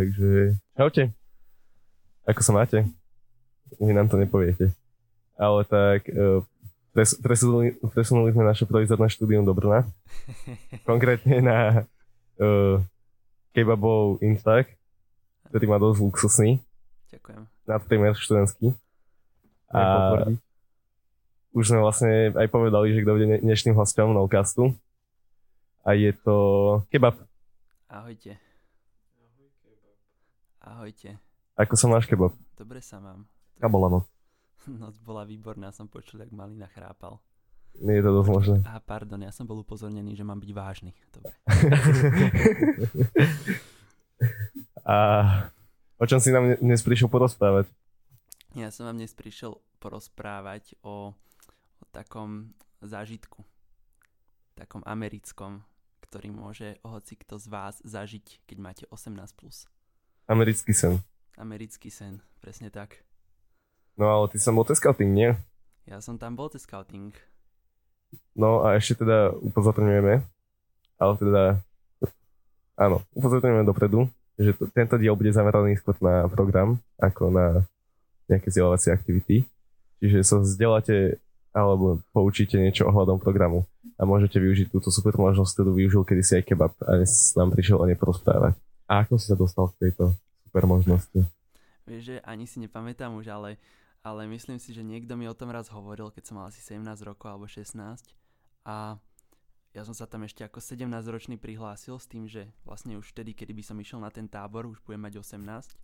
Takže 0.00 0.56
čaute. 0.80 1.12
Ako 2.24 2.40
sa 2.40 2.56
máte? 2.56 2.88
Vy 3.76 3.92
nám 3.92 4.08
to 4.08 4.16
nepoviete. 4.16 4.72
Ale 5.36 5.60
tak 5.68 6.08
uh, 6.08 6.40
pres, 6.96 7.20
presunuli, 7.20 7.76
presunuli 7.92 8.32
sme 8.32 8.48
naše 8.48 8.64
provizorné 8.64 9.12
štúdium 9.12 9.44
do 9.44 9.52
Brna. 9.52 9.84
Konkrétne 10.88 11.44
na 11.44 11.58
uh, 12.40 12.80
kebabov 13.52 14.24
Instak, 14.24 14.72
ktorý 15.52 15.68
má 15.68 15.76
dosť 15.76 16.00
luxusný. 16.00 16.50
Ďakujem. 17.12 17.44
Nadprimer 17.68 18.16
študentský. 18.16 18.72
A 19.68 19.84
už 21.52 21.76
sme 21.76 21.84
vlastne 21.84 22.32
aj 22.32 22.48
povedali, 22.48 22.96
že 22.96 23.04
kto 23.04 23.20
bude 23.20 23.36
dnešným 23.44 23.76
hostom 23.76 24.16
Nocastu. 24.16 24.72
A 25.84 25.92
je 25.92 26.16
to 26.24 26.36
kebab. 26.88 27.20
Ahojte. 27.84 28.40
Ahojte. 30.60 31.16
Ako 31.56 31.72
sa 31.72 31.88
máš 31.88 32.04
kebab? 32.04 32.36
Dobre 32.52 32.84
sa 32.84 33.00
mám. 33.00 33.24
A 33.60 33.68
bola 33.68 33.88
noc. 33.88 34.04
Noc 34.68 35.00
bola 35.00 35.24
výborná, 35.24 35.72
som 35.72 35.88
počul, 35.88 36.20
jak 36.20 36.28
malina 36.36 36.68
chrápal. 36.68 37.16
Nie 37.80 38.02
je 38.02 38.04
to 38.04 38.12
dosť 38.20 38.28
možné. 38.28 38.56
A 38.68 38.76
pardon, 38.76 39.16
ja 39.24 39.32
som 39.32 39.48
bol 39.48 39.64
upozornený, 39.64 40.12
že 40.12 40.26
mám 40.26 40.36
byť 40.36 40.50
vážny. 40.52 40.92
Dobre. 41.14 41.32
A 44.84 44.96
o 45.96 46.04
čom 46.04 46.20
si 46.20 46.28
nám 46.28 46.60
dnes 46.60 46.84
prišiel 46.84 47.08
porozprávať? 47.08 47.72
Ja 48.52 48.68
som 48.74 48.90
vám 48.90 48.98
dnes 49.00 49.14
prišiel 49.16 49.56
porozprávať 49.80 50.76
o, 50.84 51.14
o 51.80 51.84
takom 51.94 52.52
zážitku. 52.84 53.46
Takom 54.58 54.84
americkom, 54.84 55.64
ktorý 56.04 56.34
môže 56.34 56.76
hoci 56.84 57.16
kto 57.16 57.38
z 57.38 57.46
vás 57.48 57.80
zažiť, 57.86 58.44
keď 58.44 58.56
máte 58.60 58.84
18+. 58.90 59.14
Plus. 59.38 59.70
Americký 60.30 60.70
sen. 60.70 61.02
Americký 61.34 61.90
sen, 61.90 62.22
presne 62.38 62.70
tak. 62.70 63.02
No 63.98 64.06
ale 64.06 64.30
ty 64.30 64.38
som 64.38 64.54
bol 64.54 64.62
scouting, 64.62 65.10
nie? 65.10 65.34
Ja 65.90 65.98
som 65.98 66.22
tam 66.22 66.38
bol 66.38 66.46
scouting. 66.54 67.10
No 68.38 68.62
a 68.62 68.78
ešte 68.78 69.02
teda 69.02 69.34
upozorňujeme, 69.34 70.22
ale 71.02 71.12
teda, 71.18 71.58
áno, 72.78 73.02
upozorňujeme 73.10 73.66
dopredu, 73.66 74.06
že 74.38 74.54
to, 74.54 74.70
tento 74.70 74.94
diel 75.02 75.18
bude 75.18 75.34
zameraný 75.34 75.82
skôr 75.82 75.98
na 75.98 76.30
program, 76.30 76.78
ako 76.94 77.34
na 77.34 77.66
nejaké 78.30 78.54
vzdelávacie 78.54 78.94
aktivity. 78.94 79.42
Čiže 79.98 80.22
sa 80.22 80.38
vzdeláte 80.38 81.18
alebo 81.50 81.98
poučíte 82.14 82.54
niečo 82.54 82.86
ohľadom 82.86 83.18
programu 83.18 83.66
a 83.98 84.06
môžete 84.06 84.38
využiť 84.38 84.70
túto 84.70 84.94
super 84.94 85.18
možnosť, 85.18 85.58
ktorú 85.58 85.74
využil 85.74 86.06
kedysi 86.06 86.38
aj 86.38 86.54
kebab 86.54 86.72
a 86.86 87.02
dnes 87.02 87.34
nám 87.34 87.50
prišiel 87.50 87.82
o 87.82 87.84
nej 87.90 87.98
porozprávať. 87.98 88.54
A 88.90 89.06
ako 89.06 89.22
si 89.22 89.30
sa 89.30 89.38
dostal 89.38 89.70
k 89.70 89.86
tejto 89.86 90.18
super 90.50 90.66
možnosti? 90.66 91.22
Vieš, 91.86 92.02
že 92.02 92.16
ani 92.26 92.50
si 92.50 92.58
nepamätám 92.58 93.14
už, 93.14 93.30
ale 93.30 93.50
ale 94.00 94.24
myslím 94.32 94.56
si, 94.56 94.72
že 94.72 94.80
niekto 94.80 95.12
mi 95.12 95.28
o 95.28 95.36
tom 95.36 95.52
raz 95.52 95.68
hovoril, 95.68 96.08
keď 96.08 96.24
som 96.24 96.40
mal 96.40 96.48
asi 96.48 96.60
17 96.64 96.80
rokov 97.04 97.28
alebo 97.28 97.44
16 97.44 97.76
a 98.64 98.96
ja 99.70 99.82
som 99.86 99.94
sa 99.94 100.08
tam 100.08 100.26
ešte 100.26 100.42
ako 100.42 100.58
17-ročný 100.58 101.38
prihlásil 101.38 101.94
s 101.94 102.10
tým, 102.10 102.26
že 102.26 102.50
vlastne 102.66 102.98
už 102.98 103.14
vtedy, 103.14 103.36
kedy 103.36 103.54
by 103.54 103.62
som 103.62 103.78
išiel 103.78 104.02
na 104.02 104.10
ten 104.10 104.26
tábor, 104.26 104.66
už 104.66 104.82
budem 104.82 105.04
mať 105.04 105.22
18, 105.22 105.78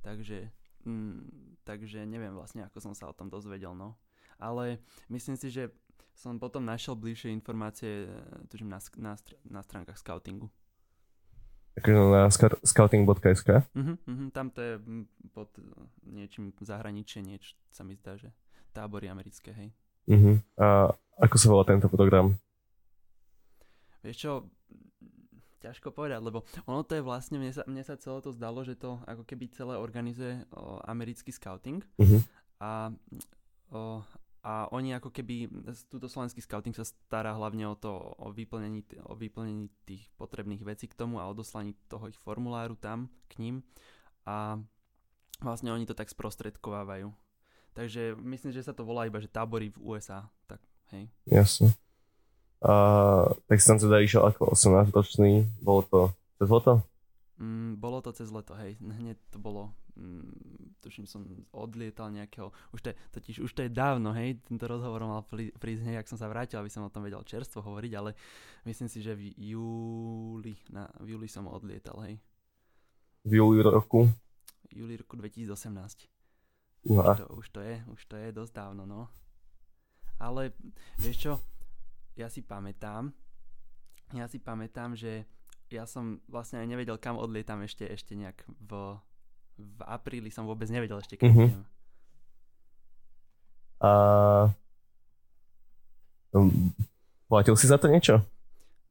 takže, 0.00 0.48
mm, 0.88 1.60
takže 1.68 2.08
neviem 2.08 2.32
vlastne, 2.32 2.64
ako 2.64 2.80
som 2.80 2.94
sa 2.96 3.10
o 3.10 3.16
tom 3.18 3.28
dozvedel, 3.28 3.76
no. 3.76 3.98
Ale 4.40 4.80
myslím 5.12 5.36
si, 5.36 5.52
že 5.52 5.68
som 6.16 6.40
potom 6.40 6.64
našiel 6.64 6.96
bližšie 6.96 7.28
informácie, 7.28 8.08
tužím, 8.48 8.72
na, 8.72 8.80
na, 8.96 9.12
na 9.44 9.60
stránkach 9.60 10.00
scoutingu. 10.00 10.48
Takže 11.76 11.92
na 11.92 12.32
scouting.sk? 12.64 13.48
Uh-huh, 13.76 14.00
uh-huh, 14.00 14.28
tam 14.32 14.48
to 14.48 14.64
je 14.64 14.74
pod 15.36 15.52
niečím 16.08 16.56
zahraničie, 16.56 17.20
niečo 17.20 17.52
sa 17.68 17.84
mi 17.84 17.92
zdá, 18.00 18.16
že 18.16 18.32
tábory 18.72 19.12
americké, 19.12 19.52
hej. 19.52 19.68
Uh-huh. 20.08 20.40
A 20.56 20.96
ako 21.20 21.36
sa 21.36 21.46
volá 21.52 21.64
tento 21.68 21.92
program? 21.92 22.40
Vieš 24.00 24.16
čo, 24.16 24.32
ťažko 25.60 25.92
povedať, 25.92 26.24
lebo 26.24 26.48
ono 26.64 26.80
to 26.80 26.96
je 26.96 27.02
vlastne, 27.04 27.36
mne 27.36 27.52
sa, 27.52 27.66
mne 27.68 27.84
sa 27.84 28.00
celé 28.00 28.24
to 28.24 28.32
zdalo, 28.32 28.64
že 28.64 28.78
to 28.78 28.96
ako 29.04 29.28
keby 29.28 29.50
celé 29.52 29.74
organizuje 29.76 30.48
o, 30.54 30.80
americký 30.86 31.34
scouting 31.34 31.82
uh-huh. 31.98 32.20
a 32.62 32.88
o, 33.74 34.00
a 34.46 34.70
oni 34.70 34.94
ako 34.94 35.10
keby, 35.10 35.50
túto 35.90 36.06
slovenský 36.06 36.38
scouting 36.38 36.70
sa 36.70 36.86
stará 36.86 37.34
hlavne 37.34 37.66
o 37.66 37.74
to, 37.74 37.90
o 37.90 38.30
vyplnení, 38.30 38.86
o 39.10 39.18
vyplnení 39.18 39.66
tých 39.82 40.06
potrebných 40.14 40.62
vecí 40.62 40.86
k 40.86 40.94
tomu 40.94 41.18
a 41.18 41.26
odoslaní 41.26 41.74
toho 41.90 42.06
ich 42.06 42.14
formuláru 42.22 42.78
tam 42.78 43.10
k 43.26 43.42
ním 43.42 43.66
a 44.22 44.62
vlastne 45.42 45.74
oni 45.74 45.82
to 45.82 45.98
tak 45.98 46.06
sprostredkovávajú. 46.06 47.10
Takže 47.74 48.14
myslím, 48.22 48.54
že 48.54 48.62
sa 48.62 48.70
to 48.70 48.86
volá 48.86 49.10
iba, 49.10 49.18
že 49.18 49.26
tábory 49.26 49.74
v 49.74 49.82
USA, 49.82 50.30
tak 50.46 50.62
hej. 50.94 51.10
Jasne. 51.26 51.74
A 52.62 52.72
tak 53.50 53.58
som 53.58 53.82
teda 53.82 53.98
išiel 53.98 54.30
ako 54.30 54.54
18 54.54 54.94
ročný, 54.94 55.42
bolo 55.58 55.82
to 55.90 56.00
cez 56.38 56.48
leto? 56.48 56.86
Mm, 57.36 57.76
bolo 57.76 58.00
to 58.00 58.16
cez 58.16 58.32
leto, 58.32 58.56
hej. 58.56 58.80
Hneď 59.00 59.20
to 59.28 59.38
bolo 59.38 59.76
mm, 59.96 60.76
tuším 60.80 61.06
som 61.08 61.24
odlietal 61.50 62.12
nejakého, 62.12 62.52
už 62.70 62.80
to 62.80 62.88
totiž 63.10 63.42
už 63.42 63.50
to 63.50 63.66
je 63.66 63.70
dávno, 63.72 64.12
hej, 64.14 64.38
tento 64.46 64.68
rozhovor 64.68 65.02
mal 65.02 65.24
prísť 65.58 65.82
hej, 65.82 65.96
ak 65.98 66.06
som 66.06 66.20
sa 66.20 66.30
vrátil, 66.30 66.60
aby 66.60 66.70
som 66.70 66.86
o 66.86 66.92
tom 66.92 67.02
vedel 67.02 67.20
čerstvo 67.26 67.64
hovoriť, 67.64 67.92
ale 67.96 68.14
myslím 68.68 68.86
si, 68.86 69.02
že 69.02 69.16
v 69.16 69.32
júli, 69.34 70.54
na, 70.70 70.86
v 71.02 71.16
júli 71.16 71.26
som 71.26 71.48
odlietal, 71.48 71.98
hej. 72.06 72.20
V 73.26 73.42
júli 73.42 73.58
roku? 73.64 74.06
V 74.70 74.86
júli 74.86 74.94
roku 74.94 75.18
2018. 75.18 76.06
Uha. 76.86 77.12
Už 77.12 77.18
to, 77.18 77.26
už 77.34 77.46
to 77.50 77.60
je, 77.64 77.74
už 77.90 78.00
to 78.06 78.14
je 78.14 78.28
dosť 78.30 78.52
dávno, 78.54 78.86
no. 78.86 79.10
Ale 80.22 80.54
vieš 81.02 81.16
čo, 81.18 81.32
ja 82.14 82.30
si 82.30 82.46
pamätám, 82.46 83.10
ja 84.14 84.30
si 84.30 84.38
pamätám, 84.38 84.94
že 84.94 85.26
ja 85.70 85.84
som 85.84 86.22
vlastne 86.30 86.62
aj 86.62 86.68
nevedel, 86.70 86.96
kam 86.98 87.18
odlietam 87.18 87.62
ešte, 87.66 87.86
ešte 87.86 88.14
nejak 88.14 88.46
v 88.62 88.98
v 89.56 89.80
apríli 89.88 90.28
som 90.28 90.44
vôbec 90.44 90.68
nevedel 90.68 91.00
ešte, 91.00 91.16
keď 91.16 91.32
mm-hmm. 91.32 91.64
A 93.76 93.92
um, 96.32 96.72
platil 97.28 97.56
si 97.60 97.68
za 97.68 97.76
to 97.76 97.92
niečo? 97.92 98.24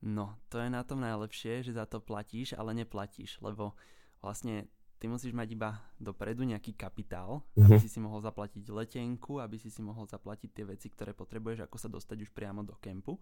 No, 0.06 0.38
to 0.54 0.62
je 0.62 0.70
na 0.70 0.86
tom 0.86 1.02
najlepšie, 1.02 1.66
že 1.66 1.74
za 1.74 1.90
to 1.90 1.98
platíš, 1.98 2.54
ale 2.54 2.78
neplatíš, 2.78 3.42
lebo 3.42 3.74
vlastne 4.22 4.70
ty 5.02 5.10
musíš 5.10 5.34
mať 5.34 5.58
iba 5.58 5.82
dopredu 5.98 6.46
nejaký 6.46 6.78
kapitál, 6.78 7.42
mm-hmm. 7.58 7.66
aby 7.66 7.82
si 7.82 7.90
si 7.90 7.98
mohol 7.98 8.22
zaplatiť 8.22 8.62
letenku, 8.70 9.42
aby 9.42 9.58
si 9.58 9.74
si 9.74 9.82
mohol 9.82 10.06
zaplatiť 10.06 10.50
tie 10.54 10.66
veci, 10.70 10.88
ktoré 10.94 11.18
potrebuješ, 11.18 11.66
ako 11.66 11.78
sa 11.82 11.90
dostať 11.90 12.30
už 12.30 12.30
priamo 12.30 12.62
do 12.62 12.78
kempu. 12.78 13.18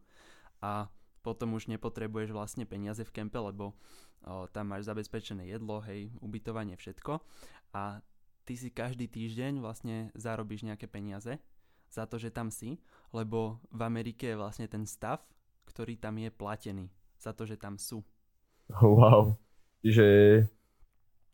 A 0.59 0.91
potom 1.23 1.55
už 1.55 1.71
nepotrebuješ 1.71 2.35
vlastne 2.35 2.67
peniaze 2.67 3.01
v 3.07 3.13
kempe, 3.15 3.39
lebo 3.39 3.71
o, 4.27 4.45
tam 4.51 4.75
máš 4.75 4.91
zabezpečené 4.91 5.47
jedlo, 5.47 5.79
hej, 5.87 6.11
ubytovanie, 6.19 6.75
všetko. 6.75 7.23
A 7.71 8.03
ty 8.43 8.59
si 8.59 8.67
každý 8.67 9.07
týždeň 9.07 9.63
vlastne 9.63 10.11
zarobíš 10.13 10.67
nejaké 10.67 10.85
peniaze 10.91 11.39
za 11.87 12.03
to, 12.03 12.19
že 12.19 12.35
tam 12.35 12.51
si, 12.51 12.83
lebo 13.15 13.63
v 13.71 13.81
Amerike 13.87 14.35
je 14.35 14.39
vlastne 14.39 14.67
ten 14.67 14.83
stav, 14.83 15.23
ktorý 15.63 15.95
tam 15.95 16.19
je 16.19 16.27
platený 16.27 16.91
za 17.15 17.31
to, 17.31 17.47
že 17.47 17.55
tam 17.55 17.79
sú. 17.79 18.03
Wow. 18.83 19.39
Čiže, 19.79 20.07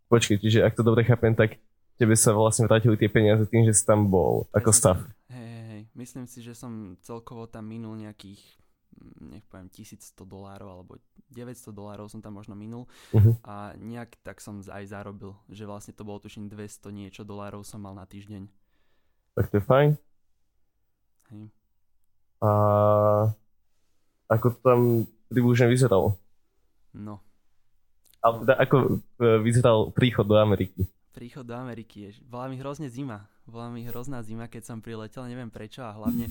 počkej, 0.10 0.38
čiže 0.38 0.60
ak 0.62 0.78
to 0.78 0.86
dobre 0.86 1.02
chápem, 1.02 1.34
tak 1.34 1.58
tebe 1.98 2.14
sa 2.14 2.34
vlastne 2.34 2.70
vrátili 2.70 2.98
tie 2.98 3.10
peniaze 3.10 3.46
tým, 3.50 3.66
že 3.66 3.74
si 3.74 3.84
tam 3.86 4.10
bol 4.10 4.46
ako 4.54 4.70
stav. 4.70 4.98
Hej, 5.30 5.62
hej, 5.66 5.82
myslím 5.98 6.26
si, 6.30 6.46
že 6.46 6.54
som 6.54 6.98
celkovo 7.02 7.50
tam 7.50 7.70
minul 7.70 7.98
nejakých 7.98 8.42
nech 9.20 9.46
poviem 9.48 9.70
1100 9.72 10.26
dolárov 10.26 10.70
alebo 10.70 10.92
900 11.30 11.72
dolárov 11.72 12.10
som 12.10 12.20
tam 12.20 12.36
možno 12.36 12.58
minul 12.58 12.90
uh-huh. 13.14 13.38
a 13.46 13.78
nejak 13.78 14.18
tak 14.26 14.42
som 14.42 14.60
aj 14.66 14.84
zarobil, 14.90 15.38
že 15.48 15.63
vlastne 15.69 15.94
to 15.94 16.04
bolo 16.04 16.19
tuším 16.19 16.50
200 16.50 16.90
niečo 16.90 17.22
dolárov 17.22 17.62
som 17.62 17.80
mal 17.80 17.94
na 17.94 18.04
týždeň. 18.04 18.50
Tak 19.38 19.46
to 19.54 19.62
je 19.62 19.63
fajn. 19.63 19.90
Hej. 21.30 21.44
A 22.42 22.52
ako 24.30 24.46
to 24.56 24.60
tam 24.62 24.80
približne 25.30 25.69
vyzeralo? 25.69 26.18
No. 26.96 27.22
Ale 28.19 28.44
teda 28.44 28.56
ako 28.60 28.78
e, 28.78 28.92
vyzeral 29.46 29.96
príchod 29.96 30.28
do 30.28 30.36
Ameriky? 30.36 30.84
Príchod 31.16 31.48
do 31.48 31.56
Ameriky 31.56 32.10
je, 32.10 32.10
bola 32.28 32.52
mi 32.52 32.60
hrozne 32.60 32.92
zima. 32.92 33.30
Bola 33.50 33.72
mi 33.74 33.81
hrozná 33.88 34.22
zima, 34.22 34.46
keď 34.46 34.62
som 34.69 34.78
priletel, 34.84 35.25
neviem 35.25 35.50
prečo 35.50 35.81
a 35.81 35.96
hlavne 35.96 36.30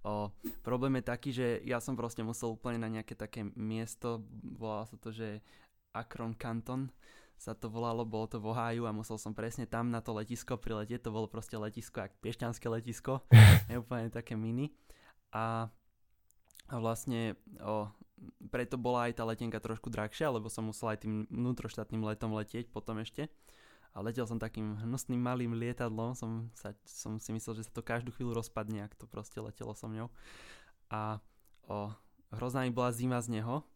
O, 0.00 0.32
problém 0.64 0.96
je 1.00 1.04
taký, 1.04 1.30
že 1.30 1.46
ja 1.64 1.76
som 1.76 1.92
proste 1.92 2.24
musel 2.24 2.56
úplne 2.56 2.80
na 2.80 2.88
nejaké 2.88 3.12
také 3.12 3.44
miesto, 3.52 4.24
volalo 4.56 4.88
sa 4.88 4.96
to, 4.96 5.12
že 5.12 5.44
Akron 5.92 6.32
Canton 6.32 6.88
sa 7.36 7.52
to 7.56 7.68
volalo, 7.72 8.04
bolo 8.04 8.28
to 8.28 8.36
v 8.40 8.52
Ohio 8.52 8.84
a 8.88 8.96
musel 8.96 9.16
som 9.16 9.36
presne 9.36 9.68
tam 9.68 9.92
na 9.92 10.00
to 10.04 10.12
letisko 10.16 10.60
priletieť, 10.60 11.04
to 11.04 11.12
bolo 11.12 11.28
proste 11.28 11.56
letisko, 11.56 12.04
jak 12.04 12.16
piešťanské 12.20 12.68
letisko, 12.68 13.24
je 13.72 13.76
úplne 13.76 14.08
také 14.08 14.36
mini. 14.36 14.72
A 15.36 15.68
a 16.70 16.78
vlastne 16.78 17.34
o, 17.58 17.90
preto 18.54 18.78
bola 18.78 19.10
aj 19.10 19.18
tá 19.18 19.26
letenka 19.26 19.58
trošku 19.58 19.90
drahšia, 19.90 20.30
lebo 20.30 20.46
som 20.46 20.70
musel 20.70 20.94
aj 20.94 21.02
tým 21.02 21.26
vnútroštátnym 21.26 22.06
letom 22.06 22.30
letieť 22.30 22.70
potom 22.70 23.02
ešte. 23.02 23.26
A 23.90 23.98
letel 24.06 24.22
som 24.26 24.38
takým 24.38 24.78
hnusným 24.86 25.18
malým 25.18 25.58
lietadlom, 25.58 26.14
som, 26.14 26.46
sa, 26.54 26.74
som 26.86 27.18
si 27.18 27.34
myslel, 27.34 27.58
že 27.58 27.66
sa 27.66 27.72
to 27.74 27.82
každú 27.82 28.14
chvíľu 28.14 28.38
rozpadne, 28.38 28.86
ak 28.86 28.94
to 28.94 29.10
proste 29.10 29.42
letelo 29.42 29.74
so 29.74 29.90
mňou. 29.90 30.06
A 30.94 31.18
o, 31.66 31.90
hrozná 32.30 32.62
mi 32.62 32.70
bola 32.70 32.94
zima 32.94 33.18
z 33.18 33.40
neho 33.40 33.66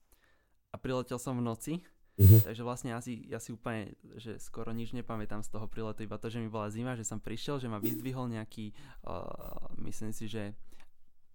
a 0.71 0.77
priletel 0.79 1.19
som 1.19 1.35
v 1.35 1.43
noci, 1.43 1.75
Mm-hmm. 2.15 2.47
Takže 2.47 2.63
vlastne 2.63 2.91
asi, 2.95 3.27
ja 3.27 3.43
si 3.43 3.51
úplne, 3.51 3.99
že 4.23 4.39
skoro 4.39 4.71
nič 4.71 4.95
nepamätám 4.95 5.43
z 5.43 5.51
toho 5.51 5.67
priletu, 5.67 6.07
iba 6.07 6.15
to, 6.15 6.31
že 6.31 6.39
mi 6.39 6.47
bola 6.47 6.71
zima, 6.71 6.95
že 6.95 7.03
som 7.03 7.19
prišiel, 7.19 7.59
že 7.59 7.67
ma 7.67 7.83
vyzdvihol 7.83 8.31
nejaký, 8.31 8.71
uh, 9.03 9.75
myslím 9.83 10.15
si, 10.15 10.31
že 10.31 10.55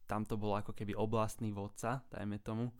tam 0.07 0.23
to 0.23 0.39
bolo 0.39 0.55
ako 0.55 0.71
keby 0.71 0.95
oblastný 0.95 1.51
vodca, 1.51 2.07
dajme 2.07 2.39
tomu, 2.39 2.71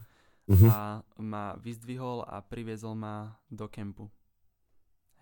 mm-hmm. 0.48 0.69
a 0.72 1.04
ma 1.19 1.60
vyzdvihol 1.60 2.24
a 2.24 2.40
priviezol 2.40 2.95
ma 2.95 3.36
do 3.52 3.68
kempu. 3.68 4.07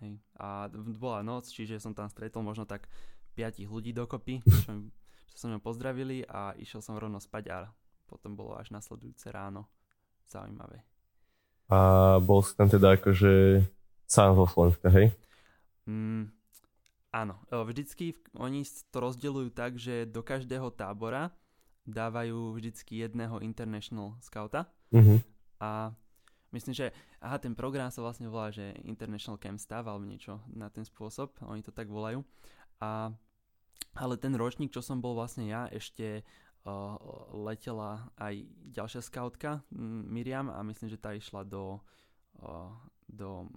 Hej. 0.02 0.22
A 0.38 0.70
bola 0.98 1.26
noc, 1.26 1.50
čiže 1.50 1.82
som 1.82 1.94
tam 1.94 2.06
stretol 2.06 2.46
možno 2.46 2.64
tak 2.64 2.86
piatich 3.34 3.70
ľudí 3.70 3.94
dokopy, 3.94 4.42
čo, 4.66 4.70
mi, 4.74 4.90
čo 5.30 5.36
som 5.36 5.48
mňa 5.54 5.60
pozdravili 5.62 6.26
a 6.26 6.54
išiel 6.58 6.82
som 6.82 6.98
rovno 6.98 7.18
spať 7.18 7.44
a 7.50 7.58
potom 8.06 8.34
bolo 8.34 8.56
až 8.56 8.70
nasledujúce 8.74 9.28
ráno. 9.30 9.66
Zaujímavé. 10.28 10.84
A 11.72 12.16
bol 12.20 12.44
si 12.44 12.52
tam 12.52 12.68
teda 12.68 12.96
akože 13.00 13.64
sám 14.08 14.36
zo 14.36 14.44
Slovenska, 14.48 14.88
hej? 14.92 15.12
Mm, 15.88 16.32
áno, 17.12 17.40
vždycky 17.48 18.16
oni 18.36 18.64
to 18.92 18.98
rozdeľujú 19.00 19.48
tak, 19.52 19.76
že 19.80 20.08
do 20.08 20.20
každého 20.20 20.68
tábora 20.72 21.32
dávajú 21.88 22.56
vždycky 22.56 23.00
jedného 23.00 23.40
international 23.40 24.20
scouta. 24.20 24.68
Mm-hmm. 24.92 25.18
A 25.64 25.92
myslím, 26.52 26.76
že 26.76 26.92
aha, 27.20 27.36
ten 27.38 27.54
program 27.54 27.90
sa 27.90 28.02
vlastne 28.02 28.30
volá, 28.30 28.50
že 28.50 28.74
International 28.86 29.38
Camp 29.38 29.58
Staff 29.58 29.86
alebo 29.86 30.06
niečo 30.06 30.42
na 30.50 30.70
ten 30.70 30.86
spôsob, 30.86 31.34
oni 31.46 31.62
to 31.62 31.74
tak 31.74 31.90
volajú. 31.90 32.22
A, 32.78 33.10
ale 33.98 34.14
ten 34.16 34.34
ročník, 34.38 34.70
čo 34.70 34.82
som 34.82 35.02
bol 35.02 35.18
vlastne 35.18 35.50
ja, 35.50 35.66
ešte 35.70 36.22
letela 37.32 38.12
aj 38.18 38.44
ďalšia 38.76 39.00
skautka 39.00 39.64
Miriam 40.04 40.52
a 40.52 40.60
myslím, 40.66 40.90
že 40.92 41.00
tá 41.00 41.14
išla 41.16 41.46
do, 41.46 41.80
do 43.08 43.48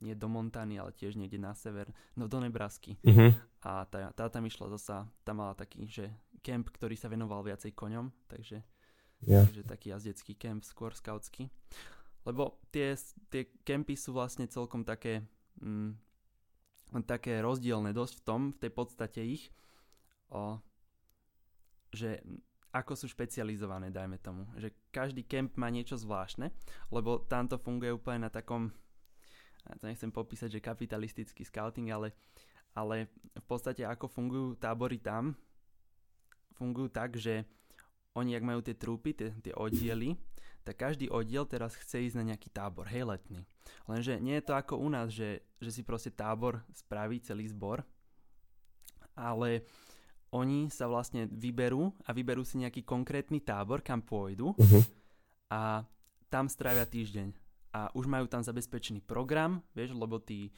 nie 0.00 0.16
do 0.16 0.28
Montany, 0.30 0.80
ale 0.80 0.96
tiež 0.96 1.18
niekde 1.18 1.36
na 1.36 1.52
sever, 1.52 1.92
no 2.16 2.24
do 2.24 2.40
Nebrasky. 2.40 2.96
Mm-hmm. 3.04 3.30
A 3.68 3.84
tá, 3.84 4.08
tá 4.16 4.24
tam 4.32 4.48
išla 4.48 4.72
zasa, 4.76 5.04
tam 5.24 5.44
mala 5.44 5.52
taký, 5.52 5.84
že 5.84 6.08
kemp, 6.40 6.72
ktorý 6.72 6.96
sa 6.96 7.12
venoval 7.12 7.44
viacej 7.44 7.72
koňom, 7.76 8.12
takže, 8.28 8.64
yeah. 9.24 9.44
takže 9.44 9.64
taký 9.64 9.92
jazdecký 9.92 10.32
kemp, 10.36 10.64
skôr 10.64 10.92
skautský. 10.96 11.48
Lebo 12.24 12.60
tie, 12.72 12.96
tie 13.28 13.52
kempy 13.62 13.94
sú 13.94 14.16
vlastne 14.16 14.48
celkom 14.48 14.84
také, 14.84 15.24
mm, 15.60 15.92
také 17.04 17.44
rozdielne 17.44 17.92
dosť 17.92 18.14
v 18.20 18.24
tom, 18.24 18.40
v 18.56 18.60
tej 18.64 18.72
podstate 18.72 19.20
ich, 19.20 19.52
o, 20.32 20.56
že 21.92 22.24
ako 22.74 22.98
sú 22.98 23.06
špecializované, 23.06 23.94
dajme 23.94 24.18
tomu. 24.18 24.50
Že 24.58 24.74
každý 24.90 25.22
kemp 25.22 25.54
má 25.54 25.70
niečo 25.70 25.94
zvláštne, 25.94 26.50
lebo 26.90 27.22
tam 27.22 27.46
to 27.46 27.54
funguje 27.54 27.94
úplne 27.94 28.26
na 28.26 28.30
takom, 28.34 28.74
to 29.78 29.84
nechcem 29.86 30.10
popísať, 30.10 30.58
že 30.58 30.64
kapitalistický 30.64 31.46
scouting, 31.46 31.94
ale, 31.94 32.10
ale 32.74 33.14
v 33.30 33.46
podstate 33.46 33.86
ako 33.86 34.10
fungujú 34.10 34.58
tábory 34.58 34.98
tam, 34.98 35.38
fungujú 36.58 36.90
tak, 36.90 37.14
že 37.14 37.46
oni, 38.14 38.38
ak 38.38 38.46
majú 38.46 38.60
tie 38.62 38.78
trúpy, 38.78 39.10
tie, 39.10 39.34
tie 39.42 39.54
oddiely, 39.58 40.14
tak 40.64 40.80
každý 40.80 41.10
oddiel 41.10 41.44
teraz 41.44 41.76
chce 41.76 42.08
ísť 42.08 42.16
na 42.16 42.34
nejaký 42.34 42.48
tábor, 42.48 42.88
hej, 42.88 43.04
letný. 43.04 43.42
Lenže 43.84 44.16
nie 44.22 44.38
je 44.38 44.46
to 44.46 44.56
ako 44.56 44.80
u 44.80 44.88
nás, 44.88 45.12
že, 45.12 45.44
že 45.60 45.70
si 45.74 45.82
proste 45.84 46.14
tábor 46.14 46.62
spraví 46.72 47.20
celý 47.20 47.50
zbor, 47.50 47.84
ale 49.12 49.66
oni 50.34 50.72
sa 50.72 50.90
vlastne 50.90 51.30
vyberú 51.30 51.94
a 52.06 52.10
vyberú 52.10 52.42
si 52.42 52.58
nejaký 52.58 52.82
konkrétny 52.82 53.38
tábor, 53.42 53.84
kam 53.84 54.02
pôjdu 54.02 54.56
uh-huh. 54.56 54.82
a 55.52 55.86
tam 56.26 56.50
strávia 56.50 56.88
týždeň. 56.88 57.30
A 57.74 57.90
už 57.94 58.06
majú 58.06 58.30
tam 58.30 58.42
zabezpečený 58.42 59.02
program, 59.02 59.62
vieš, 59.74 59.94
lebo 59.94 60.22
tí, 60.22 60.54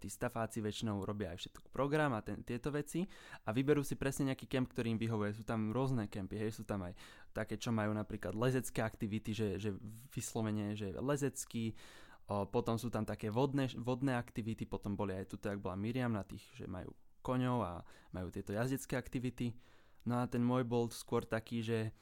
tí 0.00 0.08
stafáci 0.08 0.64
väčšinou 0.64 1.04
robia 1.04 1.36
aj 1.36 1.44
všetko 1.44 1.68
program 1.68 2.16
a 2.16 2.24
ten, 2.24 2.40
tieto 2.40 2.72
veci 2.72 3.04
a 3.44 3.52
vyberú 3.52 3.84
si 3.84 4.00
presne 4.00 4.32
nejaký 4.32 4.48
kemp, 4.48 4.72
ktorý 4.72 4.96
im 4.96 5.00
vyhovuje. 5.00 5.36
Sú 5.36 5.44
tam 5.44 5.76
rôzne 5.76 6.08
kempy, 6.08 6.40
hej, 6.40 6.56
sú 6.56 6.64
tam 6.64 6.88
aj 6.88 6.96
také, 7.36 7.60
čo 7.60 7.68
majú 7.68 7.92
napríklad 7.92 8.32
lezecké 8.32 8.80
aktivity, 8.80 9.36
že, 9.36 9.48
že 9.60 9.70
vyslovene, 10.16 10.72
že 10.72 10.96
lezecký, 10.96 11.76
uh, 12.32 12.48
potom 12.48 12.80
sú 12.80 12.88
tam 12.88 13.04
také 13.04 13.28
vodné, 13.28 13.68
vodné 13.76 14.16
aktivity, 14.16 14.64
potom 14.64 14.96
boli 14.96 15.12
aj 15.12 15.24
tu, 15.28 15.36
tak 15.36 15.60
bola 15.60 15.76
Miriam 15.76 16.16
na 16.16 16.24
tých, 16.24 16.42
že 16.56 16.64
majú 16.64 16.88
koňov 17.20 17.58
a 17.60 17.84
majú 18.16 18.32
tieto 18.32 18.56
jazdecké 18.56 18.96
aktivity. 18.96 19.52
No 20.08 20.24
a 20.24 20.24
ten 20.24 20.40
môj 20.40 20.64
bol 20.64 20.88
skôr 20.88 21.28
taký, 21.28 21.60
že, 21.60 21.92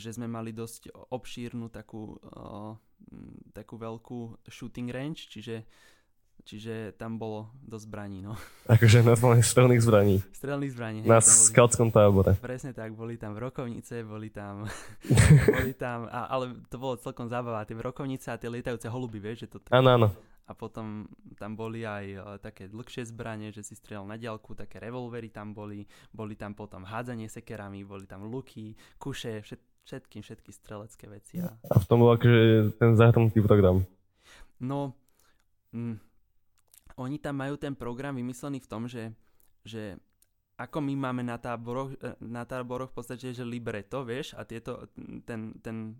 že 0.00 0.16
sme 0.16 0.24
mali 0.24 0.56
dosť 0.56 0.88
obšírnu 1.12 1.68
takú, 1.68 2.16
uh, 2.32 2.72
takú 3.52 3.76
veľkú 3.76 4.48
shooting 4.48 4.88
range, 4.88 5.28
čiže, 5.28 5.68
čiže 6.44 6.94
tam 7.00 7.16
bolo 7.16 7.50
dosť 7.64 7.84
zbraní. 7.88 8.18
No. 8.22 8.36
Akože 8.74 9.00
na 9.00 9.16
strelných 9.40 9.82
zbraní. 9.82 10.16
Strelných 10.30 10.72
zbraní. 10.72 10.98
Hej, 11.02 11.10
na 11.10 11.18
skautskom 11.24 11.90
tábore. 11.90 12.36
Presne 12.38 12.76
tak, 12.76 12.92
boli 12.92 13.16
tam 13.16 13.32
vrokovnice, 13.34 14.04
boli 14.04 14.28
tam, 14.28 14.68
boli 15.56 15.72
tam 15.74 16.06
a, 16.06 16.28
ale 16.28 16.52
to 16.68 16.76
bolo 16.76 17.00
celkom 17.00 17.26
zábava, 17.26 17.66
tie 17.66 17.76
vrokovnice 17.76 18.30
a 18.30 18.38
tie 18.38 18.52
lietajúce 18.52 18.86
holuby, 18.86 19.18
vieš, 19.18 19.48
že 19.48 19.56
to... 19.56 19.56
Áno, 19.72 19.90
áno 19.90 20.08
a 20.44 20.52
potom 20.52 21.08
tam 21.40 21.56
boli 21.56 21.88
aj 21.88 22.04
uh, 22.14 22.20
také 22.36 22.68
dlhšie 22.68 23.08
zbranie, 23.08 23.48
že 23.48 23.64
si 23.64 23.72
strieľal 23.72 24.12
na 24.12 24.20
diaľku, 24.20 24.52
také 24.52 24.76
revolvery 24.76 25.32
tam 25.32 25.56
boli, 25.56 25.88
boli 26.12 26.36
tam 26.36 26.52
potom 26.52 26.84
hádzanie 26.84 27.32
sekerami, 27.32 27.80
boli 27.80 28.04
tam 28.04 28.28
luky, 28.28 28.76
kuše, 29.00 29.40
všet, 29.40 29.60
všetkým, 29.88 30.20
všetky 30.20 30.50
strelecké 30.52 31.04
veci. 31.08 31.40
A, 31.40 31.48
a 31.48 31.76
v 31.80 31.84
tom 31.88 32.04
bol 32.04 32.12
akože 32.12 32.76
ten 32.76 32.92
zahrnutý 32.92 33.40
program? 33.40 33.88
No, 34.60 34.92
mm, 35.72 35.96
oni 36.96 37.18
tam 37.18 37.40
majú 37.42 37.58
ten 37.58 37.74
program 37.74 38.14
vymyslený 38.14 38.62
v 38.62 38.70
tom, 38.70 38.86
že, 38.86 39.10
že 39.66 39.98
ako 40.54 40.78
my 40.78 40.94
máme 40.94 41.22
na 41.26 41.38
táboroch, 41.38 41.98
e, 41.98 42.14
na 42.22 42.46
táboroch 42.46 42.94
v 42.94 42.96
podstate, 43.02 43.34
že 43.34 43.42
libreto, 43.42 44.06
vieš, 44.06 44.38
a 44.38 44.46
tieto, 44.46 44.86
ten, 45.26 45.58
ten 45.58 45.98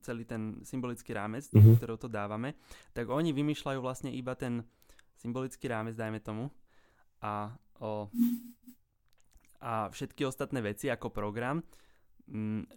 celý 0.00 0.24
ten 0.24 0.64
symbolický 0.64 1.12
rámec, 1.12 1.44
mm-hmm. 1.52 1.76
ktorou 1.76 2.00
to 2.00 2.08
dávame, 2.08 2.56
tak 2.96 3.12
oni 3.12 3.36
vymýšľajú 3.36 3.78
vlastne 3.84 4.10
iba 4.10 4.32
ten 4.32 4.64
symbolický 5.20 5.68
rámec, 5.68 5.92
dajme 5.94 6.24
tomu, 6.24 6.48
a, 7.20 7.52
o, 7.80 8.08
a 9.60 9.88
všetky 9.92 10.24
ostatné 10.24 10.64
veci 10.64 10.88
ako 10.88 11.12
program, 11.12 11.60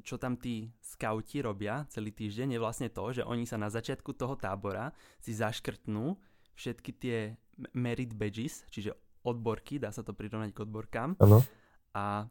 čo 0.03 0.19
tam 0.19 0.35
tí 0.35 0.67
skauti 0.83 1.39
robia 1.39 1.87
celý 1.87 2.11
týždeň, 2.11 2.55
je 2.55 2.59
vlastne 2.59 2.91
to, 2.91 3.03
že 3.15 3.23
oni 3.23 3.47
sa 3.47 3.55
na 3.55 3.71
začiatku 3.71 4.11
toho 4.11 4.35
tábora 4.35 4.91
si 5.23 5.31
zaškrtnú 5.31 6.19
všetky 6.57 6.91
tie 6.97 7.17
merit 7.77 8.17
badges, 8.17 8.65
čiže 8.73 8.93
odborky, 9.21 9.77
dá 9.77 9.93
sa 9.93 10.01
to 10.01 10.17
prirovnať 10.17 10.51
k 10.53 10.63
odborkám. 10.65 11.13
Ano. 11.21 11.45
A 11.93 12.25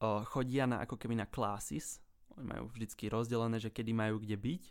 o, 0.00 0.24
chodia 0.24 0.64
na, 0.64 0.80
ako 0.84 0.96
keby 0.96 1.16
na 1.16 1.28
classes, 1.28 2.00
majú 2.36 2.68
vždycky 2.68 3.08
rozdelené, 3.08 3.56
že 3.56 3.72
kedy 3.72 3.96
majú 3.96 4.20
kde 4.20 4.36
byť 4.36 4.62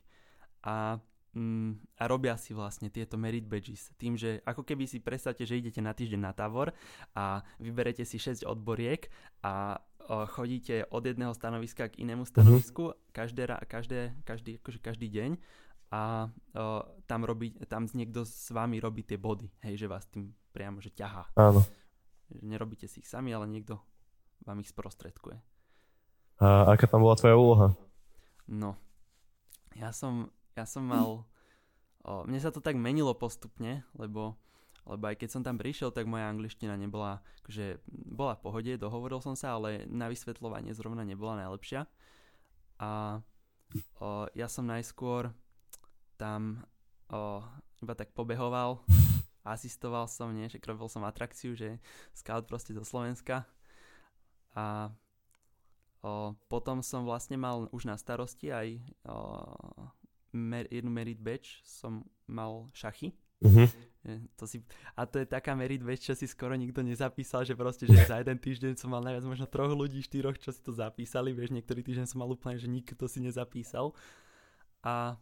a, 0.69 1.01
mm, 1.33 1.97
a 1.97 2.03
robia 2.05 2.37
si 2.37 2.53
vlastne 2.53 2.93
tieto 2.93 3.17
merit 3.17 3.49
badges 3.49 3.89
tým, 3.97 4.13
že 4.13 4.37
ako 4.45 4.61
keby 4.61 4.85
si 4.85 5.01
predstavte, 5.01 5.49
že 5.49 5.57
idete 5.57 5.81
na 5.81 5.97
týždeň 5.97 6.21
na 6.21 6.33
Tavor 6.33 6.69
a 7.17 7.41
vyberete 7.57 8.05
si 8.05 8.21
6 8.21 8.45
odboriek 8.45 9.09
a 9.41 9.81
o, 10.05 10.29
chodíte 10.29 10.85
od 10.93 11.01
jedného 11.05 11.33
stanoviska 11.33 11.89
k 11.89 12.05
inému 12.05 12.25
stanovisku 12.29 12.93
mm-hmm. 12.93 13.09
každé, 13.09 13.43
každé, 13.65 13.99
každý, 14.21 14.51
akože 14.61 14.79
každý 14.79 15.07
deň 15.09 15.31
a 15.93 16.29
o, 16.57 16.81
tam, 17.05 17.21
robí, 17.25 17.53
tam 17.69 17.85
niekto 17.85 18.25
s 18.25 18.49
vami 18.49 18.81
robí 18.81 19.05
tie 19.05 19.21
body, 19.21 19.49
hej, 19.65 19.85
že 19.85 19.87
vás 19.91 20.05
tým 20.09 20.33
priamo 20.55 20.79
že 20.79 20.89
ťahá. 20.89 21.29
Áno. 21.35 21.61
Nerobíte 22.41 22.89
si 22.89 23.03
ich 23.03 23.09
sami, 23.09 23.35
ale 23.35 23.45
niekto 23.45 23.77
vám 24.47 24.63
ich 24.63 24.71
sprostredkuje. 24.71 25.37
A 26.41 26.73
aká 26.73 26.89
tam 26.89 27.05
bola 27.05 27.15
tvoja 27.15 27.35
úloha? 27.37 27.67
No, 28.49 28.75
ja 29.75 29.91
som, 29.91 30.31
ja 30.55 30.63
som 30.67 30.83
mal... 30.87 31.27
O, 32.05 32.21
mne 32.27 32.37
sa 32.37 32.53
to 32.53 32.61
tak 32.61 32.77
menilo 32.77 33.17
postupne, 33.17 33.81
lebo, 33.97 34.37
lebo 34.85 35.03
aj 35.09 35.17
keď 35.17 35.29
som 35.31 35.41
tam 35.41 35.57
prišiel, 35.57 35.89
tak 35.89 36.05
moja 36.05 36.29
angličtina 36.29 36.77
nebola, 36.77 37.25
že 37.49 37.81
bola 37.89 38.37
v 38.37 38.43
pohode, 38.45 38.71
dohovoril 38.77 39.25
som 39.25 39.33
sa, 39.33 39.57
ale 39.57 39.89
na 39.89 40.05
vysvetľovanie 40.05 40.75
zrovna 40.77 41.01
nebola 41.01 41.41
najlepšia. 41.41 41.89
A 42.77 43.21
o, 43.97 44.29
ja 44.37 44.45
som 44.45 44.69
najskôr 44.69 45.33
tam 46.15 46.63
o, 47.11 47.43
iba 47.83 47.93
tak 47.93 48.11
pobehoval, 48.15 48.81
asistoval 49.45 50.09
som, 50.09 50.33
nie, 50.33 50.49
že 50.49 50.59
robil 50.63 50.89
som 50.89 51.05
atrakciu, 51.05 51.53
že 51.53 51.77
scout 52.15 52.49
proste 52.49 52.73
zo 52.73 52.81
Slovenska. 52.81 53.45
A 54.55 54.89
o, 56.01 56.33
potom 56.47 56.81
som 56.81 57.05
vlastne 57.05 57.37
mal 57.37 57.67
už 57.69 57.85
na 57.85 57.99
starosti 57.99 58.49
aj 58.49 58.67
o, 59.05 59.15
mer, 60.35 60.67
jednu 60.71 60.91
merit 60.91 61.19
batch, 61.19 61.63
som 61.63 62.03
mal 62.27 62.67
šachy. 62.73 63.13
Mhm. 63.43 63.67
To 64.37 64.45
si, 64.45 64.61
a 64.93 65.09
to 65.09 65.17
je 65.17 65.25
taká 65.25 65.57
merit 65.57 65.81
batch, 65.81 66.13
čo 66.13 66.13
si 66.13 66.29
skoro 66.29 66.53
nikto 66.53 66.85
nezapísal, 66.85 67.41
že 67.41 67.57
proste, 67.57 67.89
že 67.89 68.05
za 68.05 68.21
jeden 68.21 68.37
týždeň 68.37 68.77
som 68.77 68.93
mal 68.93 69.01
najviac 69.01 69.25
možno 69.25 69.49
troch 69.49 69.73
ľudí, 69.73 69.97
štyroch, 70.05 70.37
čo 70.37 70.53
si 70.53 70.61
to 70.61 70.69
zapísali, 70.69 71.33
vieš, 71.33 71.51
niektorý 71.57 71.81
týždeň 71.81 72.05
som 72.05 72.21
mal 72.21 72.29
úplne, 72.29 72.61
že 72.61 72.69
nikto 72.69 73.09
si 73.09 73.17
nezapísal. 73.25 73.97
A 74.85 75.17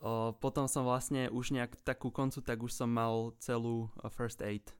o, 0.00 0.32
potom 0.36 0.66
som 0.66 0.84
vlastne 0.84 1.28
už 1.30 1.54
nejak 1.54 1.76
takú 1.86 2.12
koncu, 2.12 2.42
tak 2.42 2.58
už 2.62 2.72
som 2.72 2.90
mal 2.90 3.32
celú 3.40 3.92
first 4.12 4.40
aid. 4.42 4.72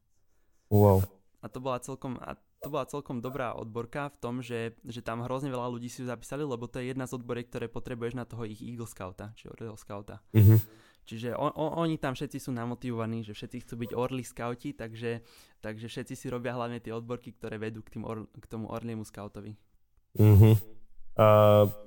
Wow. 0.68 1.04
A 1.40 1.46
to 1.46 1.62
bola 1.62 1.78
celkom, 1.78 2.18
a 2.18 2.34
to 2.60 2.68
bola 2.72 2.88
celkom 2.88 3.22
dobrá 3.22 3.54
odborka 3.54 4.10
v 4.10 4.18
tom, 4.18 4.34
že, 4.42 4.74
že 4.82 5.04
tam 5.04 5.22
hrozne 5.22 5.52
veľa 5.52 5.70
ľudí 5.70 5.86
si 5.86 6.02
ju 6.02 6.10
zapísali, 6.10 6.42
lebo 6.42 6.66
to 6.66 6.82
je 6.82 6.90
jedna 6.90 7.06
z 7.06 7.14
odboriek, 7.14 7.46
ktoré 7.46 7.70
potrebuješ 7.70 8.18
na 8.18 8.26
toho 8.26 8.42
ich 8.42 8.58
Eagle 8.58 8.90
Scouta, 8.90 9.30
či 9.38 9.46
Orel 9.46 9.78
Scouta. 9.78 10.18
Mhm. 10.34 10.86
Čiže 11.06 11.38
on, 11.38 11.54
on, 11.54 11.86
oni 11.86 12.02
tam 12.02 12.18
všetci 12.18 12.42
sú 12.42 12.50
namotivovaní, 12.50 13.22
že 13.22 13.30
všetci 13.30 13.62
chcú 13.62 13.74
byť 13.86 13.90
Orly 13.94 14.26
Scouti, 14.26 14.74
takže, 14.74 15.22
takže 15.62 15.86
všetci 15.86 16.18
si 16.18 16.26
robia 16.26 16.50
hlavne 16.58 16.82
tie 16.82 16.90
odborky, 16.90 17.30
ktoré 17.30 17.62
vedú 17.62 17.86
k, 17.86 17.94
tým 17.94 18.02
or, 18.02 18.26
k 18.26 18.44
tomu 18.50 18.66
Orliemu 18.66 19.06
Scoutovi. 19.06 19.54
Mhm. 20.18 20.58
A 21.16 21.26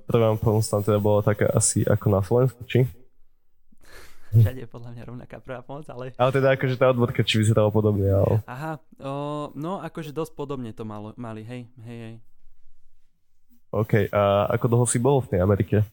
prvá 0.07 0.33
pomoc 0.39 0.63
tam 0.65 0.81
teda 0.81 0.97
bola 0.97 1.21
taká 1.21 1.51
asi 1.51 1.83
ako 1.83 2.05
na 2.07 2.21
Slovensku, 2.23 2.63
či? 2.63 2.87
Všade 4.41 4.61
je 4.65 4.69
podľa 4.69 4.89
mňa 4.93 5.03
rovnaká 5.09 5.37
prvá 5.41 5.65
pomoc, 5.65 5.89
ale... 5.89 6.13
Ale 6.13 6.31
teda 6.33 6.53
akože 6.53 6.75
tá 6.77 6.93
odvodka, 6.93 7.25
či 7.25 7.41
vyzerala 7.41 7.73
podobne, 7.73 8.05
ale... 8.13 8.35
Aha, 8.45 8.77
o, 9.01 9.49
no 9.57 9.81
akože 9.81 10.13
dosť 10.13 10.37
podobne 10.37 10.69
to 10.69 10.85
malo, 10.85 11.17
mali, 11.17 11.41
hej, 11.41 11.65
hej, 11.81 11.99
hej. 12.05 12.15
OK, 13.69 14.09
a 14.09 14.49
ako 14.53 14.65
dlho 14.65 14.85
si 14.89 14.97
bol 14.97 15.21
v 15.21 15.29
tej 15.33 15.39
Amerike? 15.45 15.85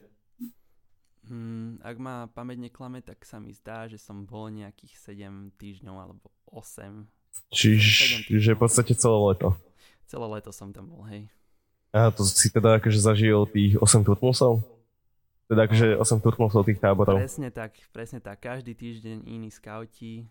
Hmm, 1.26 1.82
ak 1.82 1.96
ma 1.98 2.30
pamäť 2.30 2.70
neklame, 2.70 3.02
tak 3.02 3.24
sa 3.26 3.42
mi 3.42 3.50
zdá, 3.50 3.90
že 3.90 3.98
som 3.98 4.22
bol 4.22 4.48
nejakých 4.52 5.16
7 5.16 5.56
týždňov 5.58 5.96
alebo 5.96 6.30
8. 6.52 7.04
Čiže 7.52 8.56
v 8.56 8.60
podstate 8.60 8.96
celé 8.96 9.18
leto. 9.34 9.52
Celé 10.06 10.26
leto 10.38 10.54
som 10.54 10.70
tam 10.70 10.88
bol, 10.88 11.02
hej. 11.08 11.28
A 11.90 12.12
to 12.12 12.22
si 12.22 12.52
teda 12.52 12.78
akože 12.78 13.00
zažil 13.00 13.48
tých 13.48 13.80
8 13.80 14.06
turnusov? 14.06 14.75
Teda 15.46 15.70
akože 15.70 15.94
8 15.94 16.24
turnusov 16.26 16.66
tých 16.66 16.82
táborov. 16.82 17.22
Presne 17.22 17.54
tak, 17.54 17.78
presne 17.94 18.18
tak. 18.18 18.42
Každý 18.42 18.74
týždeň 18.74 19.30
iní 19.30 19.54
skauti 19.54 20.26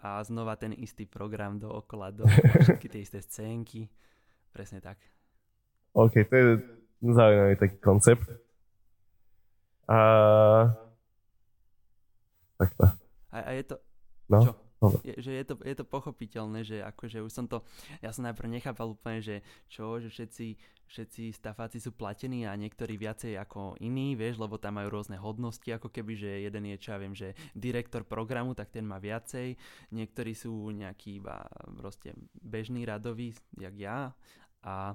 a 0.00 0.24
znova 0.24 0.56
ten 0.56 0.72
istý 0.72 1.04
program 1.04 1.60
dookola, 1.60 2.08
do 2.12 2.24
všetky 2.64 2.88
tie 2.88 3.00
isté 3.04 3.20
scénky. 3.20 3.92
Presne 4.52 4.80
tak. 4.80 4.96
OK, 5.92 6.24
to 6.28 6.34
je 6.36 6.46
zaujímavý 7.04 7.56
taký 7.60 7.76
koncept. 7.84 8.24
A... 9.88 9.98
Takto. 12.56 12.84
A, 13.32 13.36
a 13.36 13.50
je 13.52 13.64
to... 13.68 13.76
No. 14.32 14.40
Čo? 14.40 14.65
Je, 15.00 15.16
že 15.16 15.32
je 15.32 15.44
to, 15.48 15.54
je 15.64 15.72
to 15.72 15.88
pochopiteľné, 15.88 16.60
že 16.60 16.84
akože 16.84 17.24
už 17.24 17.32
som 17.32 17.48
to, 17.48 17.64
ja 18.04 18.12
som 18.12 18.28
najprv 18.28 18.60
nechápal 18.60 18.92
úplne, 18.92 19.24
že 19.24 19.40
čo, 19.72 19.96
že 19.96 20.12
všetci, 20.12 20.46
všetci 20.84 21.22
stafáci 21.32 21.80
sú 21.80 21.96
platení 21.96 22.44
a 22.44 22.52
niektorí 22.52 23.00
viacej 23.00 23.40
ako 23.40 23.80
iní, 23.80 24.12
vieš, 24.20 24.36
lebo 24.36 24.60
tam 24.60 24.76
majú 24.76 25.00
rôzne 25.00 25.16
hodnosti, 25.16 25.64
ako 25.72 25.88
keby, 25.88 26.12
že 26.20 26.44
jeden 26.44 26.68
je, 26.68 26.76
čo 26.76 26.92
ja 26.92 27.00
viem, 27.00 27.16
že 27.16 27.32
direktor 27.56 28.04
programu, 28.04 28.52
tak 28.52 28.68
ten 28.68 28.84
má 28.84 29.00
viacej, 29.00 29.56
niektorí 29.96 30.36
sú 30.36 30.68
nejaký 30.76 31.24
iba 31.24 31.40
proste 31.80 32.12
bežný 32.36 32.84
radový, 32.84 33.32
jak 33.56 33.74
ja. 33.80 34.12
A, 34.60 34.92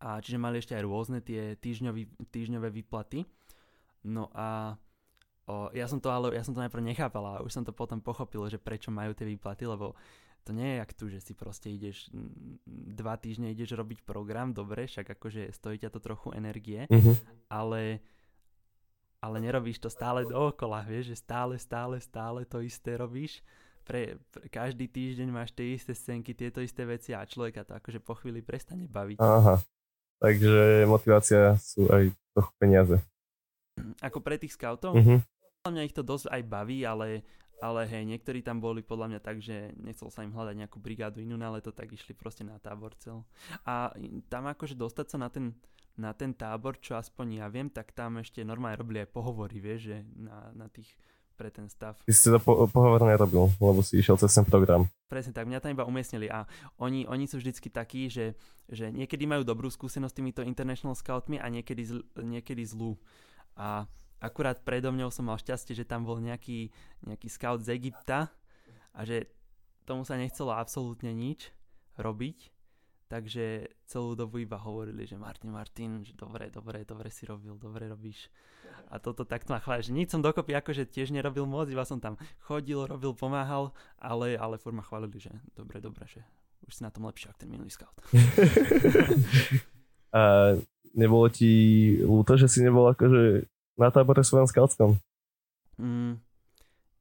a 0.00 0.08
čiže 0.24 0.40
mali 0.40 0.64
ešte 0.64 0.72
aj 0.72 0.88
rôzne 0.88 1.20
tie 1.20 1.52
týždňový, 1.60 2.32
týždňové 2.32 2.72
výplaty. 2.72 3.28
No 4.08 4.32
a 4.32 4.76
O, 5.44 5.68
ja 5.76 5.84
som 5.84 6.00
to 6.00 6.08
ale, 6.08 6.32
ja 6.32 6.40
som 6.40 6.56
to 6.56 6.64
najprv 6.64 6.80
nechápala 6.80 7.36
a 7.36 7.42
už 7.44 7.52
som 7.52 7.64
to 7.64 7.72
potom 7.72 8.00
pochopil, 8.00 8.48
že 8.48 8.56
prečo 8.56 8.88
majú 8.88 9.12
tie 9.12 9.28
výplaty, 9.28 9.68
lebo 9.68 9.92
to 10.40 10.52
nie 10.52 10.76
je 10.76 10.76
jak 10.80 10.90
tu, 10.92 11.04
že 11.08 11.20
si 11.20 11.32
proste 11.32 11.68
ideš 11.68 12.08
dva 12.64 13.16
týždne 13.16 13.52
ideš 13.52 13.76
robiť 13.76 14.04
program, 14.04 14.52
dobre, 14.52 14.84
však 14.84 15.16
akože 15.16 15.52
stojí 15.52 15.76
ťa 15.80 15.92
to 15.92 16.00
trochu 16.00 16.32
energie, 16.32 16.88
Mhm. 16.88 17.12
ale 17.48 18.00
ale 19.20 19.40
nerobíš 19.40 19.80
to 19.80 19.88
stále 19.88 20.28
dookola, 20.28 20.84
vieš, 20.84 21.16
že 21.16 21.24
stále, 21.24 21.56
stále, 21.56 21.96
stále 21.96 22.44
to 22.44 22.60
isté 22.60 23.00
robíš. 23.00 23.40
Pre, 23.80 24.20
pre 24.28 24.44
každý 24.52 24.84
týždeň 24.84 25.28
máš 25.32 25.56
tie 25.56 25.76
isté 25.76 25.96
scénky, 25.96 26.36
tieto 26.36 26.60
isté 26.60 26.84
veci 26.84 27.16
a 27.16 27.24
človeka 27.24 27.64
to 27.64 27.72
akože 27.72 28.04
po 28.04 28.16
chvíli 28.20 28.44
prestane 28.44 28.84
baviť. 28.84 29.20
Aha. 29.20 29.60
Takže 30.20 30.84
motivácia 30.84 31.56
sú 31.56 31.88
aj 31.88 32.12
trochu 32.36 32.52
peniaze. 32.60 32.96
Ako 34.04 34.20
pre 34.20 34.36
tých 34.36 34.56
scoutov, 34.56 34.92
Mhm. 34.92 35.24
Podľa 35.64 35.80
mňa 35.80 35.88
ich 35.88 35.96
to 35.96 36.04
dosť 36.04 36.28
aj 36.28 36.42
baví, 36.44 36.84
ale, 36.84 37.24
ale 37.56 37.88
hej, 37.88 38.04
niektorí 38.04 38.44
tam 38.44 38.60
boli 38.60 38.84
podľa 38.84 39.16
mňa 39.16 39.20
tak, 39.24 39.40
že 39.40 39.72
nechcel 39.80 40.12
sa 40.12 40.20
im 40.20 40.28
hľadať 40.28 40.60
nejakú 40.60 40.76
brigádu 40.76 41.24
inú 41.24 41.40
na 41.40 41.48
leto, 41.48 41.72
tak 41.72 41.88
išli 41.88 42.12
proste 42.12 42.44
na 42.44 42.60
tábor 42.60 42.92
cel. 43.00 43.24
A 43.64 43.88
tam 44.28 44.44
akože 44.44 44.76
dostať 44.76 45.06
sa 45.08 45.16
na 45.16 45.32
ten, 45.32 45.56
na 45.96 46.12
ten 46.12 46.36
tábor, 46.36 46.76
čo 46.84 47.00
aspoň 47.00 47.40
ja 47.40 47.48
viem, 47.48 47.72
tak 47.72 47.96
tam 47.96 48.20
ešte 48.20 48.44
normálne 48.44 48.76
robili 48.76 49.08
aj 49.08 49.16
pohovory, 49.16 49.56
vieš, 49.56 49.88
že 49.88 49.96
na, 50.12 50.52
na 50.52 50.68
tých 50.68 50.92
pre 51.32 51.48
ten 51.48 51.64
stav. 51.72 51.96
Ty 52.04 52.12
si 52.12 52.28
teda 52.28 52.44
po, 52.44 52.68
pohovor 52.68 53.00
nerobil, 53.00 53.48
lebo 53.56 53.80
si 53.80 54.04
išiel 54.04 54.20
cez 54.20 54.36
ten 54.36 54.44
program. 54.44 54.84
Presne 55.08 55.32
tak, 55.32 55.48
mňa 55.48 55.64
tam 55.64 55.72
iba 55.72 55.88
umiestnili 55.88 56.28
a 56.28 56.44
oni, 56.76 57.08
oni 57.08 57.24
sú 57.24 57.40
vždycky 57.40 57.72
takí, 57.72 58.12
že, 58.12 58.36
že 58.68 58.92
niekedy 58.92 59.24
majú 59.24 59.48
dobrú 59.48 59.72
skúsenosť 59.72 60.12
s 60.12 60.18
týmito 60.20 60.40
international 60.44 60.92
scoutmi 60.92 61.40
a 61.40 61.48
niekedy, 61.48 61.88
zl, 61.88 62.04
niekedy 62.20 62.68
zlú. 62.68 63.00
A 63.56 63.88
akurát 64.24 64.56
predo 64.64 64.88
mňou 64.88 65.12
som 65.12 65.28
mal 65.28 65.36
šťastie, 65.36 65.76
že 65.76 65.84
tam 65.84 66.08
bol 66.08 66.16
nejaký, 66.16 66.72
nejaký 67.04 67.28
scout 67.28 67.60
z 67.60 67.76
Egypta 67.76 68.32
a 68.96 69.00
že 69.04 69.28
tomu 69.84 70.08
sa 70.08 70.16
nechcelo 70.16 70.56
absolútne 70.56 71.12
nič 71.12 71.52
robiť, 72.00 72.48
takže 73.12 73.68
celú 73.84 74.16
dobu 74.16 74.40
iba 74.40 74.56
hovorili, 74.56 75.04
že 75.04 75.20
Martin, 75.20 75.52
Martin, 75.52 76.00
že 76.00 76.16
dobre, 76.16 76.48
dobre, 76.48 76.88
dobre 76.88 77.12
si 77.12 77.28
robil, 77.28 77.52
dobre 77.60 77.84
robíš. 77.92 78.32
A 78.88 78.96
toto 78.96 79.28
takto 79.28 79.52
ma 79.52 79.60
chváli, 79.60 79.84
že 79.84 79.92
nič 79.92 80.08
som 80.08 80.24
dokopy 80.24 80.56
akože 80.56 80.88
tiež 80.88 81.12
nerobil 81.12 81.44
moc, 81.44 81.68
iba 81.68 81.84
som 81.84 82.00
tam 82.00 82.16
chodil, 82.48 82.80
robil, 82.88 83.12
pomáhal, 83.12 83.76
ale, 84.00 84.40
ale 84.40 84.56
furt 84.56 84.72
ma 84.72 84.82
chválili, 84.82 85.20
že 85.20 85.30
dobre, 85.52 85.84
dobre, 85.84 86.08
že 86.08 86.24
už 86.64 86.80
si 86.80 86.82
na 86.82 86.88
tom 86.88 87.04
lepšie, 87.04 87.28
ako 87.28 87.38
ten 87.44 87.50
minulý 87.52 87.68
scout. 87.68 87.92
A 90.14 90.54
nebolo 90.94 91.26
ti 91.26 91.50
ľúto, 91.98 92.38
že 92.38 92.46
si 92.46 92.62
nebol 92.62 92.86
akože 92.86 93.50
na 93.78 93.90
tábore 93.90 94.22
scoutskom? 94.22 94.98
Mm, 95.78 96.22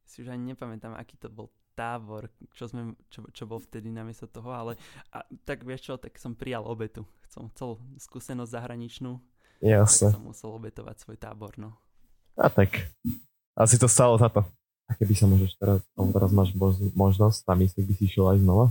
si 0.06 0.26
už 0.26 0.34
ani 0.34 0.54
nepamätám, 0.54 0.98
aký 0.98 1.18
to 1.18 1.30
bol 1.30 1.54
tábor, 1.74 2.30
čo, 2.54 2.70
sme, 2.70 2.94
čo, 3.10 3.26
čo 3.34 3.50
bol 3.50 3.58
vtedy 3.58 3.90
namiesto 3.90 4.30
toho, 4.30 4.54
ale 4.54 4.78
a, 5.10 5.26
tak 5.46 5.66
vieš 5.66 5.90
čo, 5.90 5.94
tak 5.98 6.18
som 6.22 6.38
prijal 6.38 6.66
obetu. 6.66 7.06
Som 7.30 7.50
chcel 7.50 7.82
skúsenosť 7.98 8.54
zahraničnú, 8.54 9.18
Jasne. 9.62 10.14
tak 10.14 10.18
som 10.22 10.26
musel 10.30 10.54
obetovať 10.54 10.96
svoj 11.02 11.18
tábor, 11.18 11.58
no. 11.58 11.74
A 12.38 12.50
tak. 12.50 12.94
Asi 13.54 13.78
to 13.78 13.90
stalo 13.90 14.18
za 14.18 14.30
to. 14.30 14.42
A 14.90 14.98
keby 14.98 15.14
sa 15.18 15.26
môžeš 15.26 15.58
teraz, 15.58 15.80
teraz 15.94 16.30
máš 16.34 16.54
mož- 16.54 16.94
možnosť, 16.94 17.46
tam 17.46 17.58
myslíš, 17.62 17.86
by 17.86 17.94
si 17.98 18.04
išiel 18.10 18.26
aj 18.34 18.40
znova? 18.42 18.66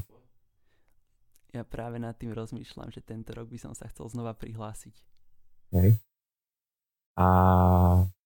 Ja 1.53 1.63
práve 1.67 2.01
nad 2.01 2.17
tým 2.17 2.33
rozmýšľam, 2.33 2.89
že 2.95 3.05
tento 3.05 3.35
rok 3.35 3.51
by 3.51 3.59
som 3.61 3.73
sa 3.75 3.91
chcel 3.91 4.09
znova 4.09 4.33
prihlásiť. 4.33 4.95
Hej. 5.75 6.01
A 7.17 7.27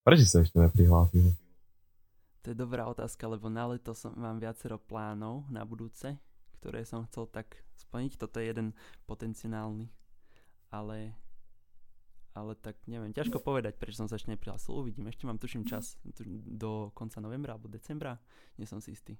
prečo 0.06 0.26
sa 0.30 0.46
ešte 0.46 0.62
neprihlásil? 0.62 1.34
To 2.46 2.54
je 2.54 2.56
dobrá 2.56 2.86
otázka, 2.86 3.26
lebo 3.26 3.50
na 3.50 3.66
leto 3.66 3.90
som, 3.90 4.14
mám 4.14 4.38
viacero 4.38 4.78
plánov 4.78 5.42
na 5.50 5.66
budúce, 5.66 6.14
ktoré 6.62 6.86
som 6.86 7.02
chcel 7.10 7.26
tak 7.26 7.58
splniť. 7.74 8.14
Toto 8.14 8.38
je 8.38 8.46
jeden 8.46 8.70
potenciálny, 9.10 9.90
ale, 10.70 11.18
ale 12.38 12.54
tak 12.54 12.78
neviem, 12.86 13.10
ťažko 13.10 13.42
povedať, 13.42 13.74
prečo 13.74 13.98
som 13.98 14.06
sa 14.06 14.14
ešte 14.14 14.30
neprihlásil. 14.30 14.78
Uvidím, 14.78 15.10
ešte 15.10 15.26
mám 15.26 15.42
tuším 15.42 15.66
čas 15.66 15.98
do 16.46 16.94
konca 16.94 17.18
novembra 17.18 17.58
alebo 17.58 17.66
decembra, 17.66 18.14
nie 18.62 18.70
som 18.70 18.78
si 18.78 18.94
istý. 18.94 19.18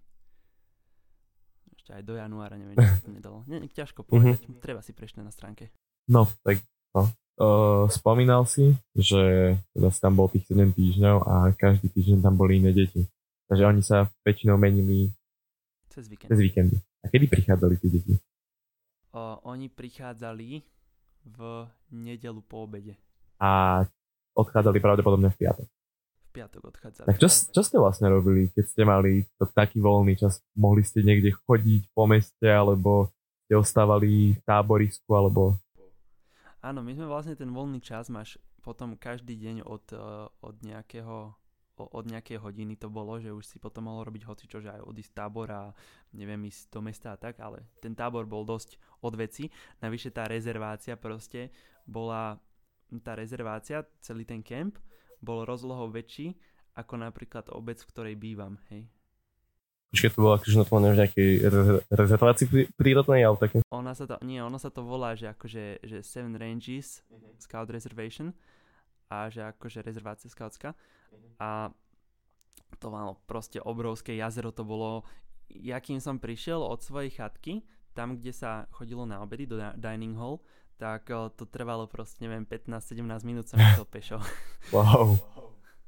Ešte 1.75 1.99
aj 1.99 2.03
do 2.07 2.15
januára, 2.15 2.55
neviem, 2.55 2.79
či 2.79 3.03
sa 3.03 3.11
to 3.11 3.11
nedalo. 3.11 3.43
Nie, 3.51 3.59
ťažko 3.67 4.07
povedať, 4.07 4.47
mm-hmm. 4.47 4.63
treba 4.63 4.87
si 4.87 4.95
prečítať 4.95 5.27
na 5.27 5.35
stránke. 5.35 5.75
No, 6.07 6.31
tak 6.47 6.63
no. 6.95 7.11
Uh, 7.37 7.85
spomínal 7.93 8.49
si, 8.49 8.73
že 8.97 9.53
teda 9.77 9.93
si 9.93 10.01
tam 10.01 10.17
bol 10.17 10.33
tých 10.33 10.49
7 10.49 10.73
týždňov 10.73 11.17
a 11.21 11.53
každý 11.53 11.93
týždeň 11.93 12.25
tam 12.25 12.33
boli 12.33 12.65
iné 12.65 12.73
deti. 12.73 13.05
Takže 13.45 13.63
oni 13.69 13.85
sa 13.85 14.09
väčšinou 14.25 14.57
menili 14.57 15.13
cez 15.93 16.09
víkend. 16.09 16.29
Cez 16.33 16.41
víkendy. 16.41 16.77
A 17.05 17.13
kedy 17.13 17.25
prichádzali 17.29 17.75
tie 17.77 17.91
deti? 17.93 18.15
O, 19.13 19.41
oni 19.53 19.69
prichádzali 19.69 20.65
v 21.25 21.39
nedelu 21.93 22.41
po 22.45 22.65
obede. 22.65 22.97
A 23.41 23.81
odchádzali 24.37 24.81
pravdepodobne 24.81 25.33
v 25.33 25.37
piatok. 25.37 25.69
V 25.69 26.29
piatok 26.37 26.63
odchádzali. 26.73 27.07
Tak 27.09 27.17
čo, 27.17 27.29
čo 27.29 27.61
ste 27.65 27.77
vlastne 27.77 28.13
robili, 28.13 28.53
keď 28.53 28.65
ste 28.65 28.83
mali 28.85 29.25
to 29.41 29.45
taký 29.53 29.81
voľný 29.81 30.17
čas? 30.21 30.41
Mohli 30.53 30.83
ste 30.85 31.01
niekde 31.01 31.33
chodiť 31.33 31.93
po 31.97 32.05
meste, 32.05 32.49
alebo 32.49 33.13
ste 33.45 33.57
ostávali 33.57 34.37
v 34.37 34.43
táborisku, 34.45 35.13
alebo... 35.13 35.61
áno, 36.67 36.83
my 36.83 36.93
sme 36.99 37.07
vlastne 37.07 37.39
ten 37.39 37.51
voľný 37.51 37.79
čas 37.79 38.11
máš 38.11 38.37
potom 38.61 38.99
každý 38.99 39.39
deň 39.39 39.57
od, 39.63 39.85
uh, 39.95 40.27
od 40.43 40.57
nejakého 40.67 41.39
od 41.77 42.09
nejakej 42.09 42.41
hodiny 42.41 42.81
to 42.81 42.89
bolo, 42.89 43.21
že 43.21 43.29
už 43.29 43.45
si 43.45 43.61
potom 43.61 43.93
mohol 43.93 44.09
robiť 44.09 44.25
hoci 44.25 44.49
čo, 44.49 44.65
že 44.65 44.73
aj 44.73 44.81
odísť 44.81 45.13
a 45.53 45.77
neviem 46.17 46.41
ísť 46.49 46.73
do 46.73 46.81
mesta 46.81 47.13
a 47.13 47.21
tak, 47.21 47.37
ale 47.37 47.69
ten 47.85 47.93
tábor 47.93 48.25
bol 48.25 48.49
dosť 48.49 48.81
od 49.05 49.13
veci. 49.13 49.53
Navyše 49.85 50.09
tá 50.09 50.25
rezervácia 50.25 50.97
proste 50.97 51.53
bola, 51.85 52.41
tá 53.05 53.13
rezervácia, 53.13 53.85
celý 54.01 54.25
ten 54.25 54.41
kemp 54.41 54.81
bol 55.21 55.45
rozlohou 55.45 55.93
väčší 55.93 56.33
ako 56.77 56.97
napríklad 56.97 57.53
obec, 57.53 57.81
v 57.85 57.91
ktorej 57.93 58.17
bývam, 58.17 58.57
hej. 58.73 58.89
Počkej, 59.95 60.11
to 60.13 60.19
bolo 60.19 60.35
akože 60.37 60.57
normálne 60.59 60.89
v 60.93 61.01
nejakej 61.05 61.31
rezervácii 61.89 62.47
prírodnej, 62.75 63.23
ale 63.23 63.37
také? 63.39 63.57
Ona 63.71 63.95
sa 63.95 64.05
to, 64.11 64.19
nie, 64.27 64.43
ono 64.43 64.59
sa 64.59 64.69
to 64.69 64.83
volá, 64.83 65.15
že 65.15 65.31
akože, 65.31 65.87
že 65.87 66.03
Seven 66.03 66.35
Ranges 66.35 67.07
uh-huh. 67.07 67.39
Scout 67.39 67.71
Reservation 67.71 68.35
a 69.07 69.31
že 69.31 69.47
akože 69.47 69.87
rezervácia 69.87 70.27
scoutská 70.27 70.75
uh-huh. 70.75 71.31
a 71.39 71.51
to 72.83 72.91
malo 72.91 73.23
proste 73.31 73.63
obrovské 73.63 74.19
jazero, 74.19 74.51
to 74.51 74.67
bolo, 74.67 75.07
jakým 75.49 76.03
som 76.03 76.19
prišiel 76.19 76.59
od 76.61 76.83
svojej 76.83 77.15
chatky, 77.15 77.63
tam, 77.97 78.21
kde 78.21 78.35
sa 78.35 78.69
chodilo 78.75 79.09
na 79.09 79.25
obedy 79.25 79.49
do 79.49 79.57
dining 79.79 80.19
hall, 80.19 80.45
tak 80.77 81.09
eh, 81.09 81.17
to 81.33 81.49
trvalo 81.49 81.89
proste, 81.89 82.21
neviem, 82.21 82.45
15-17 82.45 83.01
minút 83.25 83.49
som 83.49 83.57
išiel 83.65 83.87
pešo. 83.89 84.19
Wow. 84.75 85.17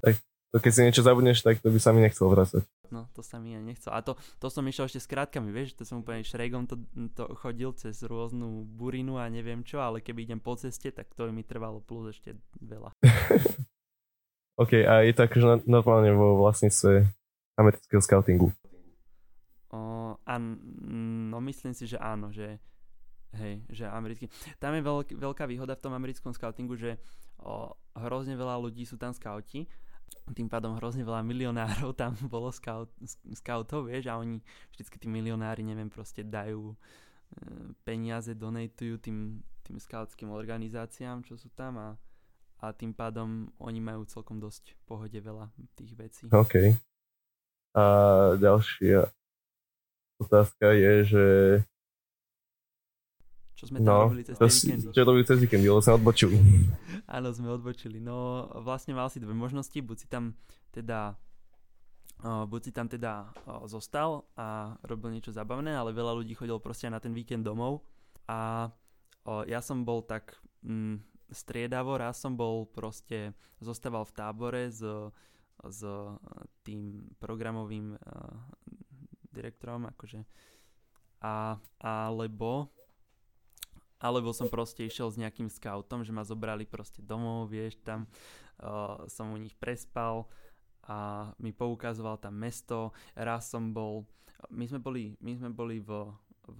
Tak 0.01 0.17
to 0.49 0.57
keď 0.57 0.71
si 0.73 0.81
niečo 0.81 1.05
zabudneš, 1.05 1.45
tak 1.45 1.61
to 1.61 1.69
by 1.69 1.77
sa 1.77 1.93
mi 1.93 2.01
nechcel 2.01 2.25
vracať. 2.25 2.65
No, 2.89 3.09
to 3.13 3.21
sa 3.21 3.37
mi 3.37 3.53
aj 3.53 3.63
nechcel. 3.63 3.91
A 3.93 4.01
to, 4.01 4.17
to 4.41 4.49
som 4.49 4.65
išiel 4.65 4.89
ešte 4.89 5.01
s 5.01 5.09
krátkami, 5.09 5.53
vieš, 5.53 5.77
to 5.77 5.85
som 5.85 6.01
úplne 6.01 6.25
šrejgom 6.25 6.65
to, 6.65 6.75
to 7.13 7.23
chodil 7.37 7.73
cez 7.77 8.01
rôznu 8.01 8.65
burinu 8.65 9.21
a 9.21 9.29
neviem 9.29 9.61
čo, 9.61 9.81
ale 9.81 10.01
keby 10.01 10.25
idem 10.25 10.41
po 10.41 10.57
ceste, 10.57 10.89
tak 10.89 11.13
to 11.13 11.29
mi 11.29 11.45
trvalo 11.45 11.81
plus 11.81 12.17
ešte 12.17 12.37
veľa. 12.57 12.93
OK, 14.61 14.83
a 14.83 15.07
je 15.07 15.13
to 15.15 15.21
akože 15.23 15.69
normálne 15.69 16.11
vo 16.11 16.43
vlastníctve 16.43 17.07
amerického 17.55 18.01
scoutingu? 18.03 18.51
O, 19.69 20.17
an, 20.25 20.59
no 21.29 21.39
myslím 21.45 21.71
si, 21.77 21.85
že 21.87 21.95
áno, 21.95 22.33
že 22.33 22.59
hej, 23.37 23.61
že 23.69 23.85
americký. 23.85 24.27
Tam 24.57 24.73
je 24.73 24.81
veľk, 24.81 25.13
veľká 25.15 25.45
výhoda 25.45 25.77
v 25.77 25.83
tom 25.85 25.93
americkom 25.93 26.33
scoutingu, 26.33 26.73
že 26.75 26.97
o, 27.39 27.71
hrozne 27.95 28.33
veľa 28.33 28.57
ľudí 28.59 28.83
sú 28.83 28.97
tam 28.97 29.13
scouti 29.13 29.69
tým 30.33 30.47
pádom 30.49 30.77
hrozne 30.77 31.05
veľa 31.05 31.21
milionárov 31.25 31.93
tam 31.93 32.13
bolo 32.33 32.49
scout, 32.53 32.89
scoutov, 33.33 33.89
vieš, 33.89 34.09
a 34.09 34.17
oni 34.17 34.41
vždycky 34.75 34.97
tí 34.97 35.07
milionári, 35.07 35.65
neviem, 35.65 35.89
proste 35.89 36.25
dajú 36.25 36.73
e, 36.73 36.75
peniaze, 37.83 38.33
donatujú 38.33 39.01
tým, 39.01 39.41
tým 39.65 39.77
scoutským 39.77 40.29
organizáciám, 40.33 41.25
čo 41.25 41.37
sú 41.37 41.49
tam 41.53 41.77
a, 41.77 41.89
a 42.61 42.73
tým 42.73 42.93
pádom 42.93 43.49
oni 43.61 43.79
majú 43.79 44.05
celkom 44.05 44.37
dosť 44.37 44.75
pohode 44.85 45.17
veľa 45.17 45.49
tých 45.77 45.93
vecí. 45.95 46.23
OK. 46.29 46.73
A 47.77 47.85
ďalšia 48.35 49.13
otázka 50.19 50.73
je, 50.73 50.93
že 51.05 51.25
čo 53.59 53.67
sme 53.67 53.83
tam 53.83 53.91
no, 53.91 53.99
robili 54.07 54.23
cez 54.23 54.39
tie 54.39 54.47
víkendy. 54.47 54.95
Čo 54.95 55.01
robili 55.03 55.25
cez 55.27 55.37
víkendy, 55.43 55.65
lebo 55.67 55.83
sme 55.83 55.99
odbočili. 55.99 56.35
Áno, 57.19 57.27
sme 57.35 57.51
odbočili. 57.51 57.99
No 57.99 58.47
vlastne 58.63 58.95
mal 58.95 59.11
si 59.11 59.19
dve 59.19 59.35
možnosti, 59.35 59.75
buď 59.75 59.97
si 59.99 60.07
tam 60.07 60.31
teda 60.71 61.19
uh, 62.23 62.47
buď 62.47 62.61
si 62.63 62.71
tam 62.71 62.87
teda 62.87 63.27
uh, 63.27 63.67
zostal 63.67 64.23
a 64.39 64.79
robil 64.87 65.11
niečo 65.11 65.35
zabavné, 65.35 65.75
ale 65.75 65.91
veľa 65.91 66.23
ľudí 66.23 66.39
chodilo 66.39 66.63
proste 66.63 66.87
na 66.87 67.03
ten 67.03 67.11
víkend 67.11 67.43
domov 67.43 67.83
a 68.31 68.71
uh, 69.27 69.43
ja 69.43 69.59
som 69.59 69.83
bol 69.83 70.07
tak 70.07 70.39
mm, 70.63 71.03
striedavo, 71.27 71.99
raz 71.99 72.15
som 72.23 72.39
bol 72.39 72.63
proste, 72.63 73.35
zostával 73.59 74.07
v 74.07 74.15
tábore 74.15 74.63
s, 74.71 74.79
s 75.59 75.79
tým 76.63 77.11
programovým 77.19 77.91
uh, 77.91 77.99
direktorom, 79.35 79.83
akože 79.91 80.23
a, 81.19 81.59
alebo 81.83 82.71
alebo 83.99 84.31
som 84.31 84.47
proste 84.47 84.87
išiel 84.87 85.11
s 85.11 85.19
nejakým 85.19 85.51
scoutom, 85.51 86.07
že 86.07 86.15
ma 86.15 86.23
zobrali 86.23 86.63
proste 86.63 87.03
domov, 87.03 87.51
vieš, 87.51 87.75
tam 87.83 88.07
uh, 88.63 89.03
som 89.11 89.35
u 89.35 89.37
nich 89.37 89.53
prespal 89.59 90.27
a 90.87 91.29
mi 91.37 91.51
poukazoval 91.51 92.17
tam 92.17 92.39
mesto. 92.39 92.95
Raz 93.13 93.51
som 93.51 93.75
bol, 93.75 94.07
my 94.49 94.65
sme 94.65 94.79
boli, 94.79 95.19
my 95.19 95.35
sme 95.35 95.51
boli 95.51 95.83
v, 95.83 96.07
v, 96.47 96.59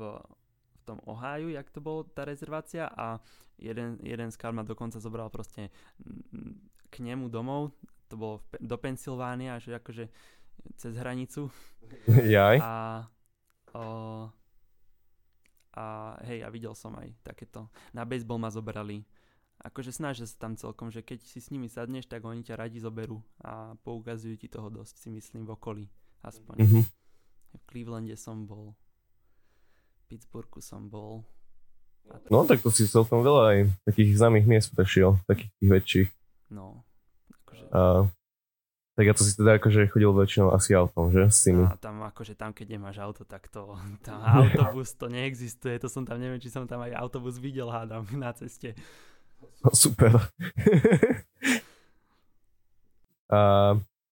v 0.76 0.80
tom 0.84 1.00
Ohio, 1.08 1.50
jak 1.50 1.72
to 1.72 1.80
bolo 1.80 2.04
tá 2.06 2.28
rezervácia 2.28 2.92
a 2.92 3.24
jeden, 3.58 3.98
jeden 4.04 4.30
scout 4.30 4.54
ma 4.54 4.68
dokonca 4.68 5.00
zobral 5.00 5.32
proste 5.32 5.72
k 6.90 6.96
nemu 7.00 7.32
domov, 7.32 7.72
to 8.12 8.18
bolo 8.18 8.36
v, 8.52 8.62
do 8.62 8.78
Pensylvánia, 8.78 9.62
že 9.62 9.78
akože 9.80 10.12
cez 10.76 10.94
hranicu. 11.00 11.48
Jaj. 12.10 12.60
A 12.60 12.74
uh, 13.74 14.28
a 15.80 16.20
hej, 16.28 16.44
a 16.44 16.52
videl 16.52 16.76
som 16.76 16.92
aj 17.00 17.08
takéto. 17.24 17.72
Na 17.96 18.04
baseball 18.04 18.36
ma 18.36 18.52
zobrali. 18.52 19.08
Akože 19.64 19.96
snažia 19.96 20.28
sa 20.28 20.36
tam 20.36 20.60
celkom, 20.60 20.92
že 20.92 21.04
keď 21.04 21.24
si 21.24 21.40
s 21.40 21.52
nimi 21.52 21.72
sadneš, 21.72 22.08
tak 22.08 22.24
oni 22.24 22.44
ťa 22.44 22.60
radi 22.60 22.80
zoberú 22.84 23.24
a 23.44 23.76
poukazujú 23.84 24.36
ti 24.36 24.48
toho 24.52 24.68
dosť, 24.68 25.08
si 25.08 25.10
myslím, 25.12 25.48
v 25.48 25.56
okolí. 25.56 25.86
Aspoň. 26.24 26.56
Mm-hmm. 26.64 26.84
V 27.50 27.64
Clevelande 27.68 28.16
som 28.20 28.44
bol. 28.44 28.76
V 29.96 30.02
Pittsburghu 30.12 30.60
som 30.60 30.88
bol. 30.92 31.24
No 32.28 32.44
tak 32.44 32.60
to 32.64 32.72
si 32.72 32.88
celkom 32.88 33.24
veľa 33.24 33.44
aj 33.52 33.58
takých 33.88 34.20
známych 34.20 34.48
miest 34.48 34.72
prešiel, 34.76 35.20
takých 35.28 35.52
tých 35.60 35.70
väčších. 35.72 36.10
No. 36.56 36.84
Akože... 37.44 37.66
A 37.72 37.80
tak 39.00 39.08
ja 39.08 39.16
to 39.16 39.24
si 39.24 39.32
teda 39.32 39.64
akože 39.64 39.88
chodil 39.96 40.12
väčšinou 40.12 40.52
asi 40.52 40.76
autom, 40.76 41.08
že? 41.08 41.32
S 41.32 41.48
tými. 41.48 41.64
A 41.64 41.80
tam 41.80 42.04
akože 42.04 42.36
tam, 42.36 42.52
keď 42.52 42.76
nemáš 42.76 43.00
auto, 43.00 43.24
tak 43.24 43.48
to, 43.48 43.80
tam 44.04 44.20
autobus 44.44 44.92
to 44.92 45.08
neexistuje, 45.08 45.80
to 45.80 45.88
som 45.88 46.04
tam, 46.04 46.20
neviem, 46.20 46.36
či 46.44 46.52
som 46.52 46.68
tam 46.68 46.84
aj 46.84 47.00
autobus 47.00 47.40
videl, 47.40 47.72
hádam, 47.72 48.04
na 48.20 48.36
ceste. 48.36 48.76
No, 49.64 49.72
super. 49.72 50.20
a 53.32 53.40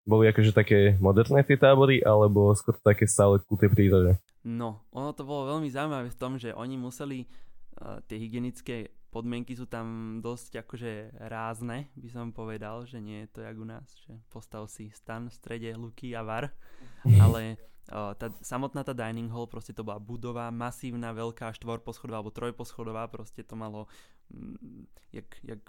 boli 0.07 0.31
akože 0.31 0.55
také 0.55 0.95
moderné 1.03 1.43
tie 1.43 1.59
tábory, 1.59 1.99
alebo 1.99 2.55
skôr 2.55 2.79
také 2.79 3.03
stále 3.11 3.43
ku 3.43 3.59
tej 3.59 3.67
prírode? 3.67 4.15
No, 4.47 4.87
ono 4.95 5.11
to 5.11 5.27
bolo 5.27 5.51
veľmi 5.51 5.67
zaujímavé 5.67 6.07
v 6.07 6.15
tom, 6.15 6.39
že 6.39 6.55
oni 6.55 6.79
museli 6.79 7.27
uh, 7.27 7.99
tie 8.07 8.15
hygienické 8.15 8.87
podmienky 9.09 9.55
sú 9.55 9.65
tam 9.65 10.19
dosť 10.19 10.67
akože 10.67 10.91
rázne, 11.31 11.87
by 11.95 12.09
som 12.11 12.35
povedal, 12.35 12.83
že 12.83 12.99
nie 12.99 13.25
je 13.25 13.29
to 13.31 13.39
jak 13.41 13.57
u 13.57 13.65
nás, 13.67 13.87
že 14.03 14.13
postav 14.27 14.67
si 14.67 14.91
stan 14.91 15.31
v 15.31 15.37
strede 15.37 15.69
luky 15.75 16.11
a 16.13 16.21
var, 16.23 16.51
ale 17.23 17.55
uh, 17.91 18.13
tá, 18.13 18.31
samotná 18.43 18.83
tá 18.83 18.91
dining 18.91 19.31
hall, 19.31 19.47
proste 19.47 19.71
to 19.71 19.87
bola 19.87 19.99
budova, 19.99 20.51
masívna, 20.51 21.15
veľká, 21.15 21.55
štvorposchodová 21.55 22.19
alebo 22.19 22.35
trojposchodová, 22.35 23.07
proste 23.07 23.41
to 23.41 23.55
malo 23.55 23.87
mm, 24.31 24.85
jak, 25.15 25.27
jak 25.43 25.61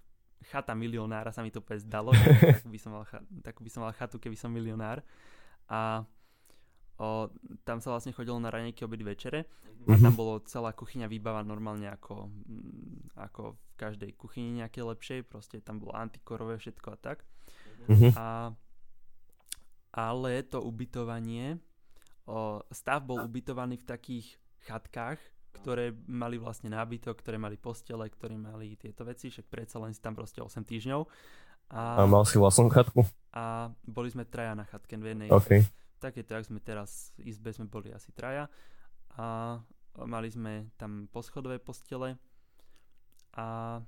chata 0.51 0.74
milionára 0.74 1.35
sa 1.35 1.42
mi 1.42 1.51
to 1.51 1.62
úplne 1.62 1.83
zdalo, 1.83 2.11
tak 2.59 2.66
by 2.66 2.79
som 2.79 2.90
mal, 2.94 3.05
tak 3.42 3.59
by 3.59 3.70
som 3.70 3.83
mal 3.87 3.94
chatu, 3.94 4.18
keby 4.18 4.38
som 4.38 4.51
milionár. 4.51 5.03
A 5.68 6.03
O, 6.99 7.31
tam 7.63 7.79
sa 7.79 7.95
vlastne 7.95 8.11
chodilo 8.11 8.43
na 8.43 8.51
ranejky, 8.51 8.83
obedy, 8.83 9.07
večere 9.07 9.47
a 9.87 9.95
mhm. 9.95 10.03
tam 10.03 10.15
bolo 10.19 10.43
celá 10.43 10.75
kuchyňa 10.75 11.07
výbava 11.07 11.47
normálne 11.47 11.87
ako, 11.87 12.27
mm, 12.27 13.15
ako 13.15 13.55
v 13.55 13.63
každej 13.79 14.11
kuchyni 14.19 14.59
nejakej 14.59 14.83
lepšej, 14.83 15.21
proste 15.31 15.63
tam 15.63 15.79
bolo 15.79 15.95
antikorové 15.95 16.59
všetko 16.59 16.89
a 16.93 16.99
tak. 16.99 17.23
Mm-hmm. 17.87 18.13
A, 18.19 18.53
ale 19.95 20.43
to 20.43 20.59
ubytovanie, 20.59 21.63
o, 22.27 22.61
stav 22.75 23.07
bol 23.07 23.23
ubytovaný 23.23 23.79
v 23.79 23.87
takých 23.87 24.27
chatkách, 24.67 25.23
ktoré 25.55 25.95
mali 26.11 26.37
vlastne 26.37 26.75
nábytok, 26.75 27.23
ktoré 27.23 27.39
mali 27.39 27.55
postele, 27.55 28.11
ktoré 28.11 28.35
mali 28.35 28.75
tieto 28.75 29.07
veci, 29.07 29.31
však 29.31 29.47
predsa 29.47 29.79
len 29.79 29.95
si 29.95 30.03
tam 30.03 30.19
proste 30.19 30.43
8 30.43 30.67
týždňov. 30.67 31.07
A, 31.73 32.03
a 32.03 32.11
mal 32.11 32.27
si 32.27 32.37
vlastnú 32.37 32.69
chatku? 32.69 33.07
A 33.33 33.71
boli 33.87 34.11
sme 34.11 34.27
traja 34.27 34.59
na 34.59 34.67
chatke 34.67 34.99
v 34.99 35.15
jednej. 35.15 35.31
Okay 35.31 35.63
takéto, 35.99 36.35
jak 36.35 36.47
sme 36.47 36.63
teraz 36.63 37.13
v 37.19 37.31
izbe 37.31 37.51
sme 37.51 37.67
boli 37.67 37.91
asi 37.91 38.15
traja 38.15 38.47
a 39.19 39.59
mali 40.07 40.31
sme 40.31 40.71
tam 40.79 41.11
poschodové 41.11 41.59
postele 41.59 42.15
a 43.35 43.79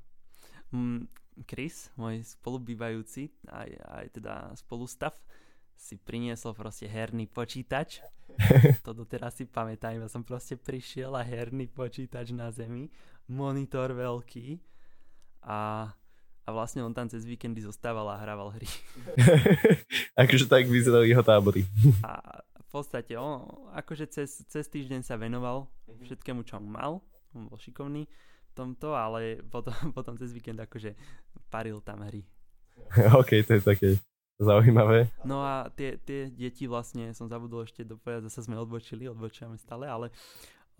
mm, 0.74 1.06
Chris, 1.46 1.88
môj 1.96 2.20
spolubývajúci, 2.26 3.30
aj, 3.48 3.70
aj 3.70 4.06
teda 4.18 4.34
spolustav, 4.58 5.14
si 5.80 5.96
priniesol 5.96 6.52
proste 6.52 6.84
herný 6.84 7.24
počítač. 7.24 8.04
to 8.84 8.92
doteraz 8.92 9.40
si 9.40 9.48
pamätám, 9.48 9.96
ja 9.96 10.10
som 10.12 10.20
proste 10.20 10.60
prišiel 10.60 11.16
a 11.16 11.24
herný 11.24 11.70
počítač 11.72 12.36
na 12.36 12.52
zemi, 12.52 12.92
monitor 13.30 13.96
veľký 13.96 14.60
a 15.46 15.88
a 16.44 16.48
vlastne 16.50 16.80
on 16.82 16.94
tam 16.96 17.06
cez 17.06 17.22
víkendy 17.24 17.60
zostával 17.60 18.08
a 18.10 18.20
hrával 18.20 18.50
hry. 18.54 18.68
akože 20.22 20.48
tak 20.48 20.66
vyzerali 20.66 21.12
jeho 21.12 21.24
tábory. 21.24 21.64
a 22.04 22.42
v 22.42 22.68
podstate 22.70 23.18
on 23.18 23.44
akože 23.74 24.06
cez, 24.10 24.46
cez 24.46 24.64
týždeň 24.70 25.02
sa 25.02 25.18
venoval 25.18 25.66
všetkému, 25.86 26.46
čo 26.46 26.62
mal. 26.62 27.02
On 27.34 27.46
bol 27.46 27.58
šikovný. 27.58 28.06
tomto, 28.54 28.94
ale 28.94 29.42
potom, 29.46 29.74
potom 29.96 30.14
cez 30.18 30.34
víkend 30.34 30.58
akože 30.58 30.94
paril 31.50 31.82
tam 31.82 32.02
hry. 32.02 32.22
OK, 33.20 33.42
to 33.46 33.58
je 33.58 33.62
také 33.62 33.88
zaujímavé. 34.40 35.12
No 35.22 35.44
a 35.44 35.68
tie, 35.76 36.00
tie 36.00 36.32
deti 36.32 36.64
vlastne, 36.64 37.12
som 37.12 37.28
zabudol 37.28 37.68
ešte 37.68 37.84
dopovedať, 37.84 38.32
zase 38.32 38.48
sme 38.48 38.56
odbočili, 38.56 39.04
odbočujeme 39.06 39.60
stále, 39.60 39.84
ale 39.84 40.08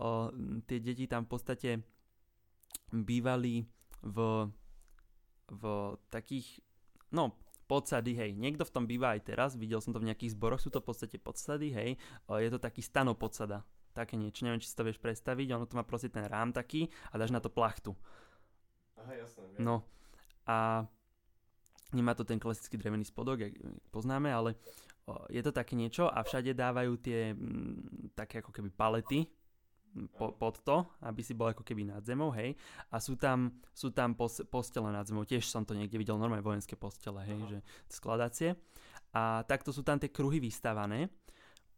o, 0.01 0.33
tie 0.65 0.81
deti 0.81 1.05
tam 1.05 1.29
v 1.29 1.31
podstate 1.31 1.69
bývali 2.89 3.63
v, 4.01 4.17
v 5.51 5.95
takých, 6.07 6.63
no 7.11 7.35
podsady, 7.67 8.15
hej, 8.15 8.31
niekto 8.35 8.63
v 8.63 8.73
tom 8.73 8.83
býva 8.87 9.15
aj 9.15 9.21
teraz, 9.27 9.49
videl 9.59 9.83
som 9.83 9.91
to 9.91 9.99
v 9.99 10.07
nejakých 10.07 10.35
zboroch, 10.35 10.63
sú 10.63 10.71
to 10.71 10.79
v 10.79 10.87
podstate 10.87 11.17
podsady, 11.19 11.71
hej, 11.71 11.89
o, 12.27 12.39
je 12.39 12.49
to 12.51 12.59
taký 12.59 12.79
stano 12.79 13.15
podsada, 13.15 13.63
také 13.91 14.15
niečo, 14.15 14.43
neviem, 14.43 14.59
či 14.59 14.71
si 14.71 14.75
to 14.75 14.87
vieš 14.87 14.99
predstaviť, 14.99 15.47
ono 15.55 15.67
to 15.67 15.75
má 15.75 15.83
proste 15.83 16.11
ten 16.11 16.23
rám 16.27 16.51
taký 16.51 16.87
a 17.11 17.19
dáš 17.19 17.31
na 17.31 17.43
to 17.43 17.51
plachtu. 17.51 17.95
Aha, 18.99 19.23
jasné. 19.23 19.43
No. 19.59 19.83
A 20.47 20.87
Nemá 21.91 22.15
to 22.15 22.23
ten 22.23 22.39
klasický 22.39 22.79
drevený 22.79 23.03
spodok, 23.03 23.39
jak 23.39 23.53
poznáme, 23.91 24.31
ale 24.31 24.55
je 25.27 25.43
to 25.43 25.51
také 25.51 25.75
niečo 25.75 26.07
a 26.07 26.23
všade 26.23 26.55
dávajú 26.55 26.93
tie 27.03 27.35
mm, 27.35 28.15
také 28.15 28.39
ako 28.39 28.55
keby 28.55 28.71
palety 28.71 29.27
po, 30.15 30.31
pod 30.31 30.63
to, 30.63 30.87
aby 31.03 31.21
si 31.21 31.35
bol 31.35 31.51
ako 31.51 31.63
keby 31.67 31.83
nad 31.83 32.03
zemou, 32.07 32.31
hej. 32.31 32.55
A 32.91 32.99
sú 33.03 33.19
tam, 33.19 33.59
sú 33.75 33.91
tam 33.91 34.15
pos, 34.15 34.39
postele 34.47 34.89
nad 34.91 35.03
zemou, 35.03 35.27
tiež 35.27 35.43
som 35.43 35.67
to 35.67 35.75
niekde 35.75 35.99
videl, 35.99 36.15
normálne 36.15 36.43
vojenské 36.43 36.79
postele, 36.79 37.23
hej, 37.27 37.39
Aha. 37.43 37.49
že 37.51 37.57
skladacie. 37.91 38.49
A 39.11 39.43
takto 39.43 39.75
sú 39.75 39.83
tam 39.83 39.99
tie 39.99 40.07
kruhy 40.07 40.39
vystavané. 40.39 41.11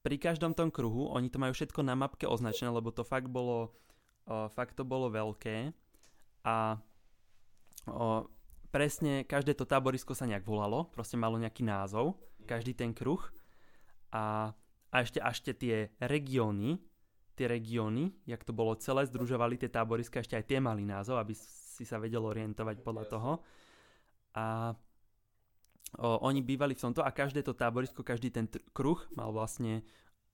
Pri 0.05 0.19
každom 0.21 0.53
tom 0.53 0.69
kruhu, 0.69 1.09
oni 1.15 1.31
to 1.31 1.41
majú 1.41 1.55
všetko 1.55 1.81
na 1.81 1.97
mapke 1.97 2.29
označené, 2.29 2.69
lebo 2.69 2.93
to 2.93 3.01
fakt 3.01 3.31
bolo, 3.31 3.73
o, 4.29 4.51
fakt 4.51 4.77
to 4.77 4.85
bolo 4.85 5.09
veľké. 5.09 5.73
A 6.45 6.77
o, 7.89 8.27
presne 8.69 9.25
každé 9.25 9.57
to 9.57 9.65
táborisko 9.65 10.13
sa 10.13 10.29
nejak 10.29 10.45
volalo, 10.45 10.91
proste 10.91 11.17
malo 11.17 11.39
nejaký 11.41 11.65
názov, 11.65 12.19
každý 12.45 12.77
ten 12.77 12.93
kruh. 12.93 13.23
A, 14.13 14.53
a 14.93 14.95
ešte, 15.01 15.17
ešte 15.17 15.51
tie 15.57 15.89
regióny, 15.97 16.77
tie 17.33 17.49
regióny, 17.49 18.13
jak 18.29 18.45
to 18.45 18.53
bolo 18.53 18.77
celé, 18.77 19.05
združovali 19.09 19.57
tie 19.57 19.69
táboriska, 19.69 20.21
ešte 20.21 20.37
aj 20.37 20.45
tie 20.45 20.59
mali 20.61 20.85
názov, 20.85 21.17
aby 21.17 21.33
si 21.33 21.83
sa 21.83 21.97
vedel 21.97 22.21
orientovať 22.21 22.85
podľa 22.85 23.05
toho. 23.09 23.31
A 24.37 24.73
o, 25.97 26.09
oni 26.25 26.45
bývali 26.45 26.77
v 26.77 26.83
tomto 26.85 27.01
a 27.01 27.09
každé 27.09 27.41
to 27.41 27.57
táborisko, 27.57 28.05
každý 28.05 28.29
ten 28.29 28.45
tr- 28.45 28.61
kruh 28.73 29.01
mal 29.17 29.33
vlastne 29.33 29.81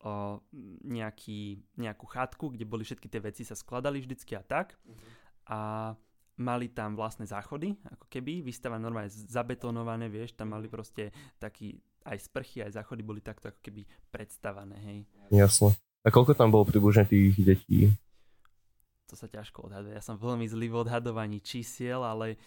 o, 0.03 0.43
nejaký, 0.83 1.63
nejakú 1.79 2.05
chatku, 2.07 2.51
kde 2.51 2.67
boli 2.67 2.83
všetky 2.83 3.07
tie 3.07 3.23
veci 3.23 3.47
sa 3.47 3.55
skladali 3.55 4.03
vždycky 4.03 4.35
a 4.35 4.43
tak. 4.43 4.75
Mm-hmm. 4.83 5.11
A 5.49 5.59
mali 6.39 6.71
tam 6.71 6.95
vlastné 6.95 7.27
záchody, 7.27 7.75
ako 7.91 8.07
keby, 8.07 8.39
vystava 8.39 8.79
normálne 8.79 9.11
zabetonované, 9.11 10.07
vieš, 10.07 10.39
tam 10.39 10.55
mali 10.55 10.71
proste 10.71 11.11
taký, 11.35 11.75
aj 12.07 12.31
sprchy, 12.31 12.63
aj 12.63 12.79
záchody 12.79 13.03
boli 13.03 13.19
takto 13.19 13.51
ako 13.51 13.59
keby 13.59 13.83
predstavané, 14.07 14.77
hej. 14.87 14.99
Jasne. 15.35 15.75
A 16.03 16.07
koľko 16.07 16.31
tam 16.31 16.49
bolo 16.53 16.63
približne 16.63 17.03
tých 17.03 17.35
detí? 17.39 17.91
To 19.11 19.17
sa 19.17 19.27
ťažko 19.27 19.67
odhaduje. 19.67 19.97
Ja 19.97 20.03
som 20.05 20.15
veľmi 20.15 20.45
zlý 20.45 20.69
v 20.71 20.85
odhadovaní 20.85 21.41
čísiel, 21.41 22.05
ale 22.05 22.37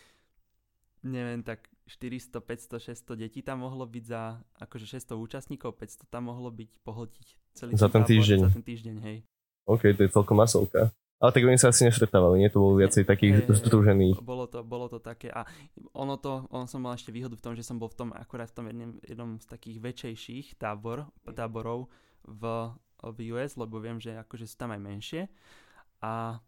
neviem, 1.03 1.43
tak 1.43 1.67
400, 1.91 2.38
500, 2.38 3.03
600 3.03 3.23
detí 3.27 3.43
tam 3.43 3.67
mohlo 3.67 3.85
byť 3.85 4.05
za 4.07 4.38
akože 4.62 4.87
600 5.03 5.19
účastníkov, 5.19 5.75
500 5.75 6.07
tam 6.07 6.31
mohlo 6.31 6.49
byť 6.55 6.71
pohltiť 6.87 7.27
celý 7.59 7.71
za 7.75 7.91
ten 7.91 8.07
týždeň. 8.07 8.38
Za 8.47 8.55
ten 8.55 8.65
týždeň, 8.65 8.97
hej. 9.03 9.19
OK, 9.67 9.83
to 9.95 10.07
je 10.07 10.11
celkom 10.11 10.38
masovka. 10.38 10.95
Ale 11.23 11.31
tak 11.31 11.47
oni 11.47 11.55
sa 11.55 11.71
asi 11.71 11.87
nestretávali, 11.87 12.43
nie? 12.43 12.51
To 12.51 12.59
bolo 12.59 12.83
viacej 12.83 13.07
takých 13.07 13.47
hey, 13.47 13.55
združených. 13.55 14.19
Bolo 14.27 14.51
to, 14.51 14.67
bolo 14.67 14.91
to 14.91 14.99
také 14.99 15.31
a 15.31 15.47
ono 15.95 16.19
to, 16.19 16.51
on 16.51 16.67
som 16.67 16.83
mal 16.83 16.99
ešte 16.99 17.15
výhodu 17.15 17.38
v 17.38 17.45
tom, 17.47 17.55
že 17.55 17.62
som 17.62 17.79
bol 17.79 17.87
v 17.87 17.95
tom 17.95 18.09
akurát 18.11 18.51
v 18.51 18.57
tom 18.59 18.67
jednom, 18.67 18.91
jednom 19.07 19.31
z 19.38 19.47
takých 19.47 19.79
väčšejších 19.79 20.47
tábor, 20.59 21.07
táborov 21.31 21.87
v, 22.27 22.75
v 23.11 23.35
US, 23.35 23.59
lebo 23.59 23.83
viem, 23.83 23.99
že 23.99 24.15
akože 24.15 24.47
sú 24.47 24.55
tam 24.55 24.71
aj 24.71 24.81
menšie. 24.81 25.23
A 26.03 26.38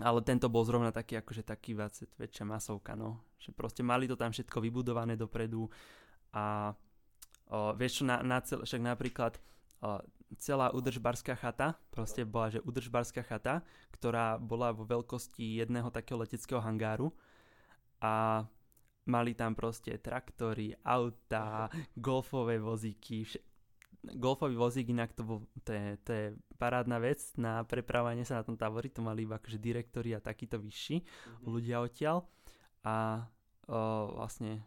ale 0.00 0.24
tento 0.24 0.48
bol 0.48 0.64
zrovna 0.64 0.88
taký, 0.94 1.20
akože 1.20 1.44
taký 1.44 1.76
väč, 1.76 2.08
väčšia 2.16 2.48
masovka, 2.48 2.96
no. 2.96 3.20
Že 3.36 3.52
proste 3.52 3.82
mali 3.84 4.08
to 4.08 4.16
tam 4.16 4.32
všetko 4.32 4.56
vybudované 4.64 5.12
dopredu 5.12 5.68
a 6.32 6.72
o, 7.52 7.76
vieš 7.76 8.00
čo, 8.00 8.04
na, 8.08 8.24
na 8.24 8.40
cel, 8.40 8.64
však 8.64 8.80
napríklad 8.80 9.36
o, 9.84 10.00
celá 10.40 10.72
udržbarská 10.72 11.36
chata, 11.36 11.76
proste 11.92 12.24
bola, 12.24 12.48
že 12.48 12.64
udržbarská 12.64 13.20
chata, 13.26 13.60
ktorá 13.92 14.40
bola 14.40 14.72
vo 14.72 14.88
veľkosti 14.88 15.60
jedného 15.60 15.92
takého 15.92 16.22
leteckého 16.22 16.64
hangáru 16.64 17.12
a 18.00 18.46
mali 19.04 19.36
tam 19.36 19.52
proste 19.52 20.00
traktory, 20.00 20.72
auta, 20.86 21.68
golfové 21.98 22.56
vozíky, 22.56 23.26
vš- 23.26 23.42
golfový 24.00 24.56
vozík 24.56 24.88
inak 24.90 25.12
to, 25.12 25.22
bol, 25.22 25.38
to, 25.64 25.70
je, 25.76 25.86
to 26.04 26.10
je 26.12 26.26
parádna 26.56 26.96
vec 27.00 27.20
na 27.36 27.64
prepravanie 27.68 28.24
sa 28.24 28.40
na 28.40 28.46
tom 28.46 28.56
tábori, 28.56 28.88
to 28.88 29.04
mali 29.04 29.28
iba 29.28 29.36
akože 29.36 29.60
direktori 29.60 30.16
a 30.16 30.24
takíto 30.24 30.56
vyšší 30.56 30.96
mm-hmm. 31.04 31.44
ľudia 31.44 31.84
odtiaľ 31.84 32.24
a 32.80 33.28
o, 33.68 33.76
vlastne 34.16 34.64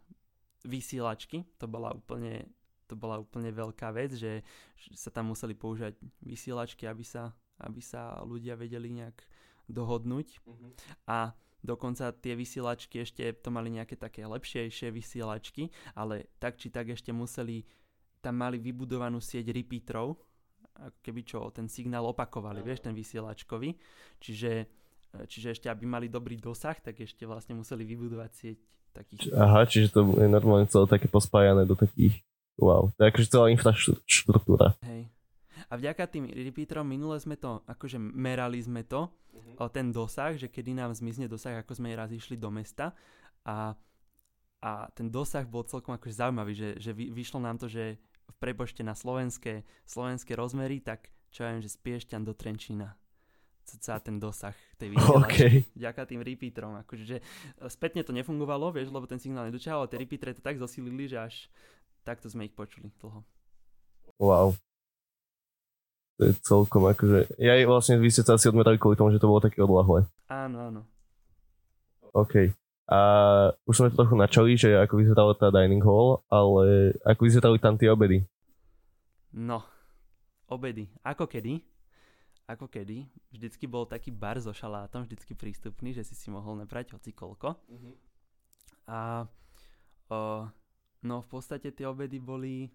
vysielačky, 0.64 1.44
to 1.58 1.66
bola 1.66 1.92
úplne 1.98 2.46
to 2.84 3.00
bola 3.00 3.18
úplne 3.18 3.50
veľká 3.50 3.90
vec, 3.96 4.14
že, 4.14 4.44
že 4.78 4.94
sa 4.94 5.10
tam 5.10 5.34
museli 5.34 5.58
používať 5.58 5.98
vysielačky, 6.22 6.86
aby 6.86 7.02
sa, 7.02 7.34
aby 7.58 7.82
sa 7.82 8.22
ľudia 8.22 8.54
vedeli 8.54 8.92
nejak 8.92 9.18
dohodnúť. 9.66 10.44
Mm-hmm. 10.44 10.72
A 11.10 11.34
dokonca 11.64 12.12
tie 12.12 12.36
vysielačky 12.36 13.02
ešte 13.02 13.24
to 13.40 13.50
mali 13.50 13.72
nejaké 13.72 13.96
také 13.96 14.28
lepšejšie 14.28 14.92
vysielačky, 14.92 15.72
ale 15.96 16.28
tak 16.38 16.60
či 16.60 16.70
tak 16.70 16.92
ešte 16.92 17.16
museli, 17.16 17.64
tam 18.24 18.40
mali 18.40 18.56
vybudovanú 18.64 19.20
sieť 19.20 19.52
repeaterov, 19.52 20.16
ako 20.80 20.98
keby 21.04 21.22
čo 21.28 21.52
ten 21.52 21.68
signál 21.68 22.08
opakovali, 22.08 22.64
vieš, 22.64 22.88
ten 22.88 22.96
vysielačkový. 22.96 23.76
Čiže, 24.24 24.52
čiže 25.28 25.48
ešte 25.60 25.68
aby 25.68 25.84
mali 25.84 26.08
dobrý 26.08 26.40
dosah, 26.40 26.80
tak 26.80 27.04
ešte 27.04 27.28
vlastne 27.28 27.60
museli 27.60 27.84
vybudovať 27.84 28.32
sieť 28.32 28.58
takých. 28.96 29.36
Aha, 29.36 29.68
čiže 29.68 29.92
to 29.92 30.00
je 30.16 30.32
normálne 30.32 30.72
celé 30.72 30.88
také 30.88 31.12
pospájané 31.12 31.68
do 31.68 31.76
takých 31.76 32.24
Wow, 32.58 32.94
to 32.94 33.00
je 33.02 33.10
akože 33.10 33.32
celá 33.34 33.46
infraštruktúra. 33.50 34.78
Hej. 34.86 35.10
A 35.70 35.74
vďaka 35.74 36.06
tým 36.06 36.30
repeaterom 36.30 36.86
minule 36.86 37.18
sme 37.18 37.34
to, 37.34 37.66
akože 37.66 37.98
merali 37.98 38.62
sme 38.62 38.86
to, 38.86 39.10
mm-hmm. 39.10 39.56
o 39.58 39.68
ten 39.74 39.90
dosah, 39.90 40.38
že 40.38 40.54
kedy 40.54 40.78
nám 40.78 40.94
zmizne 40.94 41.26
dosah, 41.26 41.58
ako 41.58 41.74
sme 41.74 41.98
raz 41.98 42.14
išli 42.14 42.38
do 42.38 42.54
mesta 42.54 42.94
a, 43.42 43.74
a 44.62 44.72
ten 44.94 45.10
dosah 45.10 45.42
bol 45.50 45.66
celkom 45.66 45.98
akože 45.98 46.14
zaujímavý, 46.14 46.54
že, 46.54 46.70
že 46.78 46.92
vy, 46.94 47.10
vyšlo 47.10 47.42
nám 47.42 47.58
to, 47.58 47.66
že 47.66 47.98
v 48.30 48.36
prepočte 48.40 48.82
na 48.86 48.96
slovenské, 48.96 49.68
slovenské 49.88 50.36
rozmery, 50.36 50.80
tak 50.80 51.12
čo 51.34 51.44
ja 51.44 51.56
viem, 51.56 51.64
že 51.66 51.74
z 51.74 51.78
Piešťan 51.82 52.24
do 52.24 52.34
Trenčína 52.38 52.94
cca 53.64 53.96
ten 54.04 54.20
dosah 54.20 54.56
tej 54.76 54.92
vysielačky. 54.94 55.32
Okay. 55.34 55.56
Vďaka 55.80 56.02
tým 56.04 56.22
repeaterom. 56.22 56.74
Akože, 56.84 57.04
že 57.08 57.18
spätne 57.72 58.04
to 58.04 58.12
nefungovalo, 58.12 58.76
vieš, 58.76 58.92
lebo 58.92 59.08
ten 59.08 59.24
signál 59.24 59.48
nedočal, 59.48 59.82
ale 59.82 59.90
tie 59.90 60.04
repeatery 60.04 60.36
to 60.36 60.44
tak 60.44 60.60
zosilili, 60.60 61.08
že 61.08 61.18
až 61.18 61.36
takto 62.04 62.28
sme 62.28 62.46
ich 62.46 62.54
počuli 62.54 62.92
dlho. 63.00 63.24
Wow. 64.20 64.54
To 66.20 66.22
je 66.30 66.34
celkom 66.44 66.86
akože... 66.86 67.40
Ja 67.42 67.58
vlastne 67.66 67.98
vy 67.98 68.12
ste 68.14 68.22
sa 68.22 68.38
asi 68.38 68.52
odmerali 68.52 68.78
kvôli 68.78 69.00
tomu, 69.00 69.10
že 69.10 69.18
to 69.18 69.32
bolo 69.32 69.42
také 69.42 69.64
odlahlé. 69.64 70.06
Áno, 70.30 70.58
áno. 70.70 70.82
OK. 72.14 72.54
A 72.88 73.00
už 73.64 73.80
sme 73.80 73.88
to 73.92 74.04
trochu 74.04 74.16
načali, 74.20 74.60
že 74.60 74.76
ako 74.76 75.00
vyzerala 75.00 75.34
tá 75.40 75.48
dining 75.50 75.84
hall, 75.84 76.24
ale 76.28 76.96
ako 77.08 77.22
vyzerali 77.24 77.58
tam 77.58 77.80
tie 77.80 77.88
obedy? 77.88 78.28
No, 79.32 79.64
obedy. 80.52 80.92
Ako 81.02 81.26
kedy? 81.26 81.64
Ako 82.44 82.68
kedy? 82.68 83.08
Vždycky 83.32 83.66
bol 83.72 83.88
taký 83.88 84.12
bar 84.12 84.36
so 84.44 84.52
šalátom, 84.52 85.08
vždycky 85.08 85.32
prístupný, 85.32 85.96
že 85.96 86.04
si 86.04 86.14
si 86.14 86.28
mohol 86.28 86.60
nebrať 86.60 86.92
hoci 86.92 87.16
koľko. 87.16 87.56
Mm-hmm. 87.72 87.94
A 88.92 89.32
o, 90.12 90.52
No 91.04 91.20
v 91.20 91.28
podstate 91.28 91.76
tie 91.76 91.84
obedy 91.84 92.18
boli... 92.18 92.72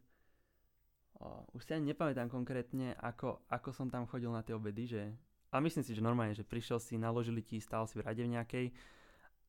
O, 1.18 1.49
už 1.57 1.64
si 1.64 1.73
ani 1.73 1.97
nepamätám 1.97 2.29
konkrétne, 2.29 2.94
ako, 3.01 3.42
ako 3.49 3.73
som 3.73 3.88
tam 3.88 4.05
chodil 4.05 4.29
na 4.31 4.44
tie 4.44 4.55
obedy, 4.55 4.85
že... 4.87 5.03
A 5.49 5.64
myslím 5.64 5.81
si, 5.81 5.97
že 5.97 6.05
normálne, 6.05 6.37
že 6.37 6.44
prišiel 6.44 6.77
si, 6.77 7.01
naložili 7.01 7.40
ti, 7.40 7.57
stál 7.57 7.88
si 7.88 7.97
v 7.97 8.05
rade 8.05 8.21
v 8.21 8.37
nejakej 8.37 8.66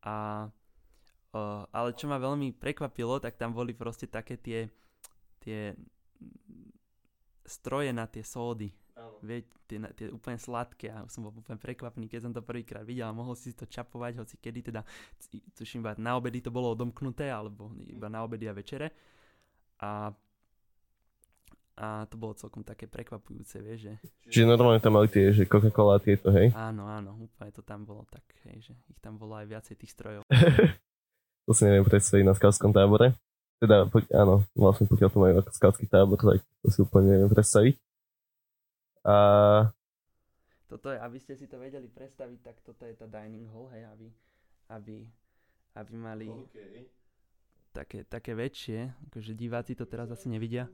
a... 0.03 0.47
O, 1.29 1.39
ale 1.69 1.93
čo 1.93 2.09
ma 2.09 2.17
veľmi 2.17 2.57
prekvapilo, 2.57 3.21
tak 3.21 3.37
tam 3.37 3.53
boli 3.53 3.77
proste 3.77 4.09
také 4.09 4.39
tie... 4.39 4.69
tie 5.39 5.73
stroje 7.49 7.89
na 7.89 8.05
tie 8.05 8.21
sódy. 8.21 8.69
Viete, 9.25 9.49
tie, 9.65 9.81
tie 9.95 10.07
úplne 10.11 10.37
sladké 10.37 10.91
a 10.91 11.07
som 11.09 11.25
bol 11.25 11.33
úplne 11.33 11.57
prekvapený, 11.57 12.05
keď 12.05 12.29
som 12.29 12.33
to 12.35 12.45
prvýkrát 12.45 12.85
videl 12.85 13.09
a 13.09 13.15
mohol 13.15 13.33
si 13.33 13.55
to 13.55 13.65
čapovať, 13.65 14.21
hoci 14.21 14.35
kedy 14.37 14.69
teda, 14.71 14.85
tuším 15.55 15.81
iba 15.81 15.95
na 15.97 16.19
obedy 16.19 16.43
to 16.43 16.51
bolo 16.51 16.75
odomknuté, 16.75 17.31
alebo 17.31 17.71
iba 17.79 18.05
na 18.11 18.21
obedy 18.21 18.45
a 18.45 18.53
večere. 18.53 18.91
A, 19.81 20.11
a 21.79 22.03
to 22.11 22.19
bolo 22.19 22.35
celkom 22.35 22.59
také 22.59 22.91
prekvapujúce, 22.91 23.63
vieš, 23.63 23.87
že 23.87 23.93
Čiže 24.27 24.51
normálne 24.51 24.83
tam 24.83 24.99
mali 24.99 25.07
tie, 25.07 25.31
že 25.31 25.47
Coca-Cola 25.47 25.95
a 25.95 26.03
tieto, 26.03 26.27
hej? 26.27 26.51
áno, 26.51 26.83
áno, 26.83 27.15
úplne 27.23 27.55
to 27.55 27.63
tam 27.63 27.87
bolo 27.87 28.03
tak, 28.11 28.23
hej, 28.51 28.67
že 28.67 28.73
ich 28.91 28.99
tam 28.99 29.15
bolo 29.15 29.39
aj 29.39 29.47
viacej 29.47 29.79
tých 29.79 29.95
strojov. 29.95 30.21
to 31.47 31.51
si 31.55 31.63
neviem 31.63 31.87
predstaviť 31.87 32.27
na 32.27 32.35
skautskom 32.35 32.75
tábore. 32.75 33.15
Teda, 33.63 33.87
po, 33.87 34.03
áno, 34.11 34.43
vlastne 34.51 34.91
pokiaľ 34.91 35.09
to 35.11 35.19
majú 35.23 35.33
ako 35.39 35.51
skautský 35.55 35.87
tábor, 35.87 36.19
tak 36.19 36.43
to 36.43 36.67
si 36.67 36.79
úplne 36.83 37.15
neviem 37.15 37.31
predstaviť. 37.31 37.75
A 39.07 39.15
Toto 40.67 40.91
je, 40.91 40.99
aby 40.99 41.17
ste 41.17 41.39
si 41.39 41.47
to 41.47 41.55
vedeli 41.63 41.87
predstaviť, 41.87 42.39
tak 42.43 42.55
toto 42.59 42.83
je 42.83 42.93
tá 42.93 43.07
dining 43.07 43.47
hall, 43.47 43.71
hej, 43.71 43.87
aby, 43.87 44.07
aby, 44.67 44.95
aby 45.79 45.93
mali 45.95 46.27
také, 47.71 48.03
také 48.03 48.35
väčšie, 48.35 49.09
akože 49.11 49.31
diváci 49.31 49.73
to 49.79 49.87
teraz 49.87 50.11
asi 50.11 50.27
nevidia. 50.27 50.67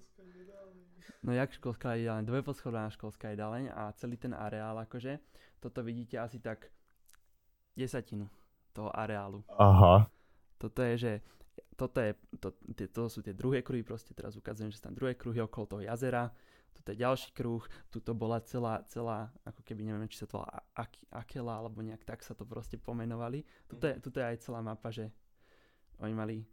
No 1.24 1.34
jak 1.34 1.54
školská 1.54 1.94
jedáleň, 1.98 2.26
dvojposchodná 2.26 2.89
školská 2.89 3.34
jedáleň 3.34 3.74
a 3.74 3.91
celý 3.98 4.18
ten 4.18 4.34
areál 4.34 4.78
akože, 4.86 5.20
toto 5.60 5.82
vidíte 5.84 6.20
asi 6.22 6.39
tak 6.39 6.70
desatinu 7.76 8.30
toho 8.74 8.94
areálu. 8.94 9.44
aha, 9.60 10.08
Toto 10.58 10.82
je, 10.82 10.94
že 10.98 11.13
toto, 11.76 12.00
je, 12.00 12.15
to, 12.39 12.56
tie, 12.76 12.88
to 12.88 13.12
sú 13.12 13.20
tie 13.20 13.36
druhé 13.36 13.60
kruhy, 13.60 13.84
proste 13.84 14.15
teraz 14.15 14.39
ukazujem, 14.39 14.72
že 14.72 14.80
sú 14.80 14.88
tam 14.88 14.96
druhé 14.96 15.15
kruhy 15.15 15.44
okolo 15.44 15.65
toho 15.68 15.82
jazera, 15.84 16.32
toto 16.76 16.91
je 16.91 17.04
ďalší 17.04 17.32
kruh, 17.32 17.63
tuto 17.91 18.12
bola 18.12 18.44
celá, 18.44 18.84
celá, 18.91 19.32
ako 19.48 19.63
keby 19.63 19.88
neviem, 19.88 20.08
či 20.12 20.20
sa 20.20 20.28
to 20.28 20.44
volá 20.44 20.60
Ak- 20.76 21.08
Akela, 21.12 21.60
alebo 21.63 21.80
nejak 21.80 22.04
tak 22.04 22.20
sa 22.24 22.36
to 22.36 22.44
proste 22.44 22.76
pomenovali. 22.80 23.44
Tuto 23.68 23.88
je, 23.88 23.96
tuto 24.04 24.20
je 24.20 24.28
aj 24.28 24.44
celá 24.44 24.60
mapa, 24.60 24.91
že 24.91 25.08
oni 26.04 26.12
mali, 26.15 26.44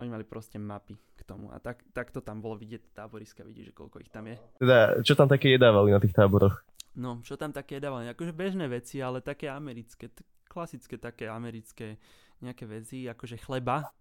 oni 0.00 0.10
mali 0.10 0.24
proste 0.24 0.56
mapy 0.56 0.96
k 0.96 1.20
tomu 1.28 1.52
a 1.52 1.60
tak, 1.60 1.84
tak 1.92 2.10
to 2.10 2.24
tam 2.24 2.40
bolo 2.40 2.56
vidieť, 2.56 2.96
táboriska 2.96 3.44
vidí, 3.44 3.68
že 3.68 3.76
koľko 3.76 4.00
ich 4.00 4.10
tam 4.10 4.26
je. 4.26 4.36
teda, 4.58 5.04
čo 5.04 5.12
tam 5.14 5.28
také 5.28 5.54
jedávali 5.54 5.92
na 5.92 6.00
tých 6.00 6.16
táboroch? 6.16 6.64
No, 6.96 7.22
čo 7.22 7.38
tam 7.38 7.54
také 7.54 7.78
dávali? 7.78 8.10
Akože 8.10 8.34
bežné 8.34 8.66
veci, 8.66 8.98
ale 8.98 9.22
také 9.22 9.46
americké, 9.46 10.10
t- 10.10 10.26
klasické 10.50 10.98
také 10.98 11.30
americké 11.30 12.02
nejaké 12.42 12.64
veci, 12.66 13.06
akože 13.06 13.36
chleba, 13.38 13.92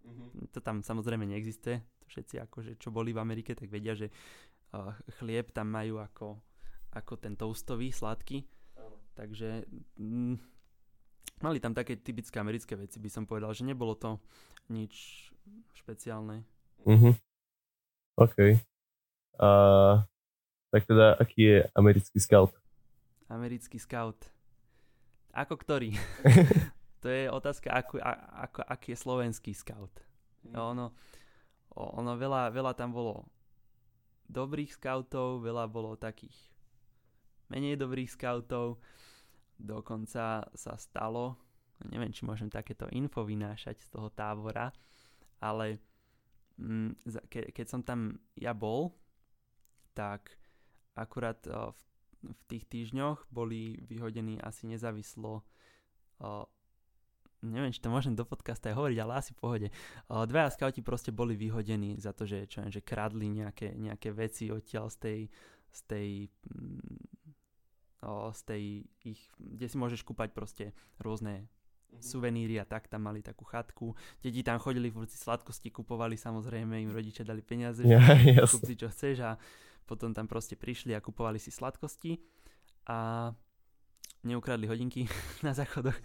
to 0.50 0.64
tam 0.64 0.82
samozrejme 0.82 1.28
neexistuje, 1.28 1.84
všetci 2.08 2.36
akože, 2.50 2.72
čo 2.80 2.90
boli 2.90 3.14
v 3.14 3.22
Amerike, 3.22 3.54
tak 3.54 3.70
vedia, 3.70 3.94
že 3.94 4.10
uh, 4.74 4.96
chlieb 5.22 5.52
tam 5.52 5.70
majú 5.70 6.00
ako, 6.00 6.40
ako 6.96 7.14
ten 7.20 7.36
toastový, 7.36 7.92
sladký, 7.92 8.48
takže 9.14 9.68
mm, 10.00 10.36
mali 11.44 11.60
tam 11.60 11.76
také 11.76 12.00
typické 12.00 12.40
americké 12.40 12.80
veci, 12.80 12.98
by 12.98 13.10
som 13.12 13.28
povedal, 13.28 13.52
že 13.52 13.68
nebolo 13.68 13.94
to 14.00 14.24
nič 14.72 15.28
špeciálne. 15.74 16.44
Mhm. 16.86 17.16
OK. 18.20 18.38
A, 19.40 19.50
tak 20.70 20.84
teda, 20.86 21.16
aký 21.16 21.42
je 21.42 21.58
americký 21.74 22.20
scout? 22.20 22.52
Americký 23.32 23.80
scout. 23.80 24.20
Ako 25.32 25.56
ktorý? 25.56 25.96
to 27.02 27.08
je 27.08 27.32
otázka, 27.32 27.72
ako, 27.72 28.02
ako, 28.04 28.60
aký 28.68 28.94
je 28.94 29.00
slovenský 29.00 29.52
scout. 29.56 29.94
No, 30.44 30.76
ono, 30.76 30.86
ono 31.76 32.12
veľa, 32.20 32.52
veľa 32.52 32.74
tam 32.76 32.92
bolo 32.92 33.28
dobrých 34.30 34.78
scoutov, 34.78 35.42
veľa 35.42 35.66
bolo 35.66 35.98
takých 35.98 36.36
menej 37.50 37.80
dobrých 37.82 38.14
scoutov. 38.14 38.78
Dokonca 39.60 40.48
sa 40.54 40.74
stalo, 40.80 41.36
neviem, 41.90 42.14
či 42.14 42.24
môžem 42.24 42.48
takéto 42.48 42.88
info 42.94 43.26
vynášať 43.26 43.80
z 43.82 43.88
toho 43.92 44.08
tábora, 44.14 44.72
ale 45.40 45.80
mm, 46.60 46.92
ke, 47.32 47.52
keď 47.52 47.66
som 47.68 47.82
tam 47.82 48.20
ja 48.36 48.52
bol, 48.56 48.96
tak 49.96 50.36
akurát 50.96 51.40
v 51.48 51.80
v 52.20 52.42
tých 52.52 52.68
týždňoch 52.68 53.32
boli 53.32 53.80
vyhodení 53.88 54.44
asi 54.44 54.68
nezávislo 54.68 55.44
neviem, 57.40 57.72
či 57.72 57.80
to 57.80 57.88
môžem 57.88 58.20
do 58.20 58.28
podcastu 58.28 58.68
aj 58.68 58.76
hovoriť, 58.76 58.98
ale 59.00 59.14
asi 59.16 59.32
pohode. 59.32 59.72
Dvaja 60.12 60.52
skauti 60.52 60.84
proste 60.84 61.16
boli 61.16 61.40
vyhodení 61.40 61.96
za 61.96 62.12
to, 62.12 62.28
že, 62.28 62.52
čo 62.52 62.60
viem, 62.60 62.74
že 62.74 62.84
kradli 62.84 63.32
nejaké, 63.32 63.80
nejaké 63.80 64.12
veci 64.12 64.52
odtiaľ 64.52 64.92
z 64.92 64.98
tej, 65.00 65.20
z 65.72 65.80
tej, 65.88 66.10
mm, 66.52 67.00
o, 68.04 68.36
z 68.36 68.42
tej 68.44 68.64
ich, 69.08 69.22
kde 69.40 69.66
si 69.72 69.80
môžeš 69.80 70.04
kúpať 70.04 70.36
proste 70.36 70.76
rôzne 71.00 71.48
suveníry 71.98 72.62
a 72.62 72.66
tak, 72.70 72.86
tam 72.86 73.10
mali 73.10 73.26
takú 73.26 73.44
chatku. 73.44 73.98
Deti 74.22 74.46
tam 74.46 74.62
chodili, 74.62 74.94
furt 74.94 75.10
si 75.10 75.18
sladkosti 75.18 75.74
kupovali, 75.74 76.14
samozrejme 76.14 76.78
im 76.86 76.94
rodičia 76.94 77.26
dali 77.26 77.42
peniaze, 77.42 77.82
že 77.82 77.90
Ja, 77.90 78.46
kúp 78.46 78.62
jasne. 78.62 78.68
si 78.70 78.74
čo 78.78 78.88
chceš 78.94 79.16
a 79.26 79.32
potom 79.90 80.14
tam 80.14 80.30
proste 80.30 80.54
prišli 80.54 80.94
a 80.94 81.02
kupovali 81.02 81.42
si 81.42 81.50
sladkosti 81.50 82.22
a 82.86 83.30
neukradli 84.24 84.70
hodinky 84.70 85.10
na 85.46 85.58
záchodoch. 85.58 85.98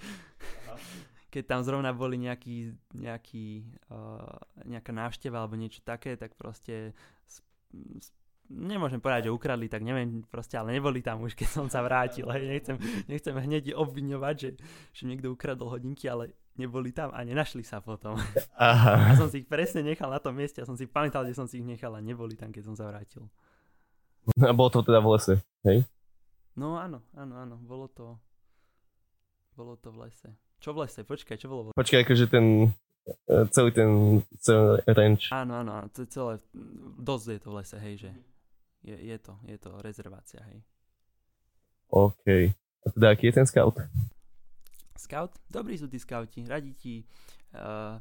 Keď 1.28 1.44
tam 1.50 1.60
zrovna 1.66 1.90
boli 1.90 2.14
nejaký, 2.14 2.78
nejaký, 2.94 3.66
uh, 3.90 4.38
nejaká 4.70 4.94
návšteva 4.94 5.42
alebo 5.42 5.58
niečo 5.58 5.82
také, 5.82 6.14
tak 6.14 6.38
proste 6.38 6.94
s, 7.26 7.42
s, 7.98 8.14
nemôžem 8.50 9.00
povedať, 9.00 9.28
že 9.28 9.34
ukradli, 9.34 9.66
tak 9.72 9.80
neviem, 9.80 10.20
proste, 10.28 10.60
ale 10.60 10.76
neboli 10.76 11.00
tam 11.00 11.24
už, 11.24 11.32
keď 11.32 11.48
som 11.48 11.66
sa 11.72 11.80
vrátil. 11.80 12.28
Hej. 12.28 12.44
Nechcem, 12.48 12.76
nechcem 13.08 13.34
hneď 13.34 13.72
obviňovať, 13.72 14.34
že, 14.36 14.50
že 14.92 15.02
niekto 15.08 15.32
ukradol 15.32 15.72
hodinky, 15.72 16.06
ale 16.08 16.36
neboli 16.54 16.94
tam 16.94 17.10
a 17.10 17.20
nenašli 17.24 17.64
sa 17.66 17.80
potom. 17.80 18.14
Aha. 18.58 18.92
Ja 19.10 19.14
som 19.18 19.28
si 19.30 19.42
ich 19.42 19.48
presne 19.48 19.82
nechal 19.82 20.10
na 20.10 20.20
tom 20.22 20.36
mieste, 20.36 20.62
ja 20.62 20.68
som 20.68 20.78
si 20.78 20.86
pamätal, 20.86 21.26
že 21.26 21.34
som 21.34 21.48
si 21.48 21.60
ich 21.60 21.66
nechal 21.66 21.94
a 21.94 22.00
neboli 22.04 22.38
tam, 22.38 22.52
keď 22.52 22.62
som 22.62 22.74
sa 22.76 22.86
vrátil. 22.86 23.26
A 24.40 24.52
bolo 24.56 24.72
to 24.72 24.80
teda 24.80 25.04
v 25.04 25.08
lese, 25.12 25.34
hej? 25.68 25.84
No 26.56 26.78
áno, 26.78 27.02
áno, 27.12 27.34
áno, 27.34 27.56
bolo 27.60 27.90
to, 27.90 28.16
bolo 29.58 29.74
to 29.76 29.90
v 29.90 30.08
lese. 30.08 30.30
Čo 30.62 30.72
v 30.72 30.86
lese? 30.86 31.02
Počkaj, 31.04 31.36
čo 31.36 31.50
bolo 31.50 31.60
v 31.60 31.66
lese? 31.68 31.76
Počkaj, 31.76 32.00
akože 32.06 32.24
ten, 32.30 32.46
e, 33.04 33.36
celý 33.52 33.70
ten, 33.74 33.90
celý 34.38 34.80
ranch. 34.86 35.28
Áno, 35.34 35.60
áno, 35.60 35.82
áno, 35.82 35.88
celé, 35.92 36.40
dosť 36.96 37.26
je 37.36 37.40
to 37.42 37.48
v 37.50 37.56
lese, 37.58 37.76
hej, 37.76 37.94
že 38.06 38.10
je, 38.84 38.96
je 39.00 39.16
to, 39.18 39.32
je 39.48 39.56
to 39.56 39.80
rezervácia, 39.80 40.44
hej. 40.52 40.60
OK. 41.88 42.52
A 42.84 42.86
teda, 42.92 43.16
aký 43.16 43.32
je 43.32 43.40
ten 43.40 43.48
scout? 43.48 43.80
Scout? 45.00 45.32
Dobrí 45.48 45.80
sú 45.80 45.88
tí 45.88 45.96
scouti, 45.96 46.44
radi 46.44 46.76
ti, 46.76 46.94
uh, 47.56 47.96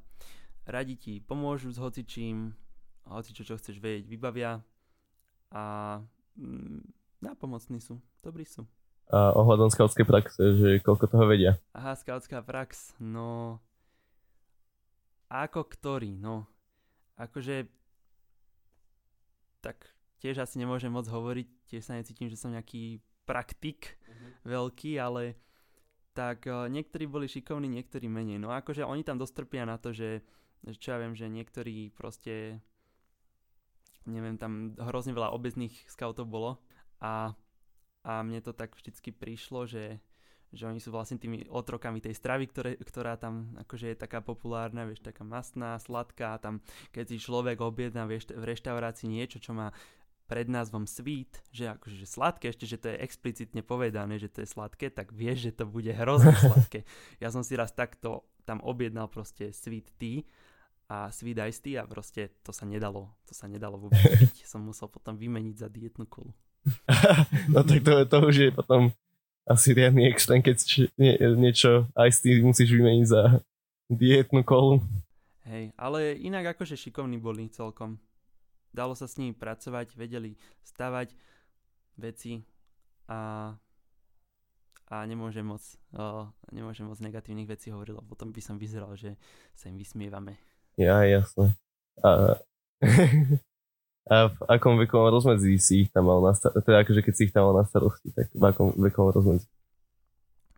radi 0.67 1.00
ti 1.00 1.13
pomôžu 1.24 1.72
s 1.72 1.80
hocičím, 1.80 2.52
hocičo, 3.08 3.48
čo 3.48 3.56
chceš 3.56 3.80
vedieť, 3.80 4.12
vybavia 4.12 4.60
a 5.56 5.63
mm, 6.36 6.84
nápomocní 7.24 7.80
sú, 7.80 8.04
dobrí 8.19 8.43
sú. 8.43 8.67
A 9.08 9.32
ohľadom 9.36 9.72
skautskej 9.72 10.08
praxe, 10.08 10.41
že 10.60 10.69
koľko 10.84 11.06
toho 11.08 11.28
vedia? 11.28 11.60
Aha, 11.72 11.96
skautská 11.96 12.43
prax, 12.43 12.96
no... 13.00 13.60
Ako 15.32 15.63
ktorý, 15.63 16.19
no... 16.19 16.48
Akože... 17.15 17.72
Tak 19.63 19.93
tiež 20.23 20.39
asi 20.39 20.55
nemôžem 20.55 20.88
moc 20.88 21.03
hovoriť, 21.03 21.47
tiež 21.67 21.83
sa 21.83 21.99
necítim, 21.99 22.31
že 22.31 22.39
som 22.39 22.55
nejaký 22.55 23.03
praktik 23.27 23.99
veľký, 24.47 24.95
ale 24.95 25.36
tak 26.15 26.47
uh, 26.47 26.71
niektorí 26.71 27.03
boli 27.12 27.27
šikovní, 27.27 27.67
niektorí 27.67 28.07
menej. 28.07 28.39
No 28.39 28.55
akože 28.55 28.88
oni 28.88 29.03
tam 29.03 29.19
dosť 29.19 29.43
trpia 29.43 29.67
na 29.67 29.75
to, 29.75 29.91
že, 29.91 30.23
že 30.63 30.77
čo 30.79 30.95
ja 30.95 30.97
viem, 31.03 31.12
že 31.12 31.27
niektorí 31.27 31.91
proste 31.91 32.63
neviem, 34.07 34.36
tam 34.36 34.75
hrozne 34.79 35.15
veľa 35.15 35.31
obezných 35.31 35.88
scoutov 35.88 36.27
bolo 36.27 36.59
a, 36.99 37.36
a 38.03 38.12
mne 38.23 38.43
to 38.43 38.51
tak 38.51 38.75
vždycky 38.75 39.15
prišlo, 39.15 39.63
že, 39.63 40.03
že 40.51 40.67
oni 40.67 40.83
sú 40.83 40.91
vlastne 40.91 41.15
tými 41.15 41.47
otrokami 41.47 42.03
tej 42.03 42.15
stravy, 42.19 42.51
ktoré, 42.51 42.71
ktorá 42.83 43.15
tam 43.15 43.55
akože 43.63 43.95
je 43.95 43.97
taká 43.97 44.19
populárna, 44.19 44.83
vieš, 44.83 45.07
taká 45.07 45.23
masná, 45.23 45.79
sladká, 45.79 46.36
tam 46.39 46.59
keď 46.91 47.15
si 47.15 47.17
človek 47.23 47.63
objedná 47.63 48.03
vieš, 48.03 48.36
v 48.36 48.43
reštaurácii 48.43 49.07
niečo, 49.07 49.39
čo 49.39 49.55
má 49.55 49.71
pred 50.34 50.50
názvom 50.50 50.89
sweet, 50.89 51.30
že 51.54 51.69
akože 51.78 51.93
že 52.02 52.08
sladké, 52.10 52.50
ešte, 52.50 52.65
že 52.65 52.82
to 52.82 52.89
je 52.89 52.98
explicitne 53.06 53.62
povedané, 53.62 54.17
že 54.17 54.34
to 54.34 54.41
je 54.41 54.50
sladké, 54.50 54.89
tak 54.89 55.13
vieš, 55.13 55.46
že 55.46 55.62
to 55.62 55.69
bude 55.69 55.93
hrozne 55.93 56.34
sladké. 56.41 56.89
Ja 57.22 57.30
som 57.30 57.46
si 57.46 57.54
raz 57.54 57.69
takto 57.69 58.26
tam 58.41 58.58
objednal 58.65 59.13
proste 59.13 59.54
sweet 59.54 59.93
tea 60.02 60.26
a 60.89 61.13
sweet 61.13 61.38
iced 61.38 61.62
tea 61.62 61.78
a 61.78 61.86
proste 61.86 62.34
to 62.41 62.50
sa 62.50 62.65
nedalo, 62.65 63.13
to 63.30 63.38
sa 63.38 63.46
nedalo 63.46 63.78
vôbec 63.78 64.02
piť. 64.26 64.41
Som 64.50 64.65
musel 64.65 64.89
potom 64.89 65.13
vymeniť 65.22 65.56
za 65.62 65.69
dietnú 65.69 66.10
kolu. 66.10 66.34
no 67.54 67.62
tak 67.62 67.86
to, 67.86 68.02
to 68.10 68.17
už 68.26 68.36
je 68.36 68.50
potom 68.50 68.89
asi 69.46 69.78
riadny 69.78 70.10
extrém, 70.10 70.41
keď 70.41 70.65
či, 70.65 70.89
nie, 70.98 71.13
niečo 71.38 71.93
aj 71.93 72.10
ty 72.26 72.41
musíš 72.41 72.74
vymeniť 72.74 73.06
za 73.06 73.38
dietnú 73.86 74.41
kolu. 74.41 74.82
Hej, 75.46 75.78
ale 75.78 76.17
inak 76.17 76.58
akože 76.58 76.74
šikovní 76.74 77.22
boli 77.22 77.54
celkom. 77.54 78.02
Dalo 78.73 78.97
sa 78.97 79.05
s 79.05 79.21
nimi 79.21 79.38
pracovať, 79.38 79.93
vedeli 79.93 80.33
stavať 80.65 81.13
veci 82.01 82.41
a, 83.05 83.53
a 84.89 84.95
nemôžem 85.05 85.45
moc, 85.45 85.62
o, 85.93 86.27
nemôžem 86.49 86.89
moc 86.89 86.97
negatívnych 86.97 87.47
vecí 87.47 87.69
hovoriť, 87.69 87.93
lebo 87.93 88.05
potom 88.09 88.33
by 88.33 88.41
som 88.41 88.57
vyzeral, 88.57 88.97
že 88.97 89.13
sa 89.53 89.69
im 89.69 89.77
vysmievame. 89.77 90.41
Ja, 90.75 91.05
jasné. 91.05 91.53
A, 92.01 92.41
A 94.03 94.27
v 94.27 94.36
akom 94.51 94.75
vekovom 94.75 95.15
rozmedzi 95.15 95.55
si 95.63 95.88
ich 95.88 95.89
tam 95.95 96.12
mal 96.12 96.19
na 96.19 96.36
starosti? 96.36 96.67
Teda 96.67 96.83
akože 96.83 97.01
keď 97.07 97.13
si 97.15 97.23
ich 97.23 97.31
tam 97.31 97.47
mal 97.47 97.63
na 97.63 97.65
starosti, 97.65 98.12
tak 98.12 98.27
v 98.36 98.43
akom 98.43 98.75
vekovom 98.75 99.15
rozmedzi? 99.15 99.47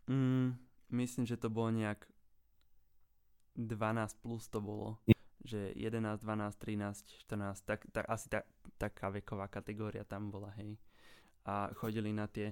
Mm, 0.10 0.58
myslím, 0.98 1.30
že 1.30 1.38
to 1.38 1.54
bolo 1.54 1.70
nejak 1.70 2.10
12 3.54 4.18
plus 4.26 4.50
to 4.50 4.58
bolo. 4.58 4.98
Že 5.46 5.78
11, 5.78 6.26
12, 6.26 6.58
13, 6.58 7.06
14, 7.30 7.62
tak, 7.62 7.86
tak 7.94 8.06
asi 8.10 8.26
ta, 8.34 8.42
taká 8.82 9.14
veková 9.14 9.46
kategória 9.46 10.02
tam 10.02 10.34
bola, 10.34 10.50
hej. 10.58 10.74
A 11.46 11.70
chodili 11.78 12.10
na 12.10 12.26
tie... 12.26 12.50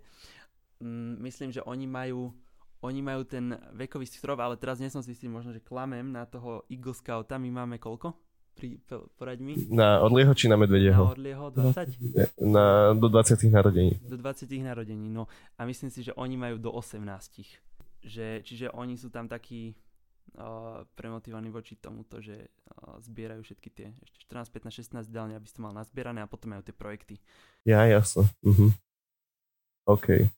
Mm, 0.77 1.17
myslím, 1.25 1.49
že 1.49 1.65
oni 1.65 1.89
majú 1.89 2.29
oni 2.83 2.99
majú 2.99 3.23
ten 3.23 3.55
vekový 3.71 4.03
strop, 4.03 4.43
ale 4.43 4.59
teraz 4.59 4.77
nie 4.83 4.91
som 4.91 4.99
si 4.99 5.15
istý, 5.15 5.31
možno, 5.31 5.55
že 5.55 5.63
klamem 5.63 6.11
na 6.11 6.27
toho 6.27 6.67
Eagle 6.67 6.91
Scouta, 6.91 7.39
my 7.39 7.47
máme 7.47 7.79
koľko? 7.79 8.11
Pri, 8.53 8.77
poraď 9.17 9.41
mi. 9.41 9.57
Na 9.71 10.03
Odlieho 10.03 10.29
či 10.37 10.45
na 10.45 10.59
Medvedieho? 10.59 11.09
Na 11.09 11.15
Odlieho 11.15 11.45
20? 11.49 12.37
Na, 12.43 12.93
do 12.93 13.09
20 13.09 13.49
narodení. 13.49 13.97
Do 14.05 14.19
20 14.19 14.45
narodení, 14.61 15.09
no. 15.09 15.25
A 15.57 15.65
myslím 15.65 15.89
si, 15.89 16.05
že 16.05 16.13
oni 16.13 16.37
majú 16.37 16.61
do 16.61 16.69
18. 16.69 17.01
Že, 18.03 18.27
čiže 18.45 18.67
oni 18.75 18.99
sú 18.99 19.09
tam 19.09 19.25
takí 19.25 19.73
uh, 20.37 20.85
premotivovaní 20.97 21.49
voči 21.53 21.77
tomuto, 21.77 22.21
že 22.21 22.49
uh, 22.49 22.97
zbierajú 23.01 23.41
všetky 23.43 23.69
tie 23.73 23.87
ešte 24.03 24.29
14, 24.29 24.69
15, 24.69 25.03
16 25.03 25.11
ideálne, 25.11 25.33
aby 25.37 25.47
si 25.49 25.55
to 25.57 25.65
mal 25.65 25.73
nazbierané 25.73 26.23
a 26.23 26.29
potom 26.29 26.53
majú 26.53 26.61
tie 26.65 26.75
projekty. 26.75 27.17
Ja, 27.65 27.83
jasno. 27.85 28.29
Mhm. 28.45 28.75
OK 29.83 30.31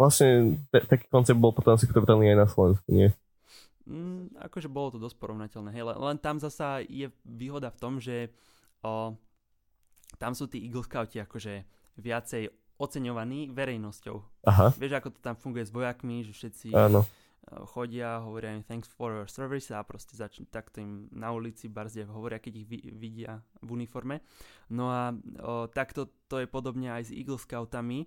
vlastne 0.00 0.56
t- 0.72 0.86
taký 0.88 1.04
koncept 1.12 1.36
bol 1.36 1.52
potom 1.52 1.76
asi 1.76 1.84
akceptovaný 1.84 2.32
aj 2.32 2.38
na 2.40 2.48
Slovensku, 2.48 2.88
nie? 2.88 3.12
Mm, 3.84 4.32
akože 4.48 4.72
bolo 4.72 4.96
to 4.96 4.98
dosť 4.98 5.20
porovnateľné. 5.20 5.76
Hej, 5.76 5.84
len 5.92 6.16
tam 6.16 6.40
zasa 6.40 6.80
je 6.80 7.12
výhoda 7.28 7.68
v 7.68 7.76
tom, 7.76 8.00
že 8.00 8.32
o, 8.80 9.12
tam 10.16 10.32
sú 10.32 10.48
tí 10.48 10.64
Eagle 10.64 10.88
Scouti 10.88 11.20
akože 11.20 11.68
viacej 12.00 12.48
oceňovaní 12.80 13.52
verejnosťou. 13.52 14.16
Aha. 14.48 14.72
Vieš, 14.72 14.96
ako 14.96 15.08
to 15.12 15.20
tam 15.20 15.36
funguje 15.36 15.68
s 15.68 15.74
vojakmi, 15.74 16.24
že 16.24 16.32
všetci 16.32 16.72
Áno. 16.72 17.04
Chodia, 17.66 18.20
hovoria 18.22 18.54
im 18.54 18.62
thanks 18.62 18.88
for 18.92 19.10
your 19.10 19.28
service 19.28 19.72
a 19.74 19.82
proste 19.82 20.14
začnú 20.14 20.46
takto 20.52 20.78
im 20.78 21.08
na 21.10 21.32
ulici 21.34 21.66
barzde 21.66 22.06
hovoria, 22.06 22.38
keď 22.38 22.52
ich 22.62 22.66
vidia 22.94 23.42
v 23.64 23.80
uniforme. 23.80 24.22
No 24.70 24.92
a 24.92 25.10
o, 25.40 25.66
takto 25.66 26.12
to 26.30 26.38
je 26.38 26.46
podobne 26.46 26.92
aj 26.92 27.10
s 27.10 27.14
Eagle 27.16 27.40
Scoutami, 27.40 28.06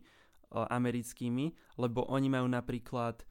americkými, 0.53 1.49
lebo 1.81 2.05
oni 2.05 2.29
majú 2.29 2.45
napríklad 2.45 3.25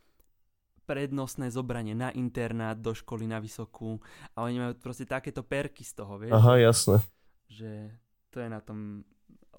prednostné 0.83 1.55
zobranie 1.55 1.95
na 1.95 2.11
internát, 2.11 2.75
do 2.75 2.91
školy, 2.91 3.31
na 3.31 3.39
vysokú 3.39 4.03
a 4.35 4.43
oni 4.43 4.59
majú 4.59 4.73
proste 4.83 5.07
takéto 5.07 5.47
perky 5.47 5.87
z 5.87 6.03
toho, 6.03 6.19
vieš? 6.19 6.35
Aha, 6.35 6.59
jasné. 6.59 6.99
Že 7.47 7.95
to 8.35 8.43
je 8.43 8.49
na 8.51 8.59
tom 8.59 9.07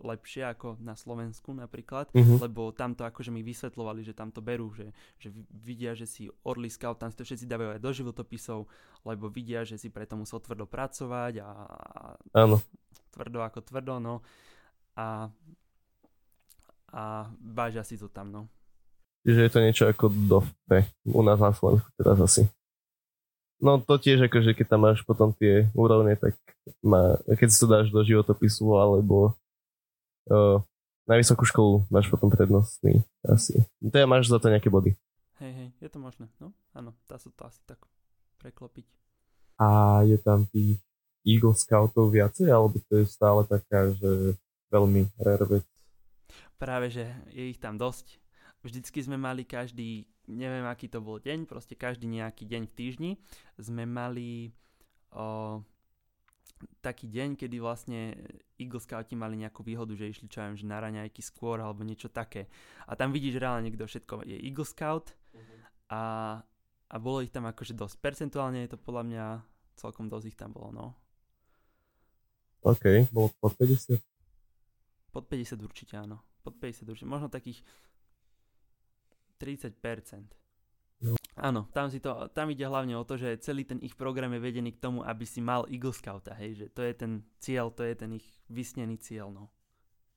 lepšie 0.03 0.43
ako 0.51 0.77
na 0.83 0.93
Slovensku 0.93 1.55
napríklad, 1.55 2.11
uh-huh. 2.11 2.37
lebo 2.43 2.75
tamto 2.75 3.07
akože 3.07 3.31
mi 3.31 3.41
vysvetlovali, 3.41 4.03
že 4.03 4.11
tam 4.11 4.29
to 4.29 4.43
berú, 4.43 4.69
že, 4.75 4.91
že 5.17 5.31
vidia, 5.49 5.95
že 5.95 6.05
si 6.05 6.27
Orly 6.43 6.67
Scout, 6.67 6.99
tam 6.99 7.09
si 7.09 7.17
to 7.17 7.25
všetci 7.25 7.47
dávajú 7.47 7.79
aj 7.79 7.81
do 7.81 7.91
životopisov, 7.91 8.59
lebo 9.07 9.31
vidia, 9.31 9.63
že 9.63 9.79
si 9.79 9.87
preto 9.87 10.19
musel 10.19 10.43
tvrdo 10.43 10.67
pracovať 10.67 11.33
a, 11.41 11.49
Áno. 12.35 12.59
tvrdo 13.15 13.39
ako 13.41 13.59
tvrdo, 13.63 13.97
no. 14.03 14.19
A 14.93 15.31
a 16.93 17.25
vážia 17.41 17.81
si 17.81 17.97
to 17.97 18.05
tam, 18.05 18.29
no. 18.29 18.41
Čiže 19.25 19.39
je 19.41 19.51
to 19.51 19.59
niečo 19.63 19.83
ako 19.89 20.13
DOFPE 20.13 20.77
u 21.09 21.21
nás 21.25 21.41
na 21.41 21.49
Slovensku 21.55 21.89
teraz 21.97 22.19
asi. 22.21 22.45
No 23.63 23.79
to 23.79 23.95
tiež 23.95 24.27
akože 24.27 24.53
keď 24.53 24.65
tam 24.67 24.81
máš 24.83 24.99
potom 25.07 25.31
tie 25.31 25.71
úrovne, 25.71 26.19
tak 26.19 26.35
má, 26.83 27.15
keď 27.25 27.47
si 27.47 27.57
to 27.63 27.67
dáš 27.71 27.87
do 27.89 28.03
životopisu 28.03 28.67
alebo 28.75 29.33
na 31.03 31.15
vysokú 31.19 31.43
školu 31.43 31.87
máš 31.91 32.07
potom 32.07 32.31
prednostný 32.31 33.03
asi. 33.27 33.63
Teda 33.79 34.07
máš 34.07 34.31
za 34.31 34.39
to 34.39 34.47
nejaké 34.47 34.71
body. 34.71 34.95
Hej, 35.43 35.51
hej, 35.51 35.69
je 35.83 35.89
to 35.91 35.99
možné. 35.99 36.31
No, 36.39 36.55
áno, 36.71 36.95
dá 37.09 37.19
sa 37.19 37.27
to 37.33 37.43
asi 37.43 37.59
tak 37.67 37.81
preklopiť. 38.39 38.87
A 39.59 40.01
je 40.07 40.15
tam 40.19 40.47
tých 40.49 40.79
Eagle 41.23 41.55
Scoutov 41.55 42.11
viacej, 42.11 42.51
alebo 42.51 42.79
to 42.87 42.99
je 42.99 43.07
stále 43.07 43.43
taká, 43.47 43.91
že 43.95 44.35
veľmi 44.71 45.07
rare 45.19 45.45
vec? 45.47 45.65
Práve, 46.59 46.91
že 46.91 47.07
je 47.31 47.51
ich 47.51 47.59
tam 47.59 47.79
dosť. 47.79 48.19
Vždycky 48.63 49.03
sme 49.03 49.19
mali 49.19 49.43
každý, 49.43 50.07
neviem 50.31 50.63
aký 50.63 50.87
to 50.87 51.03
bol 51.03 51.19
deň, 51.19 51.43
proste 51.43 51.75
každý 51.75 52.07
nejaký 52.07 52.47
deň 52.47 52.63
v 52.71 52.75
týždni 52.75 53.11
sme 53.59 53.83
mali 53.83 54.55
o, 55.11 55.59
taký 56.81 57.09
deň, 57.09 57.39
kedy 57.39 57.57
vlastne 57.61 58.17
Eagle 58.59 58.81
Scouti 58.81 59.15
mali 59.15 59.39
nejakú 59.39 59.63
výhodu, 59.63 59.93
že 59.95 60.11
išli 60.11 60.27
čo 60.27 60.43
viem, 60.43 60.57
že 60.57 60.67
na 60.67 60.83
raňajky 60.83 61.21
skôr 61.23 61.61
alebo 61.61 61.85
niečo 61.85 62.11
také. 62.11 62.51
A 62.87 62.97
tam 62.97 63.13
vidíš 63.13 63.39
reálne, 63.39 63.69
kto 63.71 63.87
všetko 63.87 64.27
je 64.27 64.37
Eagle 64.43 64.67
Scout 64.67 65.15
a, 65.89 66.01
a 66.89 66.95
bolo 66.99 67.23
ich 67.23 67.31
tam 67.31 67.47
akože 67.47 67.73
dosť. 67.77 67.95
Percentuálne 67.99 68.65
je 68.65 68.75
to 68.75 68.77
podľa 68.81 69.03
mňa 69.07 69.25
celkom 69.79 70.11
dosť 70.11 70.25
ich 70.31 70.37
tam 70.37 70.51
bolo, 70.53 70.69
no. 70.73 70.85
OK, 72.63 73.11
bolo 73.11 73.31
pod 73.39 73.55
50? 73.59 73.99
Pod 75.11 75.27
50 75.27 75.59
určite 75.61 75.99
áno 75.99 76.23
pod 76.43 76.59
50 76.59 76.91
určite, 76.91 77.07
možno 77.07 77.31
takých 77.31 77.63
30%. 79.39 80.42
No. 81.03 81.19
Áno, 81.35 81.67
tam, 81.75 81.91
si 81.91 81.99
to, 81.99 82.31
tam 82.31 82.47
ide 82.53 82.63
hlavne 82.63 82.95
o 82.95 83.03
to, 83.03 83.19
že 83.19 83.41
celý 83.43 83.67
ten 83.67 83.81
ich 83.83 83.99
program 83.99 84.31
je 84.31 84.39
vedený 84.39 84.71
k 84.77 84.79
tomu, 84.79 85.03
aby 85.03 85.27
si 85.27 85.43
mal 85.43 85.67
Eagle 85.67 85.91
Scouta, 85.91 86.31
hej, 86.39 86.55
že 86.55 86.65
to 86.71 86.79
je 86.79 86.93
ten 86.95 87.19
cieľ, 87.43 87.67
to 87.75 87.83
je 87.83 87.93
ten 87.97 88.15
ich 88.15 88.27
vysnený 88.47 88.95
cieľ, 89.01 89.33
no, 89.33 89.51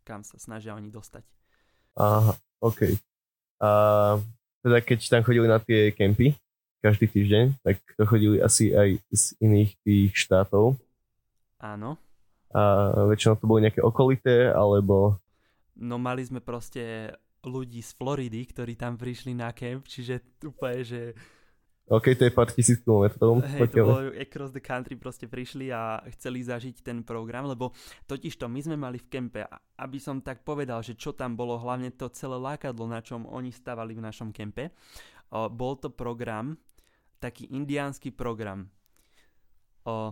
kam 0.06 0.22
sa 0.22 0.38
snažia 0.38 0.78
oni 0.78 0.92
dostať. 0.92 1.26
Aha, 1.98 2.36
OK. 2.62 2.94
A 3.58 3.68
teda 4.62 4.78
keď 4.84 4.98
tam 5.10 5.26
chodili 5.26 5.48
na 5.50 5.58
tie 5.58 5.90
kempy 5.90 6.36
každý 6.84 7.10
týždeň, 7.10 7.58
tak 7.64 7.82
to 7.96 8.04
chodili 8.06 8.38
asi 8.38 8.70
aj 8.70 9.00
z 9.10 9.24
iných 9.42 9.70
tých 9.82 10.12
štátov. 10.14 10.78
Áno. 11.58 11.98
A 12.54 12.92
väčšinou 13.10 13.34
to 13.40 13.48
boli 13.48 13.66
nejaké 13.66 13.82
okolité, 13.82 14.52
alebo 14.54 15.18
No 15.76 16.00
mali 16.00 16.24
sme 16.24 16.40
proste 16.40 17.12
ľudí 17.46 17.80
z 17.80 17.94
Floridy, 17.94 18.42
ktorí 18.44 18.74
tam 18.74 18.98
prišli 18.98 19.32
na 19.32 19.54
kemp, 19.54 19.86
čiže 19.86 20.42
úplne, 20.42 20.82
že... 20.82 21.00
OK, 21.86 22.18
to 22.18 22.26
je 22.26 22.34
pár 22.34 22.50
tisíc 22.50 22.82
kilometrov. 22.82 23.46
Hej, 23.46 23.70
to 23.70 23.86
bolo 23.86 24.10
across 24.18 24.50
the 24.50 24.58
country 24.58 24.98
proste 24.98 25.30
prišli 25.30 25.70
a 25.70 26.02
chceli 26.18 26.42
zažiť 26.42 26.82
ten 26.82 27.06
program, 27.06 27.46
lebo 27.46 27.70
totiž 28.10 28.34
to 28.34 28.50
my 28.50 28.58
sme 28.58 28.74
mali 28.74 28.98
v 28.98 29.06
kempe, 29.06 29.46
aby 29.78 29.98
som 30.02 30.18
tak 30.18 30.42
povedal, 30.42 30.82
že 30.82 30.98
čo 30.98 31.14
tam 31.14 31.38
bolo, 31.38 31.54
hlavne 31.62 31.94
to 31.94 32.10
celé 32.10 32.34
lákadlo, 32.42 32.90
na 32.90 32.98
čom 32.98 33.22
oni 33.30 33.54
stavali 33.54 33.94
v 33.94 34.02
našom 34.02 34.34
kempe, 34.34 34.74
o, 35.30 35.46
bol 35.46 35.78
to 35.78 35.94
program, 35.94 36.58
taký 37.22 37.46
indiánsky 37.54 38.10
program. 38.10 38.66
O, 39.86 40.10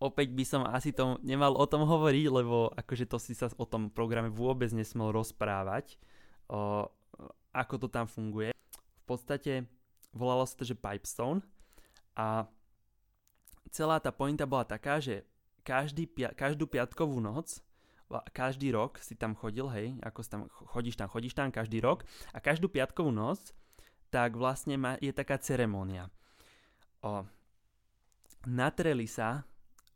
opäť 0.00 0.32
by 0.32 0.44
som 0.48 0.62
asi 0.64 0.96
to 0.96 1.20
nemal 1.20 1.54
o 1.54 1.64
tom 1.68 1.84
hovoriť, 1.84 2.26
lebo 2.32 2.72
akože 2.72 3.04
to 3.04 3.20
si 3.20 3.36
sa 3.36 3.52
o 3.60 3.68
tom 3.68 3.92
programe 3.92 4.32
vôbec 4.32 4.72
nesmel 4.72 5.12
rozprávať, 5.12 6.00
o, 6.48 6.88
ako 7.52 7.74
to 7.84 7.88
tam 7.92 8.08
funguje. 8.08 8.56
V 8.72 9.02
podstate 9.04 9.68
volalo 10.16 10.48
sa 10.48 10.56
to, 10.56 10.64
že 10.64 10.78
Pipestone 10.78 11.44
a 12.16 12.48
celá 13.68 14.00
tá 14.00 14.10
pointa 14.10 14.48
bola 14.48 14.64
taká, 14.64 14.98
že 14.98 15.28
každý, 15.62 16.08
každú 16.34 16.66
piatkovú 16.66 17.20
noc 17.20 17.60
každý 18.34 18.74
rok 18.74 18.98
si 18.98 19.14
tam 19.14 19.38
chodil, 19.38 19.70
hej, 19.70 19.94
ako 20.02 20.18
tam, 20.26 20.40
chodíš 20.50 20.98
tam, 20.98 21.06
chodíš 21.06 21.34
tam 21.38 21.54
každý 21.54 21.78
rok 21.78 22.02
a 22.34 22.42
každú 22.42 22.66
piatkovú 22.66 23.14
noc 23.14 23.54
tak 24.10 24.34
vlastne 24.34 24.74
ma, 24.74 24.98
je 24.98 25.14
taká 25.14 25.38
ceremónia. 25.38 26.10
O, 27.06 27.22
natreli 28.42 29.06
sa 29.06 29.46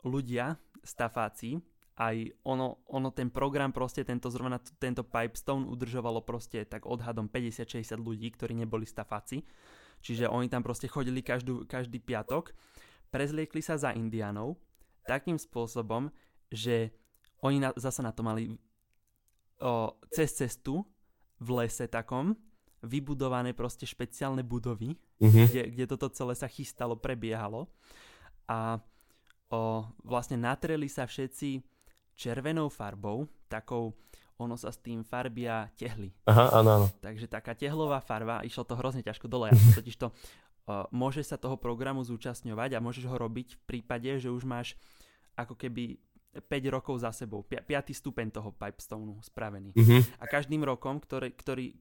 ľudia, 0.05 0.55
stafáci, 0.85 1.59
aj 1.95 2.43
ono, 2.43 2.83
ono 2.91 3.15
ten 3.15 3.31
program 3.31 3.71
proste, 3.71 4.03
tento 4.03 4.27
zrovna 4.27 4.59
tento 4.59 5.07
Pipestone 5.07 5.65
udržovalo 5.71 6.27
proste 6.27 6.67
tak 6.67 6.91
odhadom 6.91 7.31
50-60 7.31 7.95
ľudí, 8.03 8.35
ktorí 8.35 8.59
neboli 8.59 8.83
stafáci. 8.83 9.47
Čiže 10.03 10.27
oni 10.27 10.51
tam 10.51 10.67
proste 10.67 10.91
chodili 10.91 11.23
každú, 11.23 11.65
každý 11.71 12.03
piatok, 12.03 12.51
prezliekli 13.15 13.63
sa 13.63 13.79
za 13.79 13.95
indianov 13.95 14.59
takým 15.07 15.39
spôsobom, 15.39 16.11
že 16.51 16.91
oni 17.47 17.63
na, 17.63 17.71
zasa 17.79 18.03
na 18.03 18.11
to 18.11 18.27
mali 18.27 18.59
o, 19.63 19.95
cez 20.11 20.35
cestu 20.35 20.83
v 21.39 21.49
lese 21.63 21.87
takom 21.87 22.35
vybudované 22.85 23.57
proste 23.57 23.89
špeciálne 23.89 24.45
budovy, 24.45 24.93
mm-hmm. 25.23 25.45
kde, 25.49 25.63
kde 25.73 25.85
toto 25.89 26.13
celé 26.13 26.37
sa 26.37 26.51
chystalo, 26.51 26.99
prebiehalo. 26.99 27.71
A 28.45 28.83
o, 29.55 29.87
vlastne 30.03 30.35
natreli 30.35 30.91
sa 30.91 31.07
všetci 31.07 31.63
červenou 32.19 32.67
farbou, 32.67 33.31
takou 33.47 33.95
ono 34.35 34.59
sa 34.59 34.75
s 34.75 34.83
tým 34.83 35.07
farbia 35.07 35.71
tehly. 35.79 36.11
Aha, 36.27 36.59
áno, 36.59 36.71
áno. 36.83 36.87
Takže 36.99 37.31
taká 37.31 37.55
tehlová 37.55 38.03
farba, 38.03 38.43
išlo 38.43 38.67
to 38.67 38.75
hrozne 38.75 39.07
ťažko 39.07 39.31
dole, 39.31 39.55
ja 39.55 39.55
totiž 39.79 39.95
to 39.95 40.11
môže 40.91 41.21
sa 41.21 41.37
toho 41.37 41.61
programu 41.61 42.01
zúčastňovať 42.01 42.77
a 42.77 42.83
môžeš 42.85 43.05
ho 43.05 43.17
robiť 43.21 43.61
v 43.61 43.63
prípade, 43.69 44.09
že 44.17 44.33
už 44.33 44.49
máš 44.49 44.73
ako 45.37 45.55
keby 45.61 46.01
5 46.35 46.75
rokov 46.75 47.05
za 47.05 47.15
sebou, 47.15 47.47
5. 47.47 47.63
stupeň 47.95 48.33
toho 48.33 48.51
Pipestoneu 48.51 49.21
spravený. 49.23 49.77
Mhm. 49.77 50.19
A 50.19 50.25
každým 50.27 50.65
rokom, 50.65 50.99
ktorý, 50.99 51.31
ktorý, 51.37 51.77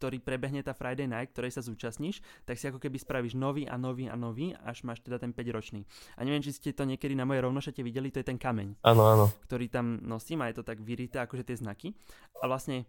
ktorý 0.00 0.16
prebehne 0.24 0.64
tá 0.64 0.72
Friday 0.72 1.04
Night, 1.04 1.36
ktorej 1.36 1.52
sa 1.52 1.60
zúčastníš, 1.60 2.24
tak 2.48 2.56
si 2.56 2.64
ako 2.72 2.80
keby 2.80 2.96
spravíš 2.96 3.36
nový 3.36 3.68
a 3.68 3.76
nový 3.76 4.08
a 4.08 4.16
nový, 4.16 4.56
až 4.64 4.88
máš 4.88 5.04
teda 5.04 5.20
ten 5.20 5.36
5-ročný. 5.36 5.84
A 6.16 6.24
neviem, 6.24 6.40
či 6.40 6.56
ste 6.56 6.72
to 6.72 6.88
niekedy 6.88 7.12
na 7.12 7.28
mojej 7.28 7.44
rovnošate 7.44 7.84
videli, 7.84 8.08
to 8.08 8.24
je 8.24 8.32
ten 8.32 8.40
kameň, 8.40 8.80
Áno, 8.80 9.04
áno. 9.04 9.26
ktorý 9.44 9.68
tam 9.68 10.00
nosím 10.00 10.40
a 10.40 10.48
je 10.48 10.56
to 10.56 10.64
tak 10.64 10.80
vyrité, 10.80 11.20
akože 11.20 11.44
tie 11.44 11.60
znaky. 11.60 11.92
A 12.40 12.48
vlastne 12.48 12.88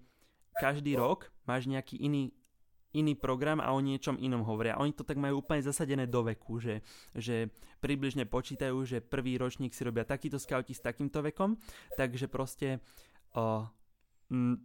každý 0.56 0.96
rok 0.96 1.28
máš 1.44 1.68
nejaký 1.68 2.00
iný 2.00 2.32
iný 2.92 3.16
program 3.16 3.64
a 3.64 3.72
o 3.72 3.80
niečom 3.80 4.20
inom 4.20 4.44
hovoria. 4.44 4.76
Oni 4.76 4.92
to 4.92 5.08
tak 5.08 5.16
majú 5.16 5.40
úplne 5.40 5.64
zasadené 5.64 6.12
do 6.12 6.28
veku, 6.28 6.60
že, 6.60 6.84
že 7.16 7.48
približne 7.80 8.28
počítajú, 8.28 8.76
že 8.84 9.00
prvý 9.00 9.40
ročník 9.40 9.72
si 9.72 9.88
robia 9.88 10.04
takýto 10.04 10.36
scouti 10.36 10.76
s 10.76 10.84
takýmto 10.84 11.24
vekom, 11.24 11.56
takže 11.96 12.28
proste 12.28 12.84
m, 14.28 14.60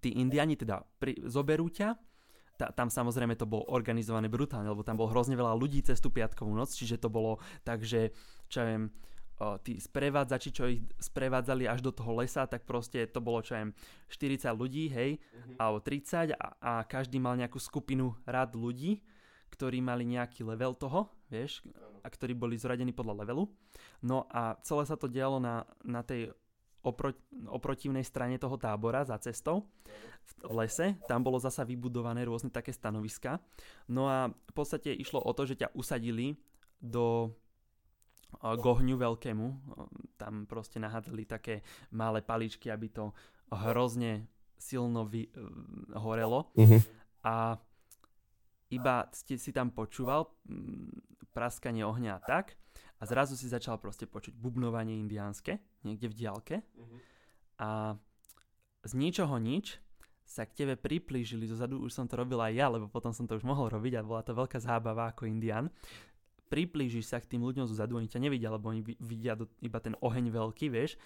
tí 0.00 0.16
indiani 0.16 0.56
teda 0.56 0.82
pri, 1.00 1.16
zoberú 1.26 1.68
ťa, 1.72 1.96
ta, 2.56 2.72
tam 2.72 2.88
samozrejme 2.88 3.36
to 3.36 3.44
bolo 3.44 3.68
organizované 3.68 4.32
brutálne, 4.32 4.72
lebo 4.72 4.80
tam 4.80 4.96
bolo 4.96 5.12
hrozne 5.12 5.36
veľa 5.36 5.52
ľudí 5.52 5.84
cez 5.84 6.00
tú 6.00 6.08
piatkovú 6.08 6.50
noc, 6.56 6.72
čiže 6.72 6.96
to 6.96 7.12
bolo 7.12 7.36
tak, 7.62 7.84
že 7.84 8.16
čo 8.48 8.64
ja 8.64 8.66
viem, 8.72 8.84
o, 9.36 9.60
tí 9.60 9.76
sprevádzači, 9.76 10.48
čo 10.50 10.64
ich 10.64 10.80
sprevádzali 10.96 11.68
až 11.68 11.84
do 11.84 11.92
toho 11.92 12.16
lesa, 12.16 12.48
tak 12.48 12.64
proste 12.64 13.04
to 13.12 13.20
bolo, 13.20 13.44
čo 13.44 13.60
viem, 13.60 13.76
40 14.08 14.56
ľudí, 14.56 14.88
hej, 14.88 15.20
alebo 15.60 15.84
30 15.84 16.32
a, 16.32 16.46
a 16.56 16.72
každý 16.88 17.20
mal 17.20 17.36
nejakú 17.36 17.60
skupinu 17.60 18.16
rád 18.24 18.56
ľudí, 18.56 19.04
ktorí 19.52 19.78
mali 19.84 20.08
nejaký 20.08 20.42
level 20.42 20.74
toho, 20.74 21.12
vieš, 21.28 21.62
a 22.02 22.08
ktorí 22.08 22.32
boli 22.36 22.56
zradení 22.56 22.92
podľa 22.92 23.24
levelu. 23.24 23.44
No 24.02 24.26
a 24.32 24.58
celé 24.64 24.84
sa 24.88 24.96
to 24.96 25.10
dialo 25.10 25.40
na, 25.42 25.64
na 25.84 26.00
tej 26.02 26.32
opro, 26.86 27.10
oprotivnej 27.50 28.06
strane 28.06 28.38
toho 28.38 28.54
tábora 28.54 29.02
za 29.02 29.18
cestou 29.18 29.66
v 30.46 30.62
lese. 30.62 30.94
Tam 31.10 31.26
bolo 31.26 31.42
zasa 31.42 31.66
vybudované 31.66 32.22
rôzne 32.22 32.54
také 32.54 32.70
stanoviska. 32.70 33.42
No 33.90 34.06
a 34.06 34.30
v 34.30 34.52
podstate 34.54 34.94
išlo 34.94 35.18
o 35.18 35.32
to, 35.34 35.50
že 35.50 35.66
ťa 35.66 35.74
usadili 35.74 36.38
do 36.78 37.34
a, 38.38 38.54
k 38.54 38.62
ohňu 38.62 38.94
veľkému. 38.94 39.46
Tam 40.14 40.46
proste 40.46 40.78
nahádzali 40.78 41.22
také 41.26 41.66
malé 41.90 42.22
paličky, 42.22 42.70
aby 42.70 42.86
to 42.94 43.10
hrozne 43.50 44.30
silno 44.54 45.04
vy, 45.04 45.26
horelo. 45.98 46.54
Mhm. 46.54 46.78
A 47.26 47.58
iba 48.70 49.10
ste 49.14 49.38
si 49.38 49.50
tam 49.50 49.70
počúval 49.70 50.30
praskanie 51.34 51.82
ohňa 51.86 52.22
tak 52.22 52.58
a 52.96 53.02
zrazu 53.04 53.36
si 53.36 53.48
začal 53.48 53.76
proste 53.76 54.08
počuť 54.08 54.32
bubnovanie 54.32 54.96
indiánske 54.96 55.60
niekde 55.84 56.08
v 56.08 56.14
diálke. 56.16 56.56
A 57.60 57.96
z 58.84 58.92
ničoho 58.96 59.36
nič 59.36 59.80
sa 60.26 60.42
k 60.42 60.64
tebe 60.64 60.74
priplížili, 60.74 61.46
zozadu 61.46 61.78
už 61.86 61.94
som 61.94 62.06
to 62.10 62.18
robil 62.18 62.42
aj 62.42 62.52
ja, 62.52 62.66
lebo 62.66 62.90
potom 62.90 63.14
som 63.14 63.30
to 63.30 63.38
už 63.38 63.46
mohol 63.46 63.70
robiť 63.70 64.00
a 64.00 64.06
bola 64.06 64.26
to 64.26 64.34
veľká 64.34 64.58
zábava 64.58 65.14
ako 65.14 65.30
indián. 65.30 65.70
Priplížiš 66.50 67.10
sa 67.10 67.22
k 67.22 67.36
tým 67.36 67.46
ľuďom 67.46 67.66
zozadu, 67.70 67.98
oni 67.98 68.10
ťa 68.10 68.22
nevidia, 68.22 68.50
lebo 68.50 68.70
oni 68.70 68.82
vi- 68.82 68.98
vidia 68.98 69.38
do, 69.38 69.46
iba 69.62 69.78
ten 69.78 69.94
oheň 69.98 70.30
veľký, 70.30 70.66
vieš, 70.70 70.98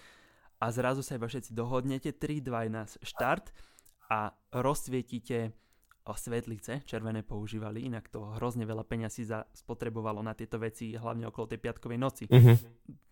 a 0.61 0.69
zrazu 0.69 1.01
sa 1.01 1.17
iba 1.17 1.25
všetci 1.25 1.57
dohodnete, 1.57 2.13
3, 2.13 2.41
2, 2.45 2.69
1, 2.69 3.01
štart 3.01 3.49
a 4.13 4.33
rozsvietíte 4.53 5.53
svetlice, 6.09 6.81
červené 6.89 7.21
používali, 7.21 7.85
inak 7.85 8.09
to 8.09 8.37
hrozne 8.41 8.65
veľa 8.65 8.81
peňazí 8.81 9.21
za, 9.21 9.45
spotrebovalo 9.53 10.25
na 10.25 10.33
tieto 10.33 10.57
veci, 10.57 10.97
hlavne 10.97 11.29
okolo 11.29 11.45
tej 11.45 11.59
piatkovej 11.61 11.99
noci. 12.01 12.23
Mhm. 12.25 12.53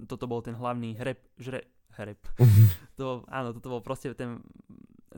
Toto 0.09 0.25
bol 0.25 0.41
ten 0.41 0.57
hlavný 0.57 0.97
hreb, 0.97 1.21
žre, 1.37 1.69
hreb. 2.01 2.17
to, 2.99 3.21
áno, 3.29 3.53
toto 3.53 3.77
bol 3.77 3.81
proste 3.85 4.13
ten, 4.17 4.41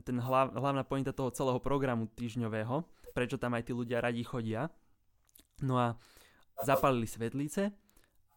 ten 0.04 0.20
hlav, 0.20 0.52
hlavná 0.52 0.84
pointa 0.84 1.16
toho 1.16 1.32
celého 1.32 1.64
programu 1.64 2.12
týždňového, 2.12 2.84
prečo 3.16 3.40
tam 3.40 3.56
aj 3.56 3.72
tí 3.72 3.74
ľudia 3.76 4.04
radi 4.04 4.24
chodia. 4.28 4.68
No 5.64 5.78
a 5.78 5.96
zapalili 6.66 7.06
svetlice 7.06 7.72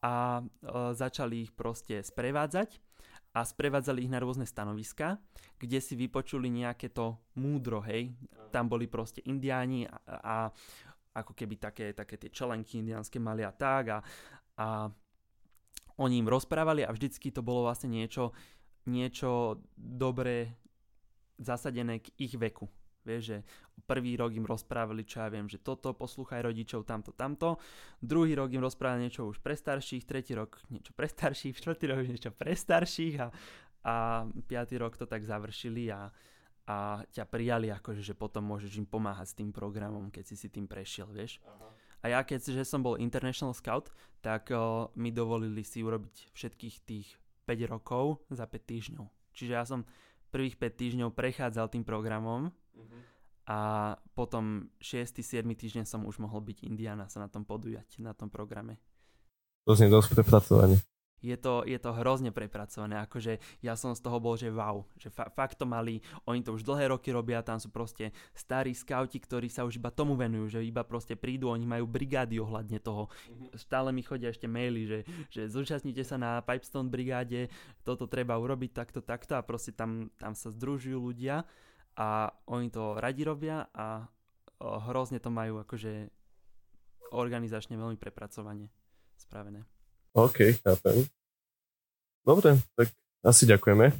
a 0.04 0.40
e, 0.40 0.42
začali 0.92 1.48
ich 1.48 1.52
proste 1.56 2.04
sprevádzať 2.04 2.83
a 3.34 3.42
sprevádzali 3.42 4.06
ich 4.06 4.12
na 4.14 4.22
rôzne 4.22 4.46
stanoviska, 4.46 5.18
kde 5.58 5.82
si 5.82 5.98
vypočuli 5.98 6.46
nejaké 6.46 6.94
to 6.94 7.18
múdro, 7.34 7.82
hej. 7.82 8.14
Tam 8.54 8.70
boli 8.70 8.86
proste 8.86 9.26
indiáni 9.26 9.90
a, 9.90 9.98
a 10.06 10.36
ako 11.14 11.34
keby 11.34 11.58
také, 11.58 11.90
také 11.94 12.14
tie 12.14 12.30
čelenky 12.30 12.78
indiánske 12.78 13.18
mali 13.18 13.42
a 13.42 13.50
tak 13.50 13.84
a, 13.90 13.98
a 14.58 14.86
oni 15.98 16.22
im 16.22 16.30
rozprávali 16.30 16.82
a 16.86 16.94
vždycky 16.94 17.30
to 17.30 17.42
bolo 17.42 17.66
vlastne 17.66 17.90
niečo, 17.90 18.34
niečo 18.86 19.62
dobre 19.78 20.58
zasadené 21.38 22.02
k 22.02 22.10
ich 22.18 22.34
veku. 22.38 22.70
Vieš, 23.04 23.22
že 23.22 23.38
prvý 23.84 24.16
rok 24.16 24.32
im 24.32 24.48
rozprávali, 24.48 25.04
čo 25.04 25.20
ja 25.20 25.28
viem, 25.28 25.44
že 25.44 25.60
toto, 25.60 25.92
poslúchaj 25.92 26.40
rodičov, 26.40 26.88
tamto, 26.88 27.12
tamto. 27.12 27.60
Druhý 28.00 28.32
rok 28.32 28.48
im 28.56 28.64
rozprávali 28.64 29.06
niečo 29.06 29.28
už 29.28 29.44
pre 29.44 29.52
starších, 29.52 30.08
tretí 30.08 30.32
rok 30.32 30.56
niečo 30.72 30.96
pre 30.96 31.04
starších, 31.04 31.54
štvrtý 31.60 31.84
rok 31.92 32.00
niečo 32.08 32.32
pre 32.32 32.56
starších 32.56 33.14
a, 33.20 33.28
a 33.84 33.94
piatý 34.48 34.80
rok 34.80 34.96
to 34.96 35.04
tak 35.04 35.20
završili 35.20 35.92
a, 35.92 36.08
a 36.64 37.04
ťa 37.12 37.24
prijali 37.28 37.68
akože, 37.68 38.00
že 38.00 38.16
potom 38.16 38.48
môžeš 38.48 38.80
im 38.80 38.88
pomáhať 38.88 39.36
s 39.36 39.38
tým 39.38 39.52
programom, 39.52 40.08
keď 40.08 40.24
si 40.32 40.36
si 40.40 40.48
tým 40.48 40.64
prešiel, 40.64 41.12
vieš. 41.12 41.44
A 42.04 42.12
ja 42.12 42.20
keďže 42.20 42.64
som 42.68 42.84
bol 42.84 43.00
International 43.00 43.56
Scout, 43.56 43.92
tak 44.20 44.52
o, 44.52 44.92
mi 44.96 45.08
dovolili 45.08 45.64
si 45.64 45.80
urobiť 45.80 46.36
všetkých 46.36 46.76
tých 46.84 47.08
5 47.48 47.72
rokov 47.72 48.24
za 48.32 48.48
5 48.48 48.60
týždňov. 48.64 49.04
Čiže 49.32 49.52
ja 49.52 49.64
som 49.64 49.88
prvých 50.28 50.56
5 50.56 50.80
týždňov 50.80 51.10
prechádzal 51.16 51.72
tým 51.72 51.84
programom 51.84 52.52
a 53.44 53.92
potom 54.16 54.72
6. 54.80 55.20
7. 55.20 55.44
týždeň 55.44 55.84
som 55.84 56.08
už 56.08 56.16
mohol 56.20 56.40
byť 56.40 56.64
Indiana 56.64 57.08
sa 57.12 57.20
na 57.20 57.28
tom 57.28 57.44
podujať, 57.44 58.00
na 58.00 58.16
tom 58.16 58.32
programe. 58.32 58.80
To 59.68 59.76
znie 59.76 59.92
dosť 59.92 60.16
prepracovanie. 60.16 60.80
Je 61.24 61.40
to, 61.40 61.64
je 61.64 61.80
to 61.80 61.96
hrozne 61.96 62.36
prepracované, 62.36 63.00
akože 63.00 63.40
ja 63.64 63.80
som 63.80 63.96
z 63.96 64.04
toho 64.04 64.20
bol, 64.20 64.36
že 64.36 64.52
wow, 64.52 64.84
že 65.00 65.08
fa- 65.08 65.32
fakt 65.32 65.56
to 65.56 65.64
mali, 65.64 66.04
oni 66.28 66.44
to 66.44 66.52
už 66.52 66.60
dlhé 66.68 66.92
roky 66.92 67.16
robia, 67.16 67.40
tam 67.40 67.56
sú 67.56 67.72
proste 67.72 68.12
starí 68.36 68.76
skauti, 68.76 69.16
ktorí 69.16 69.48
sa 69.48 69.64
už 69.64 69.80
iba 69.80 69.88
tomu 69.88 70.20
venujú, 70.20 70.60
že 70.60 70.68
iba 70.68 70.84
proste 70.84 71.16
prídu, 71.16 71.48
oni 71.48 71.64
majú 71.64 71.88
brigády 71.88 72.36
ohľadne 72.36 72.76
toho. 72.76 73.08
Stále 73.56 73.88
mi 73.88 74.04
chodia 74.04 74.36
ešte 74.36 74.44
maily, 74.44 74.84
že, 74.84 74.98
že 75.32 75.48
zúčastnite 75.48 76.04
sa 76.04 76.20
na 76.20 76.44
Pipestone 76.44 76.92
brigáde, 76.92 77.48
toto 77.88 78.04
treba 78.04 78.36
urobiť 78.36 78.70
takto, 78.76 79.00
takto 79.00 79.32
a 79.32 79.40
proste 79.40 79.72
tam, 79.72 80.12
tam 80.20 80.36
sa 80.36 80.52
združujú 80.52 81.00
ľudia 81.00 81.48
a 81.94 82.30
oni 82.50 82.70
to 82.70 82.98
radi 82.98 83.22
robia 83.22 83.66
a 83.70 84.06
hrozne 84.60 85.22
to 85.22 85.30
majú 85.30 85.62
akože 85.62 86.10
organizačne 87.14 87.78
veľmi 87.78 87.94
prepracovanie 87.94 88.70
spravené. 89.18 89.62
OK, 90.14 90.58
chápem. 90.62 91.06
Dobre, 92.26 92.58
tak 92.74 92.88
asi 93.22 93.44
ďakujeme. 93.46 93.92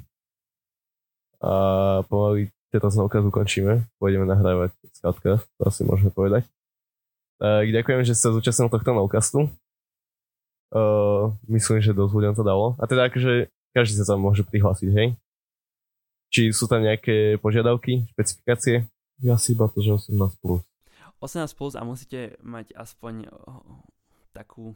A 1.44 1.52
pomaly 2.08 2.50
tieto 2.72 2.90
okaz 2.90 3.22
ukončíme. 3.22 3.86
Pôjdeme 4.02 4.26
nahrávať 4.26 4.74
Scoutcast, 4.94 5.46
to 5.58 5.62
asi 5.62 5.86
môžeme 5.86 6.10
povedať. 6.10 6.48
Tak 7.38 7.66
ďakujem, 7.70 8.00
že 8.06 8.14
ste 8.14 8.24
sa 8.26 8.34
zúčastnil 8.34 8.70
tohto 8.70 8.90
novcastu. 8.94 9.50
Uh, 10.74 11.30
myslím, 11.46 11.78
že 11.78 11.94
dosť 11.94 12.12
ľuďom 12.14 12.34
to 12.34 12.42
dalo. 12.42 12.74
A 12.82 12.90
teda 12.90 13.06
akože 13.06 13.52
každý 13.74 13.94
sa 13.94 14.14
tam 14.14 14.26
môže 14.26 14.42
prihlásiť, 14.42 14.90
hej? 14.90 15.14
Či 16.34 16.50
sú 16.50 16.66
tam 16.66 16.82
nejaké 16.82 17.38
požiadavky, 17.38 18.10
špecifikácie? 18.10 18.90
Ja 19.22 19.38
si 19.38 19.54
iba 19.54 19.70
to, 19.70 19.78
že 19.78 20.10
18 20.10 20.42
plus. 20.42 20.66
18 21.22 21.46
plus 21.54 21.78
a 21.78 21.86
musíte 21.86 22.34
mať 22.42 22.74
aspoň 22.74 23.30
oh, 23.30 23.86
takú 24.34 24.74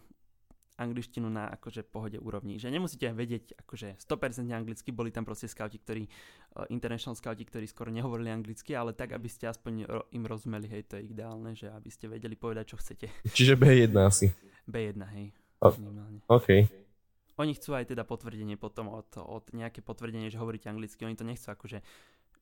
angličtinu 0.79 1.27
na 1.27 1.51
akože 1.51 1.83
pohode 1.83 2.23
úrovni. 2.23 2.63
Že 2.63 2.79
nemusíte 2.79 3.11
vedieť 3.11 3.59
akože 3.67 3.99
100% 3.99 4.47
anglicky, 4.55 4.95
boli 4.95 5.11
tam 5.11 5.27
proste 5.27 5.51
scouti, 5.51 5.83
ktorí, 5.83 6.07
uh, 6.07 6.71
international 6.71 7.19
scouti, 7.19 7.43
ktorí 7.43 7.67
skoro 7.67 7.91
nehovorili 7.91 8.31
anglicky, 8.31 8.79
ale 8.79 8.95
tak, 8.95 9.11
aby 9.19 9.27
ste 9.27 9.51
aspoň 9.51 9.91
im 10.15 10.25
rozumeli, 10.31 10.71
hej, 10.71 10.87
to 10.87 10.95
je 11.03 11.11
ideálne, 11.11 11.59
že 11.59 11.67
aby 11.75 11.91
ste 11.91 12.07
vedeli 12.07 12.39
povedať, 12.39 12.71
čo 12.71 12.77
chcete. 12.79 13.11
Čiže 13.35 13.59
B1 13.59 13.91
asi. 13.99 14.31
B1, 14.71 15.03
hej, 15.19 15.35
O- 15.59 15.75
minimálne. 15.75 16.23
OK. 16.31 16.71
Oni 17.39 17.55
chcú 17.55 17.79
aj 17.79 17.95
teda 17.95 18.03
potvrdenie 18.03 18.59
potom 18.59 18.91
od, 18.91 19.09
od 19.15 19.47
nejaké 19.55 19.79
potvrdenie, 19.81 20.29
že 20.29 20.43
hovoríte 20.43 20.67
anglicky, 20.67 21.07
oni 21.07 21.15
to 21.15 21.27
nechcú 21.27 21.55
akože 21.55 21.81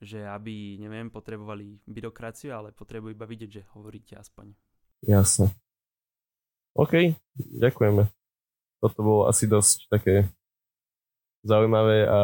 že 0.00 0.28
aby, 0.28 0.76
neviem, 0.76 1.08
potrebovali 1.08 1.80
byrokraciu, 1.88 2.52
ale 2.52 2.68
potrebujú 2.72 3.16
iba 3.16 3.24
vidieť, 3.24 3.50
že 3.50 3.62
hovoríte 3.72 4.12
aspoň. 4.20 4.52
Jasne. 5.00 5.52
OK, 6.76 7.16
ďakujeme. 7.56 8.04
Toto 8.84 9.00
bolo 9.00 9.22
asi 9.24 9.48
dosť 9.48 9.88
také 9.88 10.28
zaujímavé 11.40 12.04
a 12.04 12.20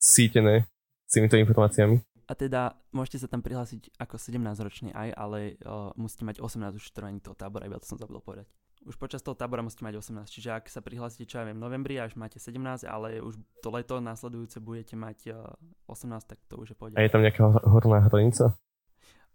sítené 0.00 0.64
s 1.04 1.12
týmito 1.12 1.36
informáciami. 1.36 2.00
A 2.30 2.32
teda 2.38 2.78
môžete 2.94 3.26
sa 3.26 3.28
tam 3.28 3.42
prihlásiť 3.42 3.98
ako 3.98 4.16
17-ročný 4.16 4.94
aj, 4.94 5.08
ale 5.18 5.60
uh, 5.66 5.90
musíte 5.98 6.24
mať 6.24 6.38
18 6.40 6.78
už 6.78 6.94
trvaní 6.94 7.18
toho 7.18 7.34
tábora, 7.36 7.66
iba 7.66 7.76
to 7.82 7.90
som 7.90 7.98
zabudol 7.98 8.22
povedať. 8.22 8.46
Už 8.88 8.96
počas 8.96 9.20
toho 9.20 9.36
tábora 9.36 9.60
musíte 9.60 9.84
mať 9.84 10.00
18. 10.00 10.24
Čiže 10.24 10.48
ak 10.56 10.64
sa 10.72 10.80
prihlásite, 10.80 11.28
čo 11.28 11.40
ja 11.40 11.44
viem, 11.44 11.60
v 11.60 11.64
novembri, 11.64 12.00
až 12.00 12.16
máte 12.16 12.40
17, 12.40 12.88
ale 12.88 13.20
už 13.20 13.36
to 13.60 13.68
leto 13.68 14.00
následujúce 14.00 14.56
budete 14.60 14.96
mať 14.96 15.36
18, 15.84 15.92
eh, 15.92 16.28
tak 16.32 16.38
to 16.48 16.56
už 16.56 16.72
je 16.72 16.76
pôjde. 16.76 16.96
A 16.96 17.04
je 17.04 17.12
tam 17.12 17.20
nejaká 17.20 17.44
horná 17.68 18.00
hranica? 18.08 18.56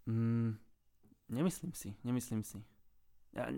Mm, 0.06 0.58
nemyslím 1.30 1.72
si, 1.74 1.94
nemyslím 2.02 2.42
si. 2.42 2.58
Ja 3.34 3.52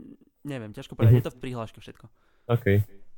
neviem, 0.44 0.76
ťažko 0.76 0.92
povedať, 0.92 1.20
mm-hmm. 1.20 1.24
je 1.24 1.28
to 1.32 1.36
v 1.36 1.40
prihláške 1.40 1.78
všetko. 1.80 2.06
OK. 2.52 2.66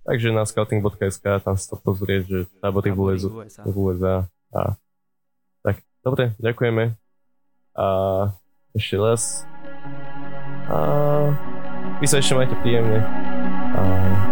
Takže 0.01 0.29
na 0.33 0.43
scouting.sk 0.49 1.25
tam 1.45 1.55
si 1.59 1.67
to 1.69 1.77
pozrieť, 1.77 2.23
že 2.27 2.39
tábory 2.63 2.91
v 2.95 2.99
USA. 3.21 3.63
V 3.67 3.75
USA. 3.77 4.17
A... 4.55 4.75
Tak, 5.61 5.85
dobre, 6.01 6.33
ďakujeme. 6.41 6.97
A 7.77 7.87
ešte 8.75 8.97
raz. 8.97 9.45
A 10.71 11.50
viszont 12.01 12.23
sem 12.23 12.39
a 12.39 12.47
filmnek. 12.63 13.09
Uh... 13.75 14.30